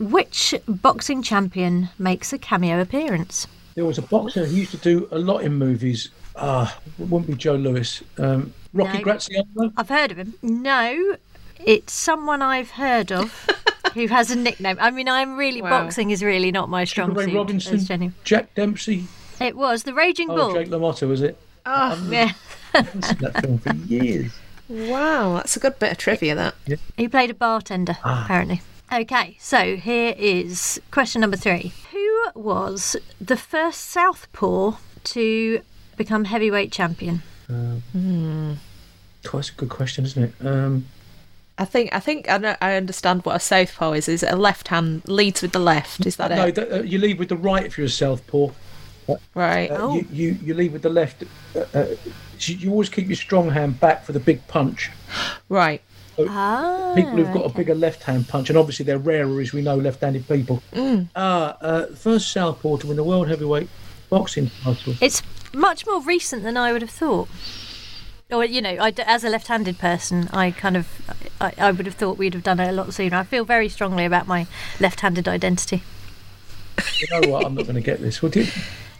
which 0.00 0.54
boxing 0.66 1.22
champion 1.22 1.90
makes 1.98 2.32
a 2.32 2.38
cameo 2.38 2.80
appearance? 2.80 3.46
There 3.76 3.84
was 3.84 3.98
a 3.98 4.02
boxer 4.02 4.44
who 4.44 4.54
used 4.54 4.72
to 4.72 4.76
do 4.78 5.08
a 5.12 5.18
lot 5.18 5.44
in 5.44 5.54
movies. 5.54 6.10
Ah, 6.34 6.76
it 6.98 7.08
wouldn't 7.08 7.28
be 7.28 7.34
Joe 7.34 7.54
Louis. 7.54 8.02
Um, 8.18 8.52
Rocky 8.74 8.98
No. 8.98 9.04
Graziano. 9.04 9.72
I've 9.76 9.88
heard 9.88 10.10
of 10.10 10.18
him. 10.18 10.34
No, 10.42 11.16
it's 11.64 11.92
someone 11.92 12.42
I've 12.42 12.72
heard 12.72 13.10
of 13.12 13.48
who 13.94 14.06
has 14.08 14.30
a 14.30 14.36
nickname. 14.36 14.76
I 14.80 14.90
mean, 14.90 15.08
I'm 15.08 15.36
really, 15.36 15.62
Wow. 15.62 15.70
boxing 15.82 16.10
is 16.10 16.22
really 16.22 16.50
not 16.52 16.68
my 16.68 16.84
strong 16.84 17.10
Sugar 17.10 17.20
Ray 17.20 17.26
suit. 17.26 17.34
Robinson. 17.34 17.78
Jenny. 17.84 18.12
Jack 18.24 18.54
Dempsey. 18.54 19.06
It 19.40 19.56
was 19.56 19.84
The 19.84 19.94
Raging 19.94 20.28
Bull. 20.28 20.38
Oh, 20.40 20.52
Bull. 20.52 20.54
Jake 20.62 20.68
LaMotta 20.70 21.08
was 21.08 21.22
it? 21.22 21.38
Yeah. 21.66 22.32
I've 22.74 22.86
seen 23.04 23.18
that 23.20 23.40
film 23.40 23.58
for 23.58 23.74
years. 23.86 24.32
Wow, 24.68 25.34
that's 25.34 25.56
a 25.56 25.60
good 25.60 25.78
bit 25.78 25.92
of 25.92 25.98
trivia. 25.98 26.34
That. 26.34 26.54
He 26.96 27.06
played 27.08 27.30
a 27.30 27.34
bartender, 27.34 27.96
Ah. 28.04 28.24
apparently. 28.24 28.62
Okay, 28.92 29.36
so 29.40 29.76
here 29.76 30.14
is 30.18 30.80
question 30.90 31.20
number 31.20 31.36
three. 31.36 31.72
Who 31.92 32.24
was 32.34 32.96
the 33.20 33.36
first 33.36 33.80
Southpaw 33.82 34.76
to 35.04 35.60
become 35.96 36.24
heavyweight 36.24 36.70
champion? 36.72 37.22
God, 37.48 38.58
that's 39.32 39.50
a 39.50 39.54
good 39.54 39.68
question, 39.70 40.04
isn't 40.04 40.22
it? 40.24 40.46
Um, 40.46 40.86
I 41.56 41.64
think 41.64 41.94
I 41.94 42.00
think 42.00 42.28
I, 42.30 42.38
know, 42.38 42.56
I 42.60 42.74
understand 42.74 43.24
what 43.24 43.36
a 43.36 43.40
southpaw 43.40 43.92
is. 43.92 44.08
Is 44.08 44.22
it 44.22 44.32
a 44.32 44.36
left 44.36 44.68
hand 44.68 45.02
leads 45.06 45.40
with 45.42 45.52
the 45.52 45.60
left? 45.60 46.04
Is 46.04 46.16
that 46.16 46.30
no, 46.30 46.46
it? 46.46 46.54
that, 46.56 46.72
uh, 46.72 46.82
you 46.82 46.98
lead 46.98 47.18
with 47.18 47.28
the 47.28 47.36
right 47.36 47.64
if 47.64 47.78
you're 47.78 47.86
a 47.86 47.90
southpaw. 47.90 48.48
right. 49.34 49.70
Uh, 49.70 49.76
Oh. 49.78 49.94
you, 49.94 50.06
you 50.10 50.38
you 50.42 50.54
lead 50.54 50.72
with 50.72 50.82
the 50.82 50.88
left. 50.90 51.22
Uh, 51.54 51.64
uh, 51.74 51.86
you 52.40 52.56
you 52.56 52.70
always 52.70 52.88
keep 52.88 53.06
your 53.06 53.16
strong 53.16 53.50
hand 53.50 53.78
back 53.78 54.04
for 54.04 54.12
the 54.12 54.20
big 54.20 54.46
punch. 54.48 54.90
Right. 55.48 55.80
Ah, 56.18 56.92
People 56.94 57.12
who've 57.12 57.32
got 57.32 57.44
a 57.46 57.48
bigger 57.48 57.74
left-hand 57.74 58.28
punch, 58.28 58.48
and 58.48 58.56
obviously 58.56 58.84
they're 58.84 58.98
rarer, 58.98 59.40
as 59.40 59.52
we 59.52 59.62
know, 59.62 59.74
left-handed 59.76 60.28
people. 60.28 60.62
Mm. 60.72 61.08
Ah, 61.16 61.56
uh, 61.60 61.86
first 61.94 62.30
southpaw 62.32 62.76
to 62.78 62.86
win 62.86 62.96
the 62.96 63.02
world 63.04 63.26
heavyweight 63.28 63.68
boxing 64.10 64.50
title. 64.62 64.94
It's 65.00 65.22
much 65.54 65.86
more 65.86 66.00
recent 66.02 66.42
than 66.42 66.56
I 66.56 66.72
would 66.72 66.82
have 66.82 66.90
thought. 66.90 67.28
Or, 68.30 68.44
you 68.44 68.62
know, 68.62 68.76
I 68.80 68.90
d 68.90 69.02
as 69.06 69.22
a 69.22 69.28
left 69.28 69.48
handed 69.48 69.78
person, 69.78 70.28
I 70.32 70.50
kind 70.50 70.76
of, 70.76 70.86
I, 71.40 71.52
I 71.58 71.70
would 71.70 71.86
have 71.86 71.94
thought 71.94 72.16
we'd 72.18 72.34
have 72.34 72.42
done 72.42 72.58
it 72.58 72.68
a 72.68 72.72
lot 72.72 72.92
sooner. 72.94 73.16
I 73.16 73.22
feel 73.24 73.44
very 73.44 73.68
strongly 73.68 74.04
about 74.04 74.26
my 74.26 74.46
left 74.80 75.00
handed 75.00 75.28
identity. 75.28 75.82
You 77.00 77.06
know 77.20 77.28
what? 77.30 77.44
I'm 77.46 77.54
not 77.54 77.64
going 77.64 77.76
to 77.76 77.80
get 77.82 78.00
this. 78.00 78.22
What 78.22 78.32
did 78.32 78.48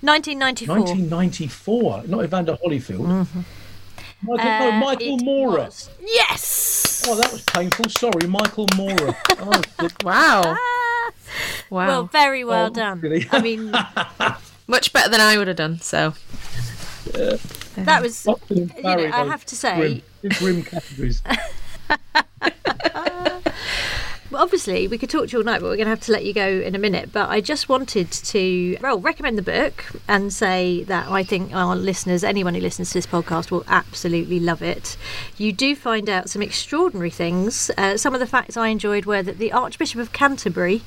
1994. 0.03 0.77
1994? 0.79 2.03
Not 2.07 2.25
Evander 2.25 2.57
Holyfield. 2.65 3.27
Michael, 4.23 4.45
no, 4.45 4.69
Uh, 4.69 4.73
Michael 4.79 5.19
it 5.19 5.25
Moorer. 5.25 5.59
was- 5.65 5.91
Yes! 6.01 7.05
Oh, 7.07 7.17
that 7.17 7.33
was 7.33 7.43
painful. 7.43 7.87
Sorry, 7.89 8.27
Michael 8.29 8.67
Moorer. 8.77 9.17
Oh. 9.41 9.61
Wow. 10.05 10.43
Ah. 10.47 11.11
Wow. 11.69 11.87
Well, 11.89 12.05
very 12.07 12.45
well 12.45 12.67
Oh, 12.67 12.71
done. 12.71 13.01
really? 13.01 13.27
I 13.31 13.41
mean, 13.43 13.73
Much 14.67 14.93
better 14.93 15.11
than 15.11 15.21
I 15.21 15.37
would 15.39 15.49
have 15.49 15.57
done. 15.57 15.81
So. 15.81 16.15
that 17.77 18.03
was. 18.03 18.27
You 18.49 18.71
know, 18.83 19.11
I 19.13 19.25
have 19.27 19.45
to 19.47 19.57
say, 19.57 20.03
grim, 20.23 20.33
grim 20.39 20.63
categories. 20.63 21.23
Well, 24.35 24.43
obviously, 24.43 24.89
we 24.89 24.99
could 24.99 25.11
talk 25.11 25.29
to 25.29 25.31
you 25.31 25.39
all 25.39 25.45
night, 25.45 25.61
but 25.61 25.69
we're 25.69 25.77
going 25.77 25.87
to 25.87 25.91
have 25.91 26.01
to 26.01 26.13
let 26.13 26.25
you 26.25 26.35
go 26.35 26.49
in 26.49 26.75
a 26.75 26.79
minute. 26.79 27.13
But 27.13 27.31
I 27.31 27.41
just 27.41 27.69
wanted 27.69 28.11
to, 28.11 28.77
well, 28.81 28.99
recommend 28.99 29.39
the 29.39 29.43
book 29.43 29.85
and 30.09 30.33
say 30.33 30.83
that 30.89 31.09
I 31.09 31.23
think 31.23 31.55
our 31.55 31.77
listeners, 31.77 32.25
anyone 32.25 32.55
who 32.55 32.61
listens 32.61 32.89
to 32.89 32.95
this 32.95 33.07
podcast, 33.07 33.53
will 33.53 33.63
absolutely 33.69 34.41
love 34.41 34.61
it. 34.61 34.97
You 35.37 35.53
do 35.53 35.77
find 35.77 36.11
out 36.11 36.31
some 36.31 36.43
extraordinary 36.43 37.11
things. 37.11 37.71
Uh, 37.79 37.97
some 37.97 38.13
of 38.13 38.19
the 38.19 38.27
facts 38.27 38.57
I 38.57 38.71
enjoyed 38.71 39.05
were 39.05 39.23
that 39.23 39.39
the 39.39 39.53
Archbishop 39.53 40.01
of 40.01 40.13
Canterbury 40.13 40.83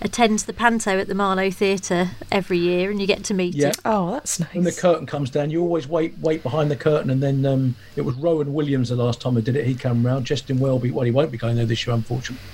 attends 0.00 0.44
the 0.44 0.52
panto 0.52 0.98
at 0.98 1.08
the 1.08 1.14
Marlowe 1.14 1.50
Theatre 1.50 2.10
every 2.30 2.58
year, 2.58 2.90
and 2.90 3.00
you 3.00 3.06
get 3.06 3.24
to 3.24 3.34
meet 3.34 3.54
Yeah. 3.54 3.68
him. 3.68 3.74
Oh, 3.84 4.12
that's 4.12 4.38
nice. 4.40 4.54
When 4.54 4.64
the 4.64 4.72
curtain 4.72 5.06
comes 5.06 5.30
down, 5.30 5.50
you 5.50 5.60
always 5.60 5.88
wait 5.88 6.14
wait 6.20 6.42
behind 6.42 6.70
the 6.70 6.76
curtain, 6.76 7.10
and 7.10 7.22
then 7.22 7.44
um, 7.46 7.74
it 7.96 8.02
was 8.02 8.14
Rowan 8.16 8.52
Williams 8.54 8.88
the 8.90 8.96
last 8.96 9.20
time 9.20 9.36
I 9.36 9.40
did 9.40 9.56
it. 9.56 9.66
He 9.66 9.74
came 9.74 10.04
round. 10.04 10.26
Justin 10.26 10.58
Welby, 10.58 10.90
well, 10.90 11.04
he 11.04 11.10
won't 11.10 11.30
be 11.32 11.38
going 11.38 11.56
there 11.56 11.66
this 11.66 11.86
year, 11.86 11.94
unfortunately. 11.94 12.46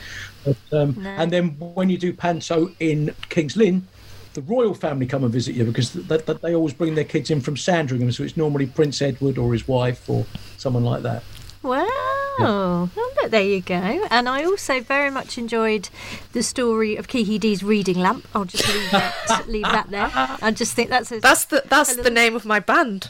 But, 0.44 0.57
um, 0.78 0.96
No. 1.00 1.11
And 1.11 1.30
then 1.33 1.50
when 1.59 1.88
you 1.90 1.98
do 1.98 2.12
panto 2.12 2.70
in 2.80 3.14
Kings 3.28 3.57
Lynn, 3.57 3.87
the 4.35 4.42
royal 4.42 4.74
family 4.74 5.07
come 5.07 5.22
and 5.24 5.33
visit 5.33 5.54
you 5.54 5.64
because 5.64 5.90
th- 5.92 6.26
th- 6.26 6.40
they 6.40 6.54
always 6.54 6.74
bring 6.74 6.94
their 6.96 7.04
kids 7.04 7.30
in 7.30 7.40
from 7.40 7.57
Sandringham, 7.57 8.11
so 8.12 8.24
it's 8.24 8.37
normally 8.37 8.66
Prince 8.66 9.00
Edward 9.00 9.38
or 9.38 9.52
his 9.52 9.68
wife 9.68 10.09
or 10.11 10.26
someone 10.59 10.85
like 10.85 11.02
that. 11.02 11.22
Wow. 11.64 12.37
Well, 12.38 12.90
look, 12.96 13.31
there 13.31 13.42
you 13.42 13.62
go. 13.62 13.74
And 14.11 14.29
I 14.29 14.44
also 14.44 14.81
very 14.81 15.11
much 15.11 15.38
enjoyed 15.38 15.88
the 16.33 16.42
story 16.42 16.96
of 16.96 17.09
Kiki 17.09 17.38
Dee's 17.38 17.62
reading 17.64 17.98
lamp. 17.98 18.29
I'll 18.35 18.44
just 18.44 18.68
leave 18.68 18.90
that, 18.90 19.44
leave 19.48 19.62
that 19.62 19.88
there. 19.88 20.11
I 20.12 20.50
just 20.50 20.74
think 20.74 20.90
that's 20.90 21.11
a 21.11 21.20
That's 21.20 21.46
the 21.46 21.62
that's 21.66 21.96
A 21.96 22.03
the 22.03 22.11
name 22.11 22.37
of 22.37 22.44
my 22.44 22.61
band. 22.61 23.09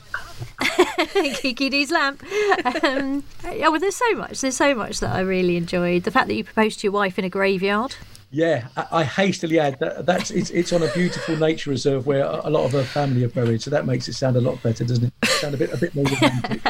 Kiki 1.40 1.68
Dee's 1.68 1.90
lamp. 1.90 2.22
Um, 2.84 3.24
yeah, 3.52 3.68
well, 3.68 3.80
there's 3.80 3.96
so 3.96 4.12
much. 4.12 4.40
There's 4.40 4.56
so 4.56 4.72
much 4.74 5.00
that 5.00 5.14
I 5.14 5.20
really 5.20 5.56
enjoyed. 5.56 6.04
The 6.04 6.12
fact 6.12 6.28
that 6.28 6.34
you 6.34 6.44
proposed 6.44 6.80
to 6.80 6.84
your 6.84 6.92
wife 6.92 7.18
in 7.18 7.24
a 7.24 7.30
graveyard. 7.30 7.96
Yeah, 8.30 8.66
I, 8.76 8.86
I 8.90 9.04
hastily 9.04 9.58
add 9.60 9.78
that 9.80 10.06
that's 10.06 10.30
it's, 10.30 10.50
it's 10.50 10.72
on 10.72 10.82
a 10.82 10.92
beautiful 10.92 11.36
nature 11.36 11.70
reserve 11.70 12.06
where 12.06 12.24
a, 12.24 12.48
a 12.48 12.50
lot 12.50 12.64
of 12.64 12.72
her 12.72 12.82
family 12.82 13.24
are 13.24 13.28
buried, 13.28 13.62
so 13.62 13.70
that 13.70 13.86
makes 13.86 14.08
it 14.08 14.14
sound 14.14 14.36
a 14.36 14.40
lot 14.40 14.62
better, 14.62 14.84
doesn't 14.84 15.04
it? 15.04 15.28
Sound 15.28 15.54
a 15.54 15.56
bit 15.56 15.72
a 15.72 15.76
bit 15.76 15.94
more 15.94 16.04
romantic. 16.20 16.60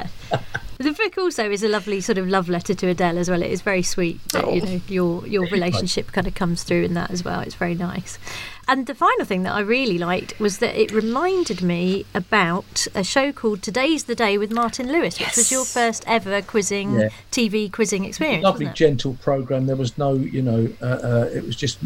Book 1.15 1.25
also 1.25 1.51
is 1.51 1.63
a 1.63 1.69
lovely 1.69 2.01
sort 2.01 2.19
of 2.19 2.27
love 2.29 2.49
letter 2.49 2.75
to 2.75 2.89
Adele 2.89 3.19
as 3.19 3.31
well. 3.31 3.43
It 3.43 3.51
is 3.51 3.63
very 3.63 3.83
sweet 3.83 4.21
that 4.31 4.53
you 4.53 4.61
know 4.61 4.81
your 4.89 5.27
your 5.27 5.47
relationship 5.47 6.13
kind 6.13 6.27
of 6.27 6.35
comes 6.35 6.63
through 6.63 6.83
in 6.85 6.95
that 6.95 7.11
as 7.11 7.25
well. 7.25 7.41
It's 7.41 7.55
very 7.55 7.75
nice. 7.75 8.19
And 8.67 8.87
the 8.87 8.95
final 8.95 9.25
thing 9.25 9.43
that 9.43 9.53
I 9.53 9.61
really 9.61 9.99
liked 9.99 10.39
was 10.41 10.59
that 10.59 10.75
it 10.75 10.91
reminded 10.91 11.63
me 11.63 12.07
about 12.15 12.87
a 12.95 13.05
show 13.05 13.31
called 13.33 13.63
Today's 13.63 14.05
the 14.05 14.15
Day 14.15 14.39
with 14.39 14.51
Martin 14.51 14.91
Lewis, 14.91 15.21
which 15.21 15.37
was 15.37 15.53
your 15.53 15.65
first 15.65 16.03
ever 16.07 16.41
quizzing 16.43 16.99
Yeah. 16.99 17.09
TV 17.31 17.71
quizzing 17.71 18.05
experience. 18.05 18.43
Lovely, 18.43 18.67
gentle 18.75 19.15
program. 19.21 19.67
There 19.67 19.77
was 19.77 19.97
no, 19.99 20.15
you 20.15 20.43
know, 20.43 20.69
uh, 20.81 20.85
uh, 20.87 21.31
it 21.33 21.45
was 21.45 21.57
just 21.57 21.79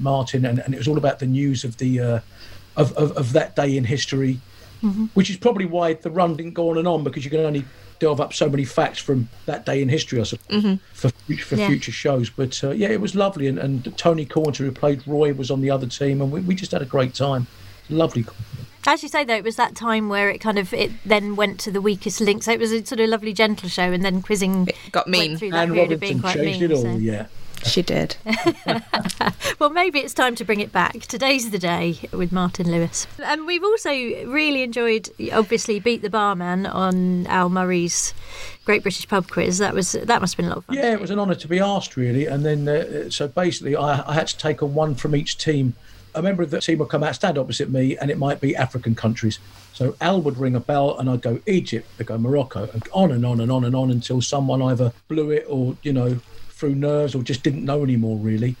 Martin, 0.00 0.44
and, 0.44 0.58
and 0.58 0.74
it 0.74 0.78
was 0.78 0.88
all 0.88 0.98
about 0.98 1.18
the 1.18 1.26
news 1.26 1.64
of 1.64 1.76
the 1.76 2.00
uh, 2.00 2.20
of, 2.76 2.92
of 2.94 3.12
of 3.12 3.32
that 3.34 3.54
day 3.56 3.76
in 3.76 3.84
history, 3.84 4.40
Mm-hmm. 4.82 5.04
which 5.14 5.30
is 5.30 5.36
probably 5.36 5.66
why 5.66 5.94
the 5.94 6.10
run 6.10 6.34
didn't 6.34 6.54
go 6.54 6.70
on 6.70 6.76
and 6.78 6.88
on 6.88 7.04
because 7.04 7.24
you 7.24 7.30
can 7.30 7.38
only 7.38 7.64
delve 8.02 8.20
up 8.20 8.32
so 8.34 8.48
many 8.50 8.64
facts 8.64 8.98
from 8.98 9.28
that 9.46 9.64
day 9.64 9.80
in 9.80 9.88
history, 9.88 10.20
I 10.20 10.24
suppose, 10.24 10.78
for 10.92 11.08
future, 11.10 11.44
for 11.44 11.54
Yeah. 11.54 11.68
future 11.68 11.92
shows. 11.92 12.28
But 12.30 12.62
uh, 12.64 12.70
yeah, 12.72 12.88
it 12.88 13.00
was 13.00 13.14
lovely, 13.14 13.46
and, 13.46 13.58
and 13.60 13.96
Tony 13.96 14.24
Caunter, 14.26 14.64
who 14.64 14.72
played 14.72 15.06
Roy, 15.06 15.32
was 15.32 15.50
on 15.52 15.60
the 15.60 15.70
other 15.70 15.86
team, 15.86 16.20
and 16.20 16.32
we, 16.32 16.40
we 16.40 16.54
just 16.56 16.72
had 16.72 16.82
a 16.82 16.86
great 16.86 17.14
time. 17.14 17.46
Lovely. 17.88 18.24
As 18.88 19.04
you 19.04 19.08
say, 19.08 19.22
though, 19.22 19.36
it 19.36 19.44
was 19.44 19.54
that 19.54 19.76
time 19.76 20.08
where 20.08 20.28
it 20.28 20.40
kind 20.40 20.58
of 20.58 20.74
it 20.74 20.90
then 21.06 21.36
went 21.36 21.60
to 21.60 21.70
the 21.70 21.80
weakest 21.80 22.20
link. 22.20 22.42
So 22.42 22.50
it 22.50 22.58
was 22.58 22.72
a 22.72 22.84
sort 22.84 22.98
of 22.98 23.08
lovely, 23.08 23.32
gentle 23.32 23.68
show, 23.68 23.92
and 23.92 24.04
then 24.04 24.20
quizzing 24.20 24.68
got 24.90 25.06
went 25.06 25.10
mean. 25.10 25.36
through 25.38 25.52
that 25.52 25.68
Anne 25.68 25.72
period 25.74 25.92
of 25.92 26.00
being 26.00 26.18
quite 26.20 26.34
changed 26.34 26.60
mean. 26.60 26.70
it 26.72 26.74
all. 26.74 26.82
so- 26.82 26.96
Yeah. 26.96 27.26
She 27.64 27.82
did. 27.82 28.16
Well, 29.62 29.70
maybe 29.70 30.00
it's 30.00 30.12
time 30.12 30.34
to 30.34 30.44
bring 30.44 30.58
it 30.58 30.72
back. 30.72 31.02
Today's 31.02 31.52
the 31.52 31.58
day 31.58 31.96
with 32.10 32.32
Martin 32.32 32.68
Lewis. 32.68 33.06
And 33.22 33.46
we've 33.46 33.62
also 33.62 33.90
really 33.90 34.62
enjoyed, 34.62 35.08
obviously, 35.32 35.78
Beat 35.78 36.02
the 36.02 36.10
Barman 36.10 36.66
on 36.66 37.28
Al 37.28 37.48
Murray's 37.48 38.12
Great 38.64 38.82
British 38.82 39.06
Pub 39.06 39.30
Quiz. 39.30 39.58
That 39.58 39.72
was 39.72 39.92
that 39.92 40.20
must 40.20 40.34
have 40.34 40.36
been 40.38 40.46
a 40.46 40.48
lot 40.48 40.58
of 40.58 40.64
fun. 40.64 40.74
Yeah, 40.74 40.92
it 40.92 41.00
was 41.00 41.12
an 41.12 41.20
honour 41.20 41.36
to 41.36 41.46
be 41.46 41.60
asked, 41.60 41.96
really. 41.96 42.26
And 42.26 42.44
then, 42.44 42.68
uh, 42.68 43.08
so 43.08 43.28
basically, 43.28 43.76
I, 43.76 44.02
I 44.10 44.14
had 44.14 44.26
to 44.26 44.36
take 44.36 44.64
on 44.64 44.74
one 44.74 44.96
from 44.96 45.14
each 45.14 45.38
team. 45.38 45.74
A 46.12 46.22
member 46.22 46.42
of 46.42 46.50
the 46.50 46.60
team 46.60 46.78
would 46.78 46.88
come 46.88 47.04
out, 47.04 47.14
stand 47.14 47.38
opposite 47.38 47.70
me, 47.70 47.96
and 47.96 48.10
it 48.10 48.18
might 48.18 48.40
be 48.40 48.56
African 48.56 48.96
countries. 48.96 49.38
So 49.72 49.94
Al 50.00 50.20
would 50.22 50.38
ring 50.38 50.56
a 50.56 50.60
bell, 50.60 50.98
and 50.98 51.08
I'd 51.08 51.22
go 51.22 51.40
Egypt, 51.46 51.88
they'd 51.98 52.06
go 52.08 52.18
Morocco, 52.18 52.68
and 52.72 52.82
on 52.92 53.12
and 53.12 53.24
on 53.24 53.40
and 53.40 53.52
on 53.52 53.64
and 53.64 53.76
on 53.76 53.92
until 53.92 54.20
someone 54.20 54.60
either 54.60 54.92
blew 55.06 55.30
it 55.30 55.46
or, 55.48 55.76
you 55.84 55.92
know, 55.92 56.18
through 56.62 56.76
nerves 56.76 57.16
or 57.16 57.24
just 57.24 57.42
didn't 57.42 57.64
know 57.64 57.82
anymore, 57.82 58.20
really. 58.20 58.56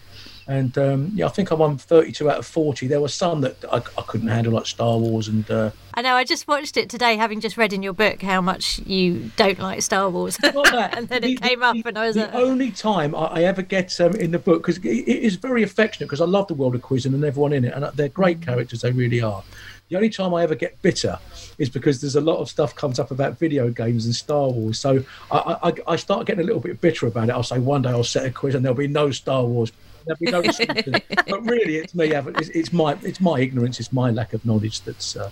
And 0.48 0.76
um, 0.76 1.10
yeah, 1.14 1.26
I 1.26 1.28
think 1.28 1.52
I 1.52 1.54
won 1.54 1.78
32 1.78 2.28
out 2.30 2.38
of 2.38 2.46
40. 2.46 2.88
There 2.88 3.00
were 3.00 3.08
some 3.08 3.40
that 3.42 3.56
I, 3.70 3.76
I 3.76 4.02
couldn't 4.06 4.28
handle, 4.28 4.52
like 4.54 4.66
Star 4.66 4.98
Wars 4.98 5.28
and. 5.28 5.48
Uh, 5.50 5.70
I 5.94 6.02
know. 6.02 6.14
I 6.14 6.24
just 6.24 6.48
watched 6.48 6.76
it 6.76 6.88
today, 6.90 7.16
having 7.16 7.40
just 7.40 7.56
read 7.56 7.72
in 7.72 7.82
your 7.82 7.92
book 7.92 8.22
how 8.22 8.40
much 8.40 8.80
you 8.86 9.30
don't 9.36 9.58
like 9.58 9.82
Star 9.82 10.08
Wars, 10.10 10.38
and 10.42 11.08
then 11.08 11.20
The- 11.22 11.32
it 11.34 11.40
came 11.42 11.62
up, 11.62 11.76
and 11.84 11.98
I 11.98 12.06
was 12.06 12.16
the 12.16 12.22
like, 12.22 12.34
only 12.34 12.70
time 12.70 13.14
I, 13.14 13.24
I 13.26 13.42
ever 13.44 13.62
get 13.62 14.00
um, 14.00 14.14
in 14.16 14.30
the 14.30 14.38
book 14.38 14.62
because 14.62 14.78
it, 14.78 14.88
it 14.88 15.22
is 15.22 15.36
very 15.36 15.62
affectionate 15.62 16.06
because 16.06 16.20
I 16.20 16.24
love 16.26 16.48
the 16.48 16.54
world 16.54 16.74
of 16.74 16.82
quizzing 16.82 17.12
and 17.14 17.24
everyone 17.24 17.52
in 17.52 17.64
it, 17.64 17.74
and 17.74 17.84
they're 17.94 18.08
great 18.08 18.40
Mm. 18.40 18.44
characters. 18.46 18.80
They 18.80 18.90
really 18.92 19.20
are. 19.20 19.42
The 19.90 19.96
only 19.96 20.08
time 20.08 20.32
I 20.32 20.42
ever 20.42 20.54
get 20.54 20.80
bitter 20.80 21.18
is 21.58 21.68
because 21.68 22.00
there's 22.00 22.16
a 22.16 22.20
lot 22.22 22.38
of 22.38 22.48
stuff 22.48 22.74
comes 22.74 22.98
up 22.98 23.10
about 23.10 23.38
video 23.38 23.68
games 23.68 24.06
and 24.06 24.14
Star 24.14 24.48
Wars. 24.48 24.78
So 24.80 25.04
I, 25.30 25.58
I, 25.62 25.72
I 25.86 25.96
start 25.96 26.26
getting 26.26 26.42
a 26.42 26.46
little 26.46 26.62
bit 26.62 26.80
bitter 26.80 27.06
about 27.06 27.28
it. 27.28 27.32
I'll 27.32 27.42
say 27.42 27.58
one 27.58 27.82
day 27.82 27.90
I'll 27.90 28.02
set 28.02 28.24
a 28.24 28.30
quiz 28.30 28.54
and 28.54 28.64
there'll 28.64 28.74
be 28.78 28.88
no 28.88 29.10
Star 29.10 29.44
Wars. 29.44 29.70
There'll 30.06 30.18
be 30.18 30.30
no 30.30 30.42
something. 30.52 30.94
but 31.28 31.42
really, 31.44 31.76
it's 31.76 31.94
me. 31.94 32.08
having- 32.08 32.34
It's, 32.36 32.48
it's 32.50 32.72
my 32.72 32.96
it's 33.02 33.20
my 33.20 33.40
ignorance. 33.40 33.78
It's 33.80 33.92
my 33.92 34.10
lack 34.10 34.32
of 34.32 34.44
knowledge 34.44 34.80
that's. 34.82 35.16
Uh, 35.16 35.30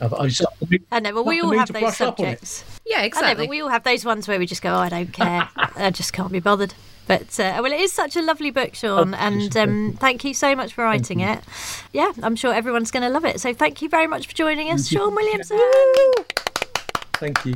I've- 0.00 0.14
I 0.16 0.28
just, 0.28 0.44
I 0.92 1.00
know, 1.00 1.12
but 1.14 1.26
we 1.26 1.40
all 1.40 1.50
have 1.50 1.72
those 1.72 1.80
brush 1.82 2.00
up 2.00 2.20
on 2.20 2.26
it. 2.26 2.46
subjects. 2.46 2.64
Yeah, 2.86 2.98
I 2.98 3.00
know, 3.00 3.06
exactly. 3.06 3.46
but 3.46 3.50
we 3.50 3.60
all 3.60 3.68
have 3.70 3.82
those 3.82 4.04
ones 4.04 4.28
where 4.28 4.38
we 4.38 4.46
just 4.46 4.62
go, 4.62 4.72
oh, 4.72 4.78
I 4.78 4.88
don't 4.88 5.12
care. 5.12 5.48
I 5.56 5.90
just 5.90 6.12
can't 6.12 6.30
be 6.30 6.38
bothered. 6.38 6.74
But 7.08 7.40
uh, 7.40 7.58
well, 7.60 7.72
it 7.72 7.80
is 7.80 7.92
such 7.92 8.14
a 8.14 8.22
lovely 8.22 8.52
book, 8.52 8.76
Shaun, 8.76 9.14
Oh, 9.14 9.18
and 9.18 9.56
um, 9.56 9.96
thank 9.98 10.22
you 10.22 10.32
so 10.32 10.54
much 10.54 10.74
for 10.74 10.84
writing 10.84 11.18
it. 11.20 11.40
Yeah, 11.92 12.12
I'm 12.22 12.36
sure 12.36 12.54
everyone's 12.54 12.92
going 12.92 13.02
to 13.02 13.08
love 13.08 13.24
it. 13.24 13.40
So 13.40 13.52
thank 13.52 13.82
you 13.82 13.88
very 13.88 14.06
much 14.06 14.28
for 14.28 14.34
joining 14.34 14.70
us, 14.70 14.86
Shaun 14.86 15.12
Williamson. 15.12 15.58
thank 17.14 17.44
you. 17.44 17.54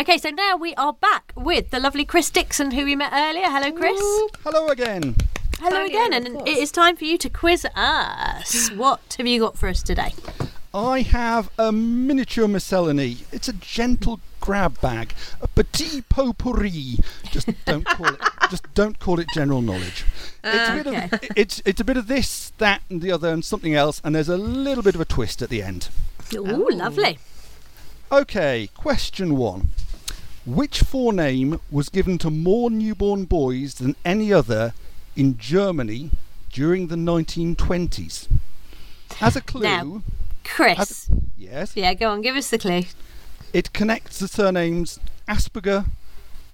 Okay, 0.00 0.16
so 0.16 0.30
now 0.30 0.56
we 0.56 0.74
are 0.76 0.94
back 0.94 1.30
with 1.36 1.68
the 1.68 1.78
lovely 1.78 2.06
Chris 2.06 2.30
Dixon, 2.30 2.70
who 2.70 2.86
we 2.86 2.96
met 2.96 3.12
earlier. 3.12 3.44
Hello, 3.44 3.70
Chris. 3.70 4.00
Hello 4.42 4.68
again. 4.68 5.14
Hello 5.58 5.76
Hello, 5.76 5.84
again, 5.84 6.14
of 6.14 6.24
and 6.24 6.48
it 6.48 6.56
is 6.56 6.72
time 6.72 6.96
for 6.96 7.04
you 7.04 7.18
to 7.18 7.28
quiz 7.28 7.66
us. 7.74 8.70
What 8.76 9.14
have 9.18 9.26
you 9.26 9.38
got 9.40 9.58
for 9.58 9.68
us 9.68 9.82
today? 9.82 10.14
I 10.72 11.02
have 11.02 11.50
a 11.58 11.70
miniature 11.70 12.48
miscellany. 12.48 13.18
It's 13.30 13.48
a 13.48 13.52
gentle 13.52 14.20
grab 14.40 14.80
bag, 14.80 15.12
a 15.42 15.48
petit 15.48 16.00
potpourri. 16.08 17.00
Just 17.30 17.48
don't 17.66 17.84
call 17.84 18.06
it. 18.06 18.20
Just 18.50 18.72
don't 18.72 18.98
call 18.98 19.20
it 19.20 19.26
general 19.34 19.60
knowledge. 19.60 20.06
It's 20.42 20.70
a 20.70 20.82
bit 20.82 20.86
Okay. 20.86 21.08
of 21.12 21.20
it's 21.36 21.60
it's 21.66 21.80
a 21.82 21.84
bit 21.84 21.98
of 21.98 22.06
this, 22.06 22.52
that, 22.56 22.80
and 22.88 23.02
the 23.02 23.12
other, 23.12 23.28
and 23.28 23.44
something 23.44 23.74
else, 23.74 24.00
and 24.02 24.14
there's 24.14 24.30
a 24.30 24.38
little 24.38 24.82
bit 24.82 24.94
of 24.94 25.02
a 25.02 25.04
twist 25.04 25.42
at 25.42 25.50
the 25.50 25.62
end. 25.62 25.90
Ooh, 26.34 26.70
lovely. 26.72 27.18
Okay, 28.10 28.70
question 28.74 29.36
one. 29.36 29.68
Which 30.46 30.80
forename 30.80 31.60
was 31.70 31.88
given 31.88 32.18
to 32.18 32.30
more 32.30 32.70
newborn 32.70 33.24
boys 33.24 33.74
than 33.74 33.94
any 34.04 34.32
other 34.32 34.72
in 35.14 35.36
Germany 35.38 36.10
during 36.52 36.86
the 36.88 36.96
1920s? 36.96 38.26
As 39.20 39.36
a 39.36 39.40
clue, 39.40 39.62
Now- 39.62 40.02
Chris. 40.44 41.10
yes, 41.36 41.72
Yeah, 41.76 41.92
go 41.94 42.10
on, 42.10 42.22
give 42.22 42.36
us 42.36 42.48
the 42.50 42.58
clue. 42.58 42.82
it 43.52 43.72
connects 43.72 44.18
the 44.18 44.28
surnames 44.28 44.98
Asperger, 45.28 45.86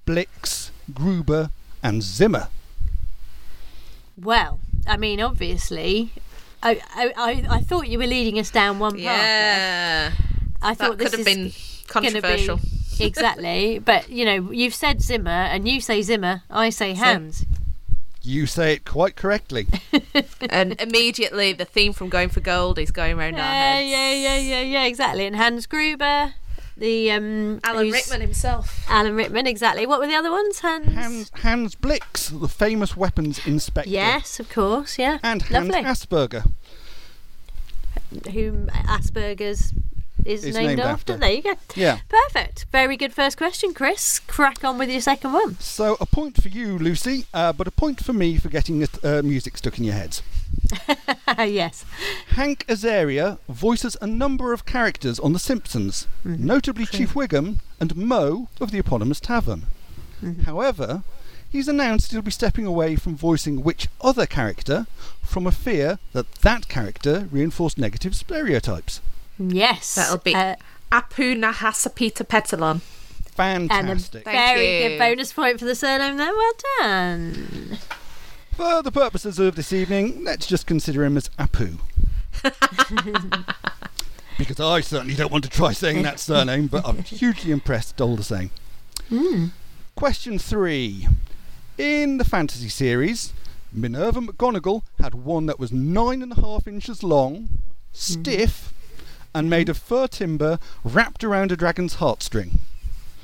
Blix, 0.05 0.71
Gruber, 0.93 1.51
and 1.83 2.03
Zimmer. 2.03 2.49
Well, 4.21 4.59
I 4.87 4.97
mean, 4.97 5.21
obviously, 5.21 6.11
I, 6.63 6.81
I, 6.95 7.13
I, 7.17 7.47
I 7.57 7.61
thought 7.61 7.89
you 7.89 7.99
were 7.99 8.07
leading 8.07 8.39
us 8.39 8.51
down 8.51 8.79
one 8.79 8.93
path. 8.93 9.01
there. 9.03 9.05
yeah. 9.05 10.13
I 10.63 10.75
thought 10.75 10.99
That 10.99 10.99
this 10.99 11.11
could 11.11 11.19
have 11.21 11.27
is 11.29 11.35
been 11.35 11.43
gonna 11.89 12.11
be- 12.11 12.21
controversial. 12.21 12.61
Exactly, 13.01 13.79
but 13.79 14.09
you 14.09 14.25
know, 14.25 14.51
you've 14.51 14.75
said 14.75 15.03
Zimmer, 15.03 15.31
and 15.31 15.69
you 15.69 15.81
say 15.81 16.03
Zimmer, 16.03 16.43
I 16.51 16.71
say 16.71 16.95
Hans. 16.95 17.45
You 18.23 18.47
say 18.47 18.73
it 18.75 18.85
quite 18.85 19.15
correctly. 19.15 19.69
and 20.51 20.81
immediately 20.81 21.53
the 21.53 21.65
theme 21.65 21.93
from 21.93 22.09
Going 22.09 22.29
for 22.29 22.41
Gold 22.41 22.77
is 22.79 22.91
going 22.91 23.17
around 23.17 23.35
our 23.35 23.39
Yeah, 23.41 23.73
heads. 23.75 23.89
yeah, 23.89 24.13
yeah, 24.13 24.37
yeah, 24.37 24.39
yeah, 24.39 24.61
yeah 24.63 24.85
exactly. 24.85 25.27
And 25.27 25.37
Hans 25.37 25.67
Gruber, 25.67 26.35
the 26.77 27.13
um, 27.13 27.61
Alan 27.63 27.91
Rickman 27.93 28.21
himself. 28.21 28.85
Alan 28.89 29.15
Rickman, 29.15 29.47
exactly. 29.47 29.87
What 29.87 30.01
were 30.01 30.09
the 30.09 30.17
other 30.17 30.33
ones? 30.33 30.59
Hans. 30.59 30.93
Hans, 30.93 31.31
Hans 31.37 31.75
Blix, 31.77 32.29
the 32.31 32.49
famous 32.49 32.97
weapons 32.97 33.47
inspector. 33.47 33.91
Yes, 33.91 34.41
of 34.41 34.51
course. 34.51 34.99
Yeah. 34.99 35.19
And 35.23 35.43
Hans 35.43 35.69
Lovely. 35.69 35.83
Asperger. 35.89 36.51
Whom 38.33 38.67
Asperger's 38.69 39.73
is 40.27 40.45
Is 40.45 40.55
named, 40.55 40.69
named 40.69 40.81
after. 40.81 41.13
after. 41.13 41.17
There 41.17 41.31
you 41.33 41.43
go. 41.43 41.55
Yeah. 41.75 41.99
Perfect. 42.09 42.67
Very 42.73 42.97
good 42.97 43.13
first 43.13 43.37
question, 43.37 43.73
Chris. 43.73 44.19
Crack 44.21 44.65
on 44.65 44.79
with 44.79 44.91
your 44.91 45.01
second 45.01 45.33
one. 45.33 45.59
So 45.61 45.97
a 46.01 46.07
point 46.07 46.43
for 46.43 46.49
you, 46.49 46.79
Lucy, 46.79 47.27
uh, 47.33 47.53
but 47.53 47.67
a 47.67 47.71
point 47.71 48.05
for 48.05 48.13
me 48.13 48.37
for 48.37 48.49
getting 48.49 48.81
the 48.81 48.89
uh, 49.03 49.23
music 49.23 49.57
stuck 49.57 49.79
in 49.79 49.85
your 49.85 49.95
heads. 49.95 50.23
yes. 51.39 51.85
Hank 52.29 52.67
Azaria 52.67 53.39
voices 53.49 53.97
a 54.01 54.07
number 54.07 54.53
of 54.53 54.65
characters 54.67 55.19
on 55.21 55.33
The 55.33 55.39
Simpsons, 55.39 56.07
notably 56.25 56.87
Chief 56.87 57.15
Wiggum 57.15 57.61
and 57.81 57.97
Moe 57.97 58.49
of 58.61 58.71
the 58.71 58.79
eponymous 58.79 59.21
tavern. 59.21 59.65
However, 60.45 61.03
he's 61.51 61.69
announced 61.69 62.11
he'll 62.11 62.23
be 62.23 62.31
stepping 62.31 62.67
away 62.67 62.97
from 62.97 63.17
voicing 63.17 63.63
which 63.63 63.89
other 64.01 64.27
character 64.27 64.87
from 65.23 65.47
a 65.47 65.53
fear 65.53 65.99
that 66.13 66.33
that 66.37 66.69
character 66.69 67.29
reinforced 67.31 67.79
negative 67.79 68.17
stereotypes. 68.17 69.01
Yes. 69.39 69.95
That'll 69.95 70.19
be 70.19 70.35
Uh, 70.35 70.57
Apu 70.93 71.37
Nahasapeemapetilon. 71.37 72.81
and 73.39 73.71
a 73.71 73.75
Fantastic. 73.75 74.25
Very 74.25 74.79
good 74.89 74.99
bonus 74.99 75.33
point 75.33 75.59
for 75.59 75.65
the 75.67 75.75
surname 75.75 76.17
there. 76.17 76.33
Well 76.33 76.53
done. 76.81 77.79
For 78.57 78.83
the 78.83 78.91
purposes 78.93 79.39
of 79.39 79.55
this 79.57 79.73
evening, 79.73 80.25
let's 80.25 80.47
just 80.47 80.67
consider 80.67 81.05
him 81.05 81.17
as 81.19 81.29
Apu. 81.39 81.79
because 84.39 84.61
I 84.61 84.81
certainly 84.81 85.15
don't 85.15 85.31
want 85.33 85.45
to 85.45 85.51
try 85.51 85.73
saying 85.73 86.03
that 86.03 86.19
surname, 86.21 86.67
but 86.67 86.87
I'm 86.87 87.03
hugely 87.03 87.51
impressed 87.53 88.01
all 88.01 88.17
the 88.17 88.25
same. 88.25 88.51
Question 89.95 90.39
three. 90.39 91.07
In 91.79 92.17
the 92.17 92.25
fantasy 92.25 92.69
series, 92.71 93.33
Minerva 93.73 94.21
McGonagall 94.21 94.83
had 94.99 95.15
one 95.15 95.45
that 95.47 95.59
was 95.61 95.71
nine 95.73 96.23
and 96.23 96.33
a 96.33 96.41
half 96.41 96.67
inches 96.67 97.03
long, 97.03 97.49
stiff, 97.93 98.73
and 99.37 99.51
made 99.51 99.69
of 99.69 99.77
fir 99.77 100.07
timber 100.07 100.59
wrapped 100.83 101.23
around 101.23 101.53
a 101.53 101.57
dragon's 101.57 101.97
heartstring. 101.97 102.59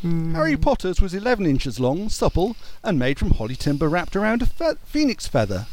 Hmm. 0.03 0.35
Harry 0.35 0.59
Potter's 0.59 1.01
was 1.01 1.15
11 1.15 1.47
inches 1.47 1.81
long, 1.81 2.11
supple, 2.11 2.55
and 2.85 2.99
made 2.99 3.19
from 3.19 3.31
holly 3.31 3.57
timber 3.57 3.89
wrapped 3.89 4.15
around 4.15 4.43
a 4.43 4.47
fe- 4.47 4.75
phoenix 4.85 5.27
feather. 5.27 5.67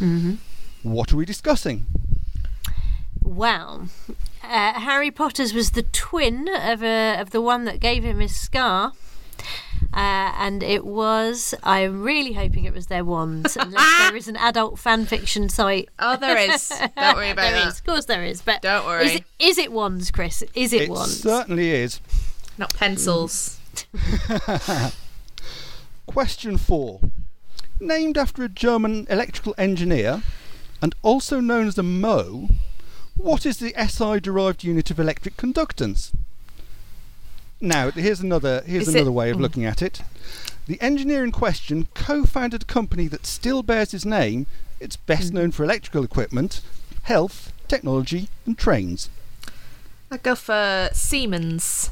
Mm-hmm. 0.00 0.34
What 0.82 1.12
are 1.12 1.16
we 1.16 1.24
discussing? 1.24 1.86
Well, 3.22 3.88
uh, 4.42 4.80
Harry 4.80 5.12
Potter's 5.12 5.54
was 5.54 5.70
the 5.70 5.84
twin 5.84 6.48
of 6.48 6.82
a, 6.82 7.16
of 7.20 7.30
the 7.30 7.40
one 7.40 7.64
that 7.66 7.78
gave 7.78 8.02
him 8.02 8.18
his 8.18 8.34
scar. 8.34 8.94
Uh, 9.94 10.32
and 10.38 10.62
it 10.64 10.84
was. 10.84 11.54
I'm 11.62 12.02
really 12.02 12.32
hoping 12.32 12.64
it 12.64 12.74
was 12.74 12.88
their 12.88 13.04
wands, 13.04 13.56
unless 13.60 13.98
there 14.08 14.16
is 14.16 14.26
an 14.26 14.36
adult 14.36 14.78
fan 14.80 15.06
fiction 15.06 15.48
site. 15.48 15.88
Oh, 16.00 16.16
there 16.16 16.36
is. 16.36 16.68
Don't 16.96 17.16
worry 17.16 17.30
about 17.30 17.42
There 17.42 17.60
that. 17.62 17.68
is, 17.68 17.78
of 17.78 17.84
course, 17.84 18.04
there 18.06 18.24
is. 18.24 18.42
But 18.42 18.60
Don't 18.62 18.84
worry. 18.86 19.06
Is 19.06 19.14
it, 19.14 19.24
is 19.38 19.58
it 19.58 19.70
wands, 19.70 20.10
Chris? 20.10 20.42
Is 20.54 20.72
it, 20.72 20.82
it 20.82 20.90
wands? 20.90 21.20
certainly 21.20 21.70
is. 21.70 22.00
Not 22.58 22.74
pencils. 22.74 23.58
Question 26.06 26.58
4. 26.58 27.00
Named 27.80 28.18
after 28.18 28.42
a 28.44 28.48
German 28.48 29.06
electrical 29.08 29.54
engineer 29.58 30.22
and 30.82 30.94
also 31.02 31.40
known 31.40 31.66
as 31.68 31.78
a 31.78 31.82
mho, 31.82 32.48
what 33.16 33.46
is 33.46 33.58
the 33.58 33.74
SI 33.88 34.20
derived 34.20 34.64
unit 34.64 34.90
of 34.90 34.98
electric 35.00 35.36
conductance? 35.36 36.12
Now, 37.64 37.90
here's 37.90 38.20
another 38.20 38.62
here's 38.66 38.88
Is 38.88 38.94
it- 38.94 38.98
another 38.98 39.12
way 39.12 39.30
of 39.30 39.38
mm. 39.38 39.40
looking 39.40 39.64
at 39.64 39.80
it. 39.80 40.02
The 40.66 40.80
engineer 40.80 41.24
in 41.24 41.32
question 41.32 41.88
co-founded 41.94 42.62
a 42.62 42.66
company 42.66 43.06
that 43.08 43.26
still 43.26 43.62
bears 43.62 43.92
his 43.92 44.04
name. 44.04 44.46
It's 44.80 44.96
best 44.96 45.30
mm. 45.30 45.36
known 45.36 45.50
for 45.50 45.64
electrical 45.64 46.04
equipment, 46.04 46.60
health, 47.04 47.52
technology, 47.66 48.28
and 48.44 48.58
trains. 48.58 49.08
I'd 50.10 50.22
go 50.22 50.34
for 50.34 50.90
Siemens. 50.92 51.90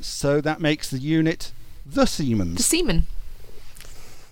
So 0.00 0.40
that 0.40 0.60
makes 0.60 0.90
the 0.90 0.98
unit 0.98 1.52
the 1.84 2.06
Siemens. 2.06 2.56
The 2.58 2.62
Siemens. 2.62 3.06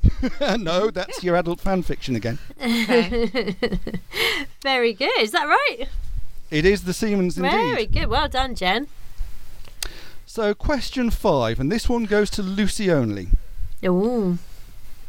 Seaman. 0.03 0.63
no, 0.65 0.91
that's 0.91 1.25
your 1.25 1.37
adult 1.37 1.61
fan 1.61 1.83
fiction 1.83 2.15
again. 2.15 2.39
Okay. 2.61 3.57
Very 4.63 4.93
good. 4.93 5.21
Is 5.21 5.33
that 5.33 5.47
right? 5.47 5.89
It 6.51 6.65
is 6.65 6.85
the 6.85 6.93
Siemens 6.93 7.37
indeed. 7.37 7.51
Very 7.51 7.87
good. 7.87 8.07
Well 8.07 8.29
done, 8.29 8.55
Jen. 8.55 8.87
So, 10.35 10.55
question 10.55 11.11
five, 11.11 11.61
and 11.61 11.71
this 11.71 11.91
one 11.91 12.05
goes 12.07 12.31
to 12.31 12.43
Lucy 12.43 12.91
only. 12.91 13.29
Ooh. 13.85 14.39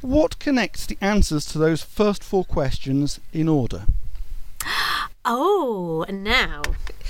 What 0.01 0.37
connects 0.37 0.85
the 0.85 0.97
answers 0.99 1.45
to 1.45 1.57
those 1.57 1.81
first 1.81 2.21
four 2.21 2.43
questions 2.43 3.21
in 3.31 3.47
order? 3.47 3.85
Oh, 5.23 6.05
now. 6.09 6.61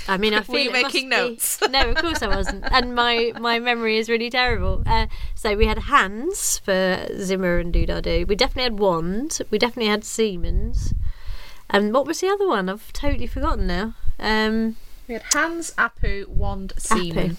I 0.06 0.16
mean, 0.16 0.32
I 0.32 0.36
Were 0.38 0.44
feel 0.44 0.58
you 0.58 0.70
it 0.70 0.82
must 0.82 0.94
making 0.94 1.10
be- 1.10 1.16
notes? 1.16 1.60
no, 1.68 1.90
of 1.90 1.96
course 1.96 2.22
I 2.22 2.28
wasn't, 2.28 2.62
and 2.70 2.94
my 2.94 3.32
my 3.40 3.58
memory 3.58 3.98
is 3.98 4.08
really 4.08 4.30
terrible. 4.30 4.84
Uh, 4.86 5.08
so 5.34 5.56
we 5.56 5.66
had 5.66 5.78
hands 5.90 6.60
for 6.60 7.08
Zimmer 7.18 7.58
and 7.58 7.74
Doodadoo. 7.74 8.28
We 8.28 8.36
definitely 8.36 8.62
had 8.62 8.78
Wand. 8.78 9.40
We 9.50 9.58
definitely 9.58 9.90
had 9.90 10.04
Siemens. 10.04 10.94
And 11.68 11.92
what 11.92 12.06
was 12.06 12.20
the 12.20 12.28
other 12.28 12.46
one? 12.46 12.68
I've 12.68 12.92
totally 12.92 13.26
forgotten 13.26 13.66
now. 13.66 13.96
Um, 14.20 14.76
we 15.08 15.14
had 15.14 15.24
hands, 15.32 15.74
Apu, 15.76 16.28
Wand, 16.28 16.74
Seaman. 16.78 17.38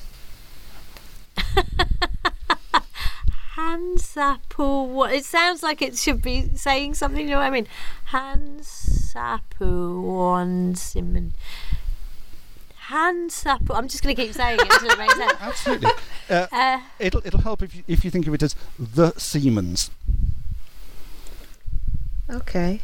Hans 3.55 4.17
Apple. 4.17 4.87
What? 4.89 5.13
It 5.13 5.25
sounds 5.25 5.63
like 5.63 5.81
it 5.81 5.97
should 5.97 6.21
be 6.21 6.49
saying 6.55 6.95
something. 6.95 7.21
You 7.25 7.31
know 7.31 7.37
what 7.37 7.45
I 7.47 7.49
mean? 7.51 7.67
Hans 8.05 9.13
Apple 9.15 10.01
Wand 10.01 10.77
Siemens. 10.77 11.33
Hans 12.75 13.45
Apple. 13.45 13.75
I'm 13.75 13.87
just 13.87 14.03
going 14.03 14.15
to 14.15 14.21
keep 14.21 14.33
saying 14.33 14.59
it 14.59 14.71
until 14.71 14.91
it 14.91 14.99
makes 14.99 15.15
sense. 15.15 15.33
Absolutely. 15.39 15.91
Uh, 16.29 16.47
Uh, 16.51 16.79
it'll 16.99 17.21
it'll 17.25 17.41
help 17.41 17.61
if 17.63 17.75
you, 17.75 17.83
if 17.87 18.03
you 18.05 18.11
think 18.11 18.27
of 18.27 18.33
it 18.33 18.43
as 18.43 18.55
the 18.77 19.11
Siemens. 19.17 19.89
Okay. 22.29 22.81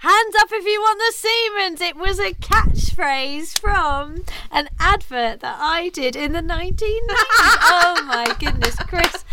Hands 0.00 0.34
up 0.38 0.48
if 0.52 0.64
you 0.64 0.80
want 0.80 1.00
the 1.00 1.12
Siemens. 1.12 1.80
It 1.80 1.96
was 1.96 2.20
a 2.20 2.32
catchphrase 2.34 3.58
from 3.58 4.22
an 4.52 4.68
advert 4.78 5.40
that 5.40 5.56
I 5.58 5.88
did 5.88 6.14
in 6.14 6.30
the 6.34 6.40
1990s. 6.40 6.76
oh 7.10 8.04
my 8.06 8.32
goodness, 8.38 8.76
Chris. 8.76 9.24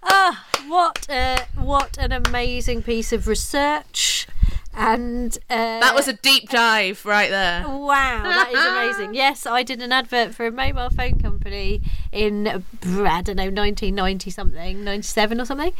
Oh, 0.00 0.44
what 0.68 1.08
a, 1.10 1.46
what 1.56 1.98
an 1.98 2.12
amazing 2.12 2.84
piece 2.84 3.12
of 3.12 3.26
research. 3.26 4.28
And 4.74 5.36
uh, 5.50 5.80
That 5.80 5.94
was 5.94 6.08
a 6.08 6.14
deep 6.14 6.48
dive 6.48 7.04
right 7.04 7.28
there. 7.30 7.64
Wow, 7.68 8.22
that 8.22 8.50
is 8.52 8.64
amazing. 8.98 9.14
Yes, 9.22 9.44
I 9.46 9.62
did 9.62 9.82
an 9.82 9.92
advert 9.92 10.34
for 10.34 10.46
a 10.46 10.50
mobile 10.50 10.88
phone 10.88 11.18
company 11.20 11.82
in, 12.10 12.46
I 12.48 13.20
don't 13.22 13.36
know, 13.36 13.50
1990 13.50 14.30
something, 14.30 14.84
97 14.84 15.40
or 15.40 15.44
something. 15.44 15.72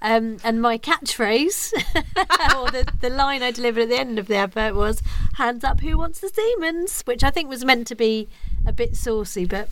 Um, 0.00 0.38
and 0.42 0.62
my 0.62 0.78
catchphrase, 0.78 1.72
or 2.56 2.70
the, 2.70 2.90
the 3.00 3.10
line 3.10 3.42
I 3.42 3.50
delivered 3.50 3.82
at 3.82 3.88
the 3.90 3.98
end 3.98 4.18
of 4.18 4.26
the 4.26 4.36
advert 4.36 4.74
was, 4.74 5.02
hands 5.34 5.64
up 5.64 5.80
who 5.80 5.98
wants 5.98 6.20
the 6.20 6.28
Siemens, 6.28 7.02
which 7.02 7.22
I 7.22 7.30
think 7.30 7.48
was 7.48 7.64
meant 7.64 7.86
to 7.88 7.94
be 7.94 8.28
a 8.66 8.72
bit 8.72 8.96
saucy, 8.96 9.44
but 9.44 9.68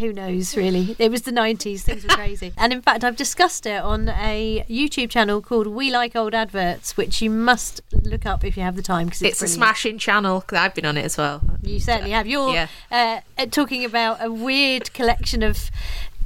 who 0.00 0.12
knows 0.12 0.56
really 0.56 0.96
it 0.98 1.10
was 1.10 1.22
the 1.22 1.30
90s 1.30 1.80
things 1.82 2.02
were 2.02 2.08
crazy 2.10 2.52
and 2.58 2.72
in 2.72 2.82
fact 2.82 3.04
i've 3.04 3.16
discussed 3.16 3.66
it 3.66 3.80
on 3.82 4.08
a 4.08 4.64
youtube 4.68 5.08
channel 5.08 5.40
called 5.40 5.66
we 5.68 5.90
like 5.92 6.14
old 6.16 6.34
adverts 6.34 6.96
which 6.96 7.22
you 7.22 7.30
must 7.30 7.80
look 7.92 8.26
up 8.26 8.44
if 8.44 8.56
you 8.56 8.62
have 8.64 8.74
the 8.76 8.82
time 8.82 9.06
because 9.06 9.22
It's 9.22 9.40
a 9.42 9.48
smashing 9.48 9.98
channel 9.98 10.40
because 10.40 10.58
I've 10.58 10.74
been 10.74 10.84
on 10.86 10.96
it 10.96 11.04
as 11.04 11.16
well. 11.16 11.40
you 11.62 11.78
certainly 11.80 12.10
have. 12.10 12.26
You're 12.26 12.52
Yeah. 12.52 12.66
uh, 12.90 13.20
uh, 13.38 13.46
talking 13.46 13.84
about 13.84 14.18
a 14.22 14.30
weird 14.30 14.92
collection 14.92 15.42
of 15.42 15.70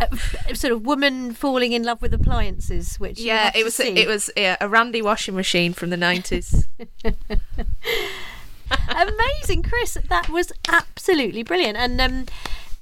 uh, 0.00 0.06
sort 0.54 0.72
of 0.72 0.84
woman 0.86 1.32
falling 1.34 1.72
in 1.72 1.82
love 1.82 2.00
with 2.02 2.14
appliances, 2.14 2.96
which 2.98 3.20
Yeah, 3.20 3.50
it 3.54 3.62
was 3.64 3.74
see. 3.74 3.90
it 3.98 4.08
was 4.08 4.30
yeah, 4.36 4.56
a 4.60 4.68
Randy 4.68 5.02
washing 5.02 5.34
machine 5.36 5.74
from 5.74 5.90
the 5.90 5.96
nineties. 5.98 6.66
amazing, 8.88 9.62
Chris. 9.62 9.98
That 10.08 10.28
was 10.28 10.52
absolutely 10.68 11.42
brilliant, 11.42 11.76
and 11.76 12.00
um, 12.00 12.26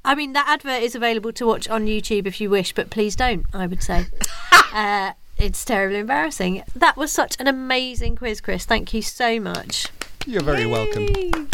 I 0.04 0.14
mean 0.14 0.32
that 0.32 0.48
advert 0.48 0.82
is 0.82 0.94
available 0.94 1.32
to 1.32 1.46
watch 1.46 1.68
on 1.68 1.86
YouTube 1.86 2.26
if 2.26 2.40
you 2.40 2.50
wish, 2.50 2.72
but 2.72 2.90
please 2.90 3.16
don't. 3.16 3.44
I 3.52 3.66
would 3.66 3.82
say. 3.82 4.06
uh, 4.72 5.12
it's 5.36 5.64
terribly 5.64 5.98
embarrassing. 5.98 6.64
That 6.74 6.96
was 6.96 7.12
such 7.12 7.36
an 7.38 7.46
amazing 7.46 8.16
quiz, 8.16 8.40
Chris. 8.40 8.64
Thank 8.64 8.92
you 8.92 9.02
so 9.02 9.38
much. 9.38 9.86
You're 10.26 10.42
very 10.42 10.66
welcome. 10.66 11.48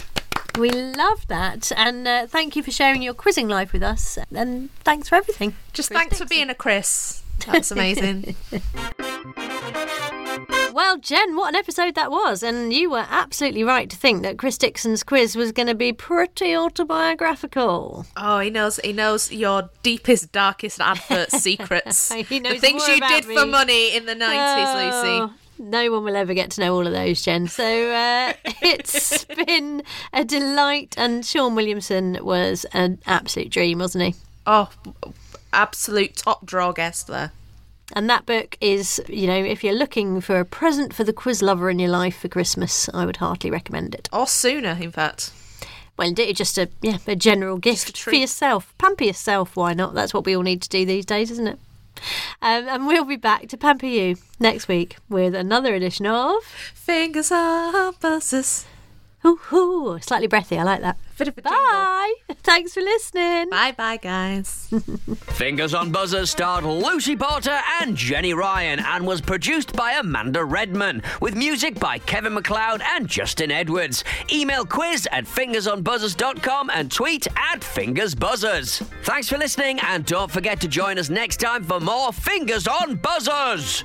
We 0.59 0.71
love 0.71 1.27
that, 1.27 1.73
and 1.77 2.07
uh, 2.07 2.27
thank 2.29 2.55
you 2.55 2.63
for 2.63 2.71
sharing 2.71 3.03
your 3.03 3.15
quizzing 3.15 3.49
life 3.49 3.73
with 3.73 3.83
us. 3.83 4.19
And 4.35 4.71
thanks 4.85 5.09
for 5.09 5.17
everything. 5.17 5.55
Just 5.73 5.91
Chris 5.91 5.99
thanks 5.99 6.19
for 6.19 6.27
being 6.27 6.49
a 6.49 6.55
Chris. 6.55 7.23
That's 7.47 7.71
amazing. 7.71 8.37
Well, 10.75 10.99
Jen, 10.99 11.37
what 11.37 11.51
an 11.51 11.55
episode 11.55 11.95
that 11.95 12.11
was. 12.11 12.43
And 12.43 12.73
you 12.73 12.91
were 12.91 13.07
absolutely 13.09 13.63
right 13.63 13.89
to 13.89 13.97
think 13.97 14.23
that 14.25 14.39
Chris 14.39 14.59
Dixon's 14.59 15.05
quiz 15.05 15.37
was 15.37 15.53
going 15.53 15.69
to 15.69 15.75
be 15.77 15.93
pretty 15.93 16.57
autobiographical. 16.57 18.07
oh, 18.17 18.41
he 18.41 18.51
knows 18.51 18.81
he 18.83 18.93
knows 18.93 19.31
your 19.31 19.71
deepest, 19.85 20.33
darkest 20.33 20.81
advert 20.81 21.31
secrets. 21.31 22.11
He 22.13 22.41
knows 22.41 22.55
the 22.55 22.59
things 22.59 22.89
you 22.89 22.99
did 22.99 23.29
me. 23.29 23.37
for 23.37 23.47
money 23.47 23.95
in 23.95 24.07
the 24.07 24.17
nineties, 24.17 24.75
Lucy. 24.75 25.09
Oh, 25.21 25.35
No 25.61 25.93
one 25.93 26.03
will 26.03 26.17
ever 26.17 26.35
get 26.35 26.51
to 26.51 26.61
know 26.61 26.75
all 26.75 26.89
of 26.89 26.93
those, 26.93 27.23
Jen. 27.23 27.47
So 27.47 27.63
uh, 27.93 28.33
it's 28.61 29.25
been 29.47 29.85
a 30.13 30.25
delight. 30.25 30.97
And 30.99 31.25
Shaun 31.25 31.55
Williamson 31.55 32.19
was 32.21 32.67
an 32.73 32.99
absolute 33.07 33.51
dream, 33.51 33.79
wasn't 33.79 34.07
he? 34.07 34.15
Oh, 34.45 34.71
absolute 35.53 36.17
top 36.17 36.45
draw 36.45 36.73
guest 36.73 37.07
there. 37.07 37.31
And 37.95 38.11
that 38.11 38.27
book 38.27 38.59
is, 38.61 39.01
you 39.09 39.29
know, 39.29 39.37
if 39.37 39.63
you're 39.63 39.73
looking 39.73 40.21
for 40.21 40.41
a 40.41 40.45
present 40.45 40.93
for 40.93 41.05
the 41.05 41.13
quiz 41.13 41.41
lover 41.43 41.71
in 41.71 41.79
your 41.79 41.91
life 41.91 42.19
for 42.19 42.29
Christmas, 42.29 42.89
I 42.93 43.07
would 43.07 43.19
heartily 43.19 43.53
recommend 43.53 43.95
it. 43.95 44.09
Or 44.13 44.27
sooner, 44.27 44.77
in 44.81 44.91
fact. 44.91 45.33
Well, 45.97 46.09
indeed, 46.09 46.37
just 46.37 46.59
a 46.59 46.69
yeah, 46.83 46.99
a 47.07 47.15
general 47.15 47.57
gift 47.57 47.97
for 48.03 48.15
yourself. 48.15 48.75
Pamper 48.79 49.05
yourself, 49.05 49.55
why 49.55 49.75
not? 49.75 49.95
That's 49.95 50.13
what 50.13 50.27
we 50.27 50.37
all 50.37 50.43
need 50.43 50.61
to 50.63 50.69
do 50.69 50.85
these 50.85 51.07
days, 51.07 51.31
isn't 51.31 51.47
it? 51.47 51.59
Um, 52.43 52.69
and 52.69 52.87
we'll 52.89 53.05
be 53.05 53.17
back 53.17 53.47
to 53.49 53.57
pamper 53.57 53.87
you 53.87 54.17
next 54.41 54.67
week 54.67 54.97
with 55.09 55.35
another 55.35 55.75
edition 55.75 56.07
of 56.07 56.43
Fingers 56.45 57.31
up, 57.31 58.01
buzzers. 58.01 58.67
Ooh, 59.27 59.39
ooh, 59.53 59.99
slightly 60.01 60.27
breathy. 60.27 60.59
I 60.59 60.65
like 60.65 60.83
that. 60.83 60.99
Bit 61.17 61.29
of 61.29 61.39
a. 61.39 61.43
Bye. 61.43 62.15
Thanks 62.43 62.75
for 62.75 62.81
listening. 62.81 63.49
Bye, 63.49 63.73
bye, 63.73 63.97
guys. 63.97 64.69
Fingers 65.17 65.73
on 65.73 65.91
Buzzers 65.91 66.29
starred 66.31 66.65
Lucy 66.65 67.17
Porter 67.17 67.59
and 67.81 67.97
Jenny 67.97 68.35
Ryan 68.35 68.81
and 68.81 69.07
was 69.07 69.21
produced 69.21 69.73
by 69.75 69.93
Amanda 69.93 70.45
Redman 70.45 71.03
with 71.21 71.37
music 71.37 71.79
by 71.79 71.99
Kevin 72.01 72.35
MacLeod 72.35 72.83
and 72.85 73.09
Justin 73.09 73.51
Edwards. 73.51 74.05
Email 74.33 74.67
quiz 74.67 75.09
at 75.11 75.25
fingersonbuzzers.com 75.25 76.71
and 76.75 76.91
tweet 76.93 77.27
at 77.37 77.61
fingersbuzzers. 77.61 78.85
Thanks 79.05 79.29
for 79.29 79.39
listening 79.39 79.79
and 79.81 80.05
don't 80.05 80.31
forget 80.31 80.61
to 80.61 80.69
join 80.69 80.99
us 80.99 81.09
next 81.09 81.39
time 81.39 81.63
for 81.65 81.81
more 81.81 82.13
Fingers 82.13 82.69
on 82.69 82.97
Buzzers. 82.99 83.85